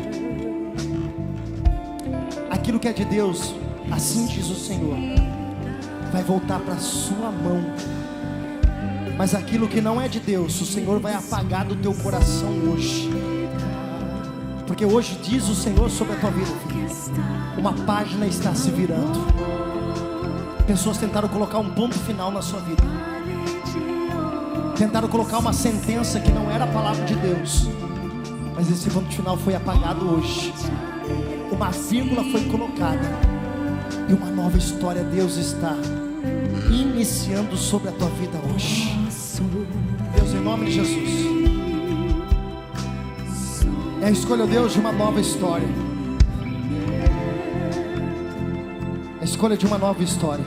[2.51, 3.55] Aquilo que é de Deus,
[3.89, 4.97] assim diz o Senhor,
[6.13, 7.63] vai voltar para sua mão.
[9.17, 13.24] Mas aquilo que não é de Deus, o Senhor vai apagar do teu coração hoje.
[14.75, 16.89] Porque hoje diz o Senhor sobre a tua vida, filho.
[17.57, 19.21] Uma página está se virando.
[20.67, 22.83] Pessoas tentaram colocar um ponto final na sua vida.
[24.77, 27.69] Tentaram colocar uma sentença que não era a palavra de Deus.
[28.57, 30.53] Mas esse ponto final foi apagado hoje.
[31.53, 33.17] Uma vírgula foi colocada.
[34.09, 35.77] E uma nova história Deus está
[36.69, 38.93] iniciando sobre a tua vida hoje.
[40.17, 41.14] Deus, em nome de Jesus.
[44.05, 45.67] É a escolha, Deus, de uma nova história.
[49.19, 50.45] É a escolha de uma nova história.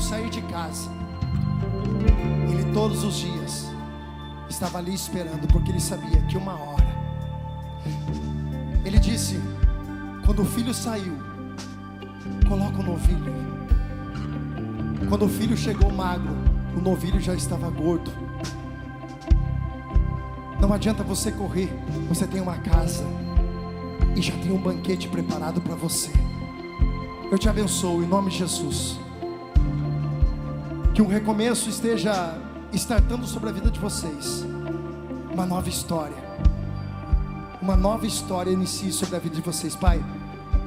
[0.00, 0.90] Sair de casa,
[2.50, 3.70] ele todos os dias
[4.48, 6.86] estava ali esperando, porque ele sabia que uma hora,
[8.84, 9.40] ele disse:
[10.24, 11.16] quando o filho saiu,
[12.48, 13.34] coloca o novilho.
[15.08, 16.36] Quando o filho chegou magro,
[16.76, 18.12] o novilho já estava gordo.
[20.60, 21.72] Não adianta você correr,
[22.08, 23.04] você tem uma casa
[24.14, 26.10] e já tem um banquete preparado para você.
[27.30, 28.98] Eu te abençoo em nome de Jesus.
[31.00, 32.36] Que um recomeço esteja
[32.74, 34.44] startando sobre a vida de vocês.
[35.32, 36.22] Uma nova história.
[37.62, 40.04] Uma nova história inicie sobre a vida de vocês, Pai.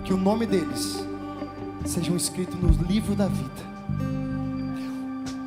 [0.04, 1.06] Que o nome deles
[1.86, 3.62] sejam escritos no livro da vida.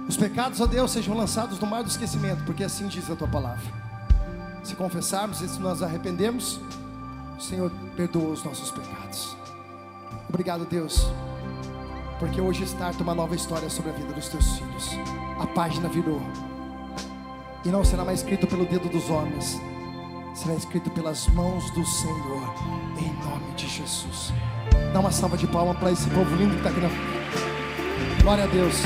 [0.09, 3.27] Os pecados, ó Deus, sejam lançados no mar do esquecimento, porque assim diz a tua
[3.27, 3.67] palavra.
[4.63, 6.61] Se confessarmos e se nós arrependemos,
[7.37, 9.37] o Senhor perdoa os nossos pecados.
[10.29, 11.09] Obrigado, Deus,
[12.19, 14.91] porque hoje está uma nova história sobre a vida dos teus filhos.
[15.39, 16.21] A página virou,
[17.65, 19.61] e não será mais escrito pelo dedo dos homens,
[20.35, 22.55] será escrito pelas mãos do Senhor,
[22.99, 24.33] em nome de Jesus.
[24.93, 26.89] Dá uma salva de palmas para esse povo lindo que está aqui na.
[28.23, 28.77] Glória a Deus.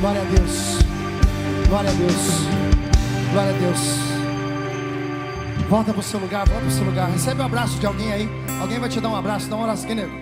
[0.00, 0.84] Glória a Deus.
[1.68, 2.54] Glória a Deus.
[3.32, 4.13] Glória a Deus.
[5.74, 7.10] Volta para o seu lugar, volta para o seu lugar.
[7.10, 8.28] Recebe um abraço de alguém aí.
[8.60, 9.50] Alguém vai te dar um abraço.
[9.50, 10.12] Dá um abraço aqui, nego.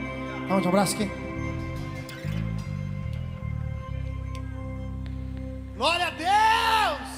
[0.48, 1.10] Dá um abraço aqui.
[5.76, 7.08] Glória a Deus.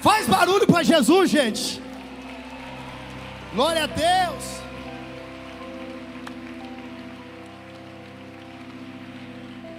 [0.00, 1.82] Faz barulho para Jesus, gente.
[3.54, 4.60] Glória a Deus.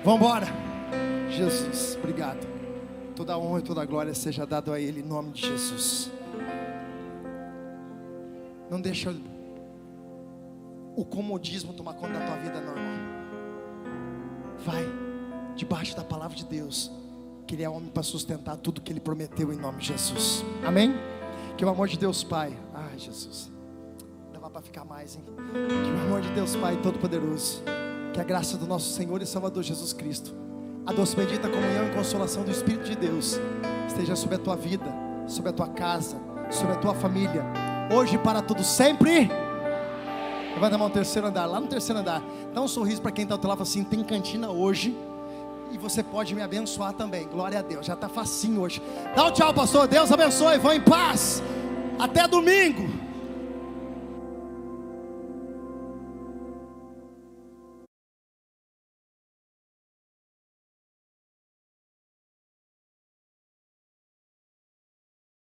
[0.05, 0.47] Vamos embora.
[1.31, 2.47] Jesus, obrigado.
[3.15, 6.11] Toda honra e toda glória seja dado a Ele em nome de Jesus.
[8.69, 9.15] Não deixa
[10.95, 13.07] o comodismo tomar conta da tua vida, não, irmão.
[14.65, 14.85] Vai
[15.55, 16.91] debaixo da palavra de Deus,
[17.45, 20.43] que Ele é homem para sustentar tudo que Ele prometeu em nome de Jesus.
[20.65, 20.93] Amém?
[21.55, 22.57] Que o amor de Deus, Pai.
[22.73, 23.51] Ai, Jesus.
[24.33, 25.23] Dava para ficar mais, hein?
[25.25, 27.63] Que o amor de Deus, Pai Todo-Poderoso.
[28.13, 30.47] Que a graça do nosso Senhor e Salvador Jesus Cristo
[30.87, 33.37] a doce bendita comunhão e consolação do Espírito de Deus
[33.89, 34.85] esteja sobre a tua vida,
[35.27, 36.15] sobre a tua casa,
[36.49, 37.43] sobre a tua família,
[37.89, 39.29] hoje para tudo sempre.
[40.53, 42.21] Levanta a mão no terceiro andar, lá no terceiro andar.
[42.53, 44.95] Dá um sorriso para quem está ao teu lado assim: tem cantina hoje.
[45.71, 47.27] E você pode me abençoar também.
[47.27, 47.85] Glória a Deus.
[47.85, 48.81] Já está facinho hoje.
[49.15, 49.87] Dá um tchau, pastor.
[49.87, 50.57] Deus abençoe.
[50.57, 51.43] Vão em paz.
[51.99, 53.06] Até domingo.